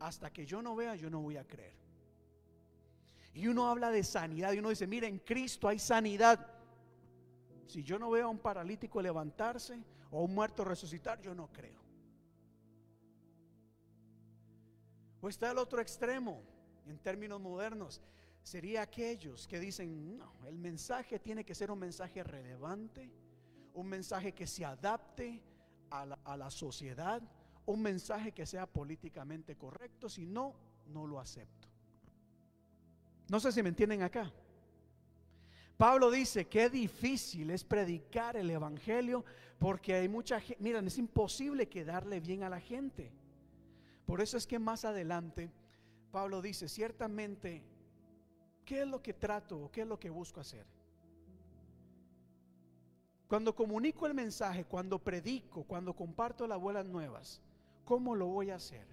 Hasta 0.00 0.32
que 0.32 0.46
yo 0.46 0.62
no 0.62 0.74
vea, 0.74 0.96
yo 0.96 1.10
no 1.10 1.20
voy 1.20 1.36
a 1.36 1.46
creer. 1.46 1.74
Y 3.34 3.46
uno 3.46 3.68
habla 3.68 3.90
de 3.90 4.02
sanidad 4.02 4.52
y 4.52 4.58
uno 4.58 4.70
dice, 4.70 4.86
mira, 4.86 5.06
en 5.06 5.18
Cristo 5.18 5.68
hay 5.68 5.78
sanidad. 5.78 6.46
Si 7.66 7.82
yo 7.82 7.98
no 7.98 8.10
veo 8.10 8.26
a 8.26 8.30
un 8.30 8.38
paralítico 8.38 9.02
levantarse 9.02 9.78
o 10.10 10.20
a 10.20 10.22
un 10.22 10.34
muerto 10.34 10.64
resucitar, 10.64 11.20
yo 11.20 11.34
no 11.34 11.48
creo. 11.52 11.83
O 15.24 15.28
está 15.30 15.50
el 15.50 15.56
otro 15.56 15.80
extremo, 15.80 16.42
en 16.86 16.98
términos 16.98 17.40
modernos, 17.40 18.02
sería 18.42 18.82
aquellos 18.82 19.48
que 19.48 19.58
dicen, 19.58 20.18
no, 20.18 20.34
el 20.46 20.58
mensaje 20.58 21.18
tiene 21.18 21.46
que 21.46 21.54
ser 21.54 21.70
un 21.70 21.78
mensaje 21.78 22.22
relevante, 22.22 23.10
un 23.72 23.86
mensaje 23.86 24.32
que 24.34 24.46
se 24.46 24.66
adapte 24.66 25.42
a 25.88 26.04
la, 26.04 26.18
a 26.24 26.36
la 26.36 26.50
sociedad, 26.50 27.22
un 27.64 27.80
mensaje 27.80 28.32
que 28.32 28.44
sea 28.44 28.66
políticamente 28.66 29.56
correcto, 29.56 30.10
si 30.10 30.26
no, 30.26 30.56
no 30.88 31.06
lo 31.06 31.18
acepto. 31.18 31.68
No 33.30 33.40
sé 33.40 33.50
si 33.50 33.62
me 33.62 33.70
entienden 33.70 34.02
acá. 34.02 34.30
Pablo 35.78 36.10
dice 36.10 36.48
que 36.48 36.68
difícil 36.68 37.48
es 37.48 37.64
predicar 37.64 38.36
el 38.36 38.50
evangelio 38.50 39.24
porque 39.58 39.94
hay 39.94 40.06
mucha 40.06 40.38
gente, 40.38 40.62
miren, 40.62 40.86
es 40.86 40.98
imposible 40.98 41.66
quedarle 41.66 42.20
bien 42.20 42.42
a 42.42 42.50
la 42.50 42.60
gente. 42.60 43.23
Por 44.06 44.20
eso 44.20 44.36
es 44.36 44.46
que 44.46 44.58
más 44.58 44.84
adelante 44.84 45.50
Pablo 46.12 46.42
dice, 46.42 46.68
ciertamente, 46.68 47.62
¿qué 48.64 48.82
es 48.82 48.88
lo 48.88 49.02
que 49.02 49.14
trato 49.14 49.64
o 49.64 49.70
qué 49.70 49.82
es 49.82 49.86
lo 49.86 49.98
que 49.98 50.10
busco 50.10 50.40
hacer? 50.40 50.66
Cuando 53.26 53.54
comunico 53.54 54.06
el 54.06 54.14
mensaje, 54.14 54.64
cuando 54.64 54.98
predico, 54.98 55.64
cuando 55.64 55.94
comparto 55.94 56.46
las 56.46 56.60
buenas 56.60 56.84
nuevas, 56.86 57.40
¿cómo 57.84 58.14
lo 58.14 58.26
voy 58.26 58.50
a 58.50 58.56
hacer? 58.56 58.86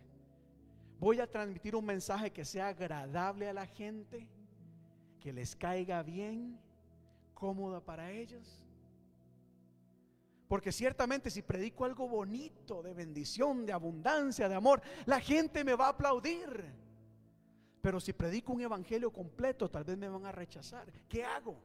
¿Voy 1.00 1.20
a 1.20 1.30
transmitir 1.30 1.76
un 1.76 1.86
mensaje 1.86 2.32
que 2.32 2.46
sea 2.46 2.70
agradable 2.70 3.50
a 3.50 3.54
la 3.54 3.68
gente? 3.68 4.28
¿Que 5.20 5.34
les 5.34 5.56
caiga 5.56 6.02
bien? 6.04 6.58
¿Cómoda 7.34 7.82
para 7.82 8.12
ellos? 8.12 8.64
Porque 10.52 10.74
ciertamente 10.74 11.32
si 11.32 11.44
predico 11.44 11.86
algo 11.86 12.10
bonito, 12.10 12.84
de 12.84 12.94
bendición, 12.94 13.66
de 13.66 13.72
abundancia, 13.72 14.50
de 14.50 14.56
amor, 14.56 14.82
la 15.06 15.22
gente 15.22 15.64
me 15.64 15.76
va 15.76 15.86
a 15.86 15.92
aplaudir. 15.92 16.66
Pero 17.82 18.02
si 18.02 18.12
predico 18.12 18.52
un 18.52 18.60
evangelio 18.60 19.14
completo, 19.14 19.72
tal 19.72 19.86
vez 19.86 19.98
me 19.98 20.10
van 20.10 20.26
a 20.26 20.32
rechazar. 20.34 20.92
¿Qué 21.08 21.24
hago? 21.24 21.56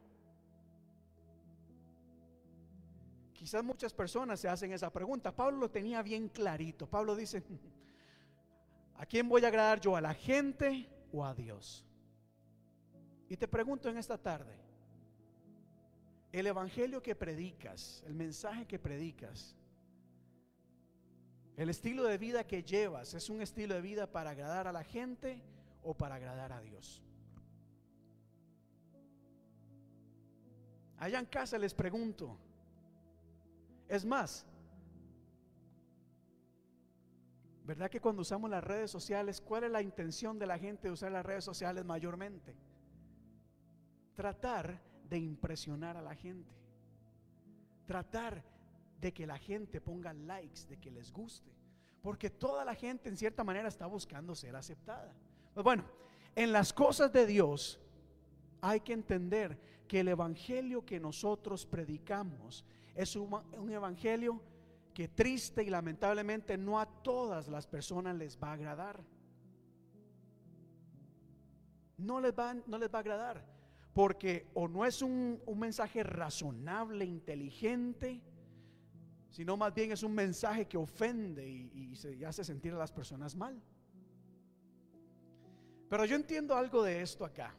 Quizás 3.32 3.64
muchas 3.64 3.92
personas 3.92 4.38
se 4.38 4.48
hacen 4.48 4.72
esa 4.72 4.92
pregunta. 4.92 5.34
Pablo 5.34 5.58
lo 5.58 5.68
tenía 5.68 6.00
bien 6.00 6.28
clarito. 6.28 6.88
Pablo 6.88 7.16
dice, 7.16 7.42
¿a 8.94 9.04
quién 9.04 9.28
voy 9.28 9.44
a 9.44 9.48
agradar 9.48 9.80
yo? 9.80 9.96
¿A 9.96 10.00
la 10.00 10.14
gente 10.14 10.88
o 11.12 11.24
a 11.24 11.34
Dios? 11.34 11.84
Y 13.28 13.36
te 13.36 13.48
pregunto 13.48 13.88
en 13.88 13.98
esta 13.98 14.16
tarde, 14.16 14.65
el 16.40 16.46
evangelio 16.46 17.02
que 17.02 17.14
predicas, 17.14 18.02
el 18.06 18.14
mensaje 18.14 18.66
que 18.66 18.78
predicas, 18.78 19.56
el 21.56 21.70
estilo 21.70 22.04
de 22.04 22.18
vida 22.18 22.46
que 22.46 22.62
llevas, 22.62 23.14
¿es 23.14 23.30
un 23.30 23.40
estilo 23.40 23.74
de 23.74 23.80
vida 23.80 24.12
para 24.12 24.30
agradar 24.30 24.68
a 24.68 24.72
la 24.72 24.84
gente 24.84 25.42
o 25.82 25.94
para 25.94 26.16
agradar 26.16 26.52
a 26.52 26.60
Dios? 26.60 27.02
Allá 30.98 31.18
en 31.18 31.24
casa 31.24 31.56
les 31.56 31.72
pregunto, 31.72 32.38
es 33.88 34.04
más, 34.04 34.44
¿verdad 37.64 37.90
que 37.90 38.00
cuando 38.00 38.20
usamos 38.20 38.50
las 38.50 38.62
redes 38.62 38.90
sociales, 38.90 39.40
cuál 39.40 39.64
es 39.64 39.70
la 39.70 39.80
intención 39.80 40.38
de 40.38 40.46
la 40.46 40.58
gente 40.58 40.88
de 40.88 40.92
usar 40.92 41.12
las 41.12 41.24
redes 41.24 41.44
sociales 41.44 41.82
mayormente? 41.82 42.54
Tratar 44.14 44.85
de 45.08 45.18
impresionar 45.18 45.96
a 45.96 46.02
la 46.02 46.14
gente. 46.14 46.52
Tratar 47.86 48.44
de 49.00 49.12
que 49.12 49.26
la 49.26 49.38
gente 49.38 49.80
ponga 49.80 50.12
likes, 50.12 50.66
de 50.68 50.78
que 50.78 50.90
les 50.90 51.12
guste. 51.12 51.52
Porque 52.02 52.30
toda 52.30 52.64
la 52.64 52.74
gente 52.74 53.08
en 53.08 53.16
cierta 53.16 53.44
manera 53.44 53.68
está 53.68 53.86
buscando 53.86 54.34
ser 54.34 54.56
aceptada. 54.56 55.12
Pues 55.54 55.64
bueno, 55.64 55.84
en 56.34 56.52
las 56.52 56.72
cosas 56.72 57.12
de 57.12 57.26
Dios 57.26 57.80
hay 58.60 58.80
que 58.80 58.92
entender 58.92 59.58
que 59.86 60.00
el 60.00 60.08
evangelio 60.08 60.84
que 60.84 61.00
nosotros 61.00 61.66
predicamos 61.66 62.64
es 62.94 63.14
un, 63.16 63.70
evangelio 63.70 64.40
que 64.94 65.08
triste 65.08 65.62
y 65.62 65.70
lamentablemente 65.70 66.56
no 66.56 66.80
a 66.80 66.86
todas 66.86 67.48
las 67.48 67.66
personas 67.66 68.16
les 68.16 68.38
va 68.38 68.50
a 68.50 68.52
agradar. 68.54 69.04
No 71.98 72.20
les 72.20 72.32
va, 72.32 72.54
no 72.54 72.78
les 72.78 72.92
va 72.92 72.98
a 72.98 73.00
agradar. 73.00 73.55
Porque 73.96 74.46
o 74.52 74.68
no 74.68 74.84
es 74.84 75.00
un, 75.00 75.40
un 75.46 75.58
mensaje 75.58 76.02
razonable, 76.02 77.06
inteligente, 77.06 78.20
sino 79.30 79.56
más 79.56 79.72
bien 79.72 79.90
es 79.90 80.02
un 80.02 80.12
mensaje 80.12 80.66
que 80.66 80.76
ofende 80.76 81.48
y, 81.48 81.70
y 81.72 81.96
se 81.96 82.26
hace 82.26 82.44
sentir 82.44 82.74
a 82.74 82.76
las 82.76 82.92
personas 82.92 83.34
mal. 83.34 83.58
Pero 85.88 86.04
yo 86.04 86.14
entiendo 86.14 86.54
algo 86.54 86.82
de 86.82 87.00
esto 87.00 87.24
acá. 87.24 87.54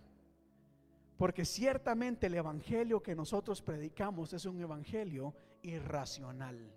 Porque 1.18 1.44
ciertamente 1.44 2.28
el 2.28 2.36
evangelio 2.36 3.02
que 3.02 3.16
nosotros 3.16 3.64
predicamos 3.64 4.32
es 4.32 4.46
un 4.46 4.62
evangelio 4.62 5.34
irracional. 5.64 6.72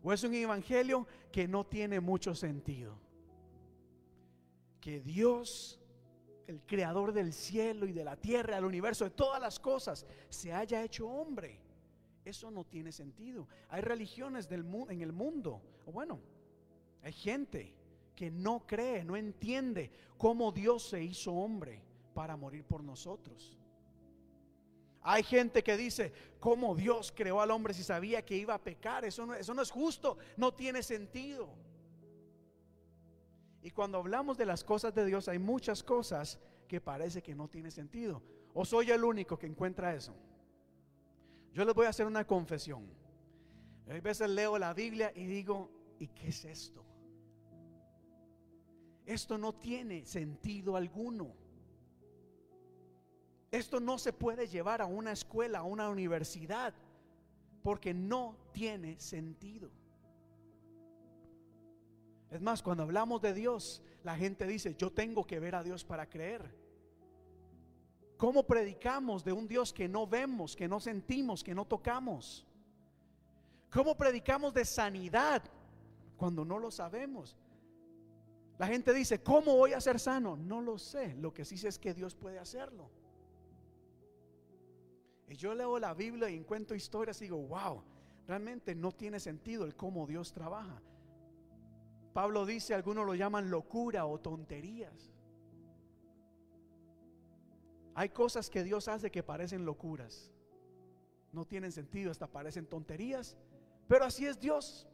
O 0.00 0.12
es 0.12 0.22
un 0.22 0.32
evangelio 0.32 1.08
que 1.32 1.48
no 1.48 1.66
tiene 1.66 1.98
mucho 1.98 2.36
sentido. 2.36 3.00
Que 4.80 5.00
Dios, 5.00 5.80
el 6.46 6.60
creador 6.62 7.12
del 7.12 7.32
cielo 7.32 7.86
y 7.86 7.92
de 7.92 8.04
la 8.04 8.16
tierra, 8.16 8.56
del 8.56 8.64
universo, 8.64 9.04
de 9.04 9.10
todas 9.10 9.40
las 9.40 9.58
cosas, 9.58 10.06
se 10.28 10.52
haya 10.52 10.82
hecho 10.82 11.08
hombre. 11.08 11.60
Eso 12.24 12.50
no 12.50 12.64
tiene 12.64 12.92
sentido. 12.92 13.48
Hay 13.68 13.82
religiones 13.82 14.48
en 14.50 15.02
el 15.02 15.12
mundo, 15.12 15.62
bueno, 15.92 16.20
hay 17.02 17.12
gente 17.12 17.74
que 18.14 18.30
no 18.30 18.66
cree, 18.66 19.04
no 19.04 19.16
entiende 19.16 19.90
cómo 20.16 20.52
Dios 20.52 20.88
se 20.88 21.02
hizo 21.02 21.32
hombre 21.32 21.82
para 22.14 22.36
morir 22.36 22.64
por 22.64 22.82
nosotros. 22.82 23.58
Hay 25.02 25.22
gente 25.22 25.62
que 25.62 25.76
dice, 25.76 26.12
¿cómo 26.40 26.74
Dios 26.74 27.12
creó 27.14 27.42
al 27.42 27.50
hombre 27.50 27.74
si 27.74 27.82
sabía 27.82 28.24
que 28.24 28.36
iba 28.36 28.54
a 28.54 28.62
pecar? 28.62 29.04
Eso 29.04 29.26
no 29.26 29.62
es 29.62 29.70
justo, 29.70 30.16
no 30.38 30.54
tiene 30.54 30.82
sentido. 30.82 31.50
Y 33.64 33.70
cuando 33.70 33.96
hablamos 33.96 34.36
de 34.36 34.44
las 34.44 34.62
cosas 34.62 34.94
de 34.94 35.06
Dios 35.06 35.26
hay 35.26 35.38
muchas 35.38 35.82
cosas 35.82 36.38
que 36.68 36.82
parece 36.82 37.22
que 37.22 37.34
no 37.34 37.48
tiene 37.48 37.70
sentido. 37.70 38.22
¿O 38.52 38.66
soy 38.66 38.90
el 38.90 39.02
único 39.02 39.38
que 39.38 39.46
encuentra 39.46 39.94
eso? 39.94 40.14
Yo 41.54 41.64
les 41.64 41.74
voy 41.74 41.86
a 41.86 41.88
hacer 41.88 42.06
una 42.06 42.26
confesión. 42.26 42.86
A 43.88 43.94
veces 44.00 44.28
leo 44.28 44.58
la 44.58 44.74
Biblia 44.74 45.12
y 45.16 45.24
digo, 45.24 45.70
¿y 45.98 46.08
qué 46.08 46.28
es 46.28 46.44
esto? 46.44 46.84
Esto 49.06 49.38
no 49.38 49.54
tiene 49.54 50.04
sentido 50.04 50.76
alguno. 50.76 51.34
Esto 53.50 53.80
no 53.80 53.96
se 53.96 54.12
puede 54.12 54.46
llevar 54.46 54.82
a 54.82 54.86
una 54.86 55.12
escuela, 55.12 55.60
a 55.60 55.62
una 55.62 55.88
universidad, 55.88 56.74
porque 57.62 57.94
no 57.94 58.36
tiene 58.52 59.00
sentido. 59.00 59.70
Es 62.34 62.42
más, 62.42 62.64
cuando 62.64 62.82
hablamos 62.82 63.22
de 63.22 63.32
Dios, 63.32 63.80
la 64.02 64.16
gente 64.16 64.44
dice, 64.44 64.74
yo 64.74 64.90
tengo 64.92 65.24
que 65.24 65.38
ver 65.38 65.54
a 65.54 65.62
Dios 65.62 65.84
para 65.84 66.08
creer. 66.08 66.52
¿Cómo 68.16 68.44
predicamos 68.44 69.22
de 69.22 69.32
un 69.32 69.46
Dios 69.46 69.72
que 69.72 69.88
no 69.88 70.04
vemos, 70.04 70.56
que 70.56 70.66
no 70.66 70.80
sentimos, 70.80 71.44
que 71.44 71.54
no 71.54 71.64
tocamos? 71.64 72.44
¿Cómo 73.70 73.96
predicamos 73.96 74.52
de 74.52 74.64
sanidad 74.64 75.44
cuando 76.16 76.44
no 76.44 76.58
lo 76.58 76.72
sabemos? 76.72 77.36
La 78.58 78.66
gente 78.66 78.92
dice, 78.92 79.22
¿cómo 79.22 79.54
voy 79.54 79.72
a 79.72 79.80
ser 79.80 80.00
sano? 80.00 80.36
No 80.36 80.60
lo 80.60 80.76
sé. 80.76 81.14
Lo 81.14 81.32
que 81.32 81.44
sí 81.44 81.56
sé 81.56 81.68
es 81.68 81.78
que 81.78 81.94
Dios 81.94 82.16
puede 82.16 82.40
hacerlo. 82.40 82.90
Y 85.28 85.36
yo 85.36 85.54
leo 85.54 85.78
la 85.78 85.94
Biblia 85.94 86.28
y 86.28 86.34
encuentro 86.34 86.74
historias 86.74 87.20
y 87.20 87.26
digo, 87.26 87.38
wow, 87.46 87.84
realmente 88.26 88.74
no 88.74 88.90
tiene 88.90 89.20
sentido 89.20 89.64
el 89.64 89.76
cómo 89.76 90.04
Dios 90.04 90.32
trabaja. 90.32 90.82
Pablo 92.14 92.46
dice, 92.46 92.74
algunos 92.74 93.04
lo 93.04 93.16
llaman 93.16 93.50
locura 93.50 94.06
o 94.06 94.20
tonterías. 94.20 95.12
Hay 97.96 98.08
cosas 98.10 98.48
que 98.48 98.62
Dios 98.62 98.86
hace 98.86 99.10
que 99.10 99.24
parecen 99.24 99.64
locuras. 99.64 100.30
No 101.32 101.44
tienen 101.44 101.72
sentido, 101.72 102.12
hasta 102.12 102.28
parecen 102.28 102.66
tonterías. 102.66 103.36
Pero 103.88 104.04
así 104.04 104.26
es 104.26 104.38
Dios. 104.38 104.86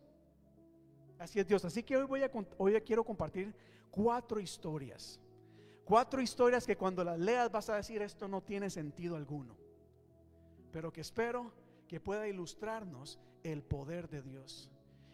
Así 1.19 1.39
es 1.39 1.47
Dios. 1.47 1.63
Así 1.67 1.83
que 1.83 1.99
hoy, 1.99 2.07
voy 2.07 2.23
a, 2.23 2.31
hoy 2.57 2.81
quiero 2.81 3.05
compartir 3.05 3.55
cuatro 3.91 4.41
historias. 4.41 5.21
Cuatro 5.85 6.23
historias 6.23 6.67
que 6.67 6.79
cuando 6.79 7.05
las 7.05 7.19
leas 7.19 7.53
vas 7.53 7.69
a 7.69 7.77
decir 7.77 8.01
esto 8.01 8.29
no 8.29 8.43
tiene 8.43 8.71
sentido 8.71 9.17
alguno. 9.17 9.59
Pero 10.73 10.91
que 10.91 11.03
espero 11.03 11.53
que 11.87 12.01
pueda 12.01 12.27
ilustrarnos 12.27 13.21
el 13.43 13.63
poder 13.63 14.09
de 14.09 14.23
Dios. 14.23 14.71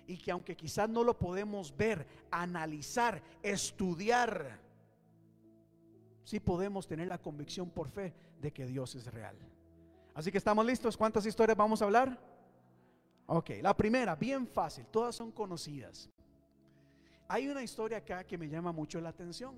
Y 0.07 0.17
que 0.19 0.31
aunque 0.31 0.57
quizás 0.57 0.89
no 0.89 1.03
lo 1.03 1.19
podemos 1.19 1.77
ver, 1.77 2.07
analizar, 2.31 3.23
estudiar, 3.43 4.61
sí 6.23 6.41
podemos 6.41 6.87
tener 6.87 7.09
la 7.09 7.19
convicción 7.19 7.71
por 7.71 7.89
fe 7.89 8.15
de 8.41 8.53
que 8.53 8.67
Dios 8.67 8.95
es 8.95 9.07
real. 9.07 9.37
Así 10.15 10.31
que 10.31 10.39
estamos 10.39 10.65
listos. 10.65 10.97
¿Cuántas 10.97 11.27
historias 11.27 11.57
vamos 11.57 11.83
a 11.83 11.87
hablar? 11.87 12.19
Ok, 13.27 13.51
la 13.61 13.77
primera, 13.77 14.15
bien 14.15 14.47
fácil, 14.47 14.87
todas 14.87 15.17
son 15.17 15.33
conocidas. 15.33 16.09
Hay 17.29 17.49
una 17.49 17.63
historia 17.63 17.99
acá 17.99 18.25
que 18.25 18.39
me 18.39 18.49
llama 18.49 18.71
mucho 18.71 19.01
la 19.01 19.09
atención. 19.09 19.57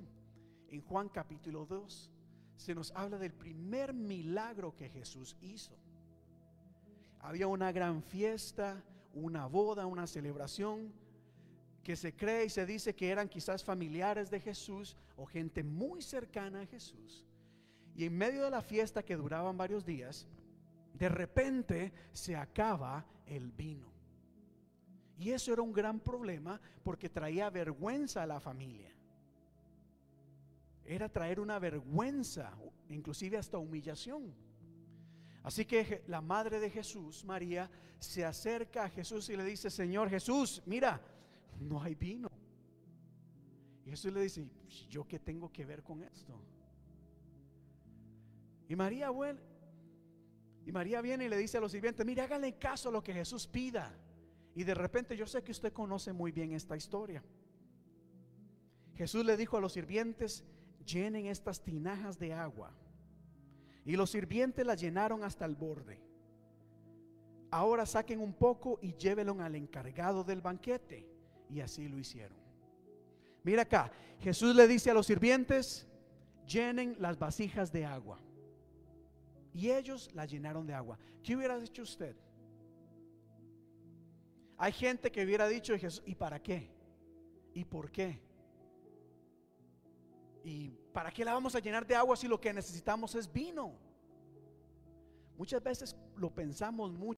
En 0.70 0.80
Juan 0.82 1.10
capítulo 1.10 1.66
2 1.66 2.10
se 2.56 2.74
nos 2.74 2.90
habla 2.92 3.18
del 3.18 3.32
primer 3.32 3.92
milagro 3.92 4.74
que 4.74 4.88
Jesús 4.88 5.36
hizo. 5.42 5.76
Había 7.20 7.46
una 7.46 7.70
gran 7.70 8.02
fiesta, 8.02 8.82
una 9.14 9.46
boda, 9.46 9.86
una 9.86 10.06
celebración 10.06 10.92
que 11.82 11.96
se 11.96 12.14
cree 12.14 12.44
y 12.44 12.50
se 12.50 12.66
dice 12.66 12.94
que 12.94 13.10
eran 13.10 13.28
quizás 13.28 13.64
familiares 13.64 14.30
de 14.30 14.40
Jesús 14.40 14.96
o 15.16 15.24
gente 15.24 15.62
muy 15.62 16.02
cercana 16.02 16.60
a 16.60 16.66
Jesús. 16.66 17.24
Y 17.96 18.04
en 18.04 18.16
medio 18.16 18.44
de 18.44 18.50
la 18.50 18.62
fiesta 18.62 19.02
que 19.02 19.16
duraban 19.16 19.56
varios 19.56 19.84
días, 19.84 20.26
de 20.94 21.08
repente 21.08 21.92
se 22.12 22.36
acaba 22.36 23.06
el 23.26 23.50
vino. 23.50 23.90
Y 25.18 25.30
eso 25.30 25.52
era 25.52 25.62
un 25.62 25.72
gran 25.72 25.98
problema 25.98 26.60
porque 26.84 27.08
traía 27.08 27.50
vergüenza 27.50 28.22
a 28.22 28.26
la 28.26 28.40
familia. 28.40 28.92
Era 30.84 31.08
traer 31.08 31.40
una 31.40 31.58
vergüenza, 31.58 32.52
inclusive 32.88 33.36
hasta 33.36 33.58
humillación. 33.58 34.32
Así 35.42 35.64
que 35.64 36.02
la 36.06 36.20
madre 36.20 36.60
de 36.60 36.70
Jesús, 36.70 37.24
María, 37.24 37.70
se 37.98 38.24
acerca 38.24 38.84
a 38.84 38.90
Jesús 38.90 39.28
y 39.28 39.36
le 39.36 39.44
dice, 39.44 39.70
Señor 39.70 40.08
Jesús, 40.08 40.62
mira, 40.66 41.00
no 41.60 41.82
hay 41.82 41.94
vino. 41.94 42.30
Y 43.84 43.90
Jesús 43.90 44.12
le 44.12 44.22
dice, 44.22 44.46
¿yo 44.88 45.06
qué 45.06 45.18
tengo 45.18 45.50
que 45.52 45.64
ver 45.64 45.82
con 45.82 46.02
esto? 46.02 46.38
Y 48.68 48.76
María, 48.76 49.10
bueno, 49.10 49.40
y 50.66 50.72
María 50.72 51.00
viene 51.00 51.24
y 51.24 51.28
le 51.30 51.38
dice 51.38 51.56
a 51.56 51.60
los 51.60 51.72
sirvientes, 51.72 52.04
mire, 52.04 52.20
háganle 52.20 52.58
caso 52.58 52.90
a 52.90 52.92
lo 52.92 53.02
que 53.02 53.14
Jesús 53.14 53.46
pida. 53.46 53.94
Y 54.54 54.64
de 54.64 54.74
repente 54.74 55.16
yo 55.16 55.26
sé 55.26 55.42
que 55.42 55.52
usted 55.52 55.72
conoce 55.72 56.12
muy 56.12 56.30
bien 56.30 56.52
esta 56.52 56.76
historia. 56.76 57.24
Jesús 58.94 59.24
le 59.24 59.36
dijo 59.36 59.56
a 59.56 59.60
los 59.60 59.72
sirvientes, 59.72 60.44
llenen 60.84 61.26
estas 61.26 61.62
tinajas 61.62 62.18
de 62.18 62.34
agua. 62.34 62.74
Y 63.88 63.96
los 63.96 64.10
sirvientes 64.10 64.66
la 64.66 64.74
llenaron 64.74 65.24
hasta 65.24 65.46
el 65.46 65.56
borde. 65.56 65.98
Ahora 67.50 67.86
saquen 67.86 68.20
un 68.20 68.34
poco 68.34 68.78
y 68.82 68.92
llévenlo 68.92 69.40
al 69.40 69.54
encargado 69.54 70.22
del 70.22 70.42
banquete. 70.42 71.08
Y 71.48 71.60
así 71.62 71.88
lo 71.88 71.98
hicieron. 71.98 72.36
Mira 73.42 73.62
acá, 73.62 73.90
Jesús 74.20 74.54
le 74.54 74.68
dice 74.68 74.90
a 74.90 74.94
los 74.94 75.06
sirvientes, 75.06 75.88
llenen 76.46 76.96
las 76.98 77.18
vasijas 77.18 77.72
de 77.72 77.86
agua. 77.86 78.20
Y 79.54 79.70
ellos 79.70 80.10
la 80.12 80.26
llenaron 80.26 80.66
de 80.66 80.74
agua. 80.74 80.98
¿Qué 81.22 81.34
hubiera 81.34 81.58
dicho 81.58 81.80
usted? 81.80 82.14
Hay 84.58 84.72
gente 84.72 85.10
que 85.10 85.24
hubiera 85.24 85.48
dicho, 85.48 85.78
Jesús, 85.78 86.02
¿y 86.04 86.14
para 86.14 86.42
qué? 86.42 86.70
¿Y 87.54 87.64
por 87.64 87.90
qué? 87.90 88.20
¿Y 90.44 90.74
para 90.98 91.12
qué 91.12 91.24
la 91.24 91.32
vamos 91.32 91.54
a 91.54 91.60
llenar 91.60 91.86
de 91.86 91.94
agua 91.94 92.16
si 92.16 92.26
lo 92.26 92.40
que 92.40 92.52
necesitamos 92.52 93.14
es 93.14 93.32
vino? 93.32 93.72
Muchas 95.36 95.62
veces 95.62 95.96
lo 96.16 96.28
pensamos 96.28 96.90
mucho 96.90 97.06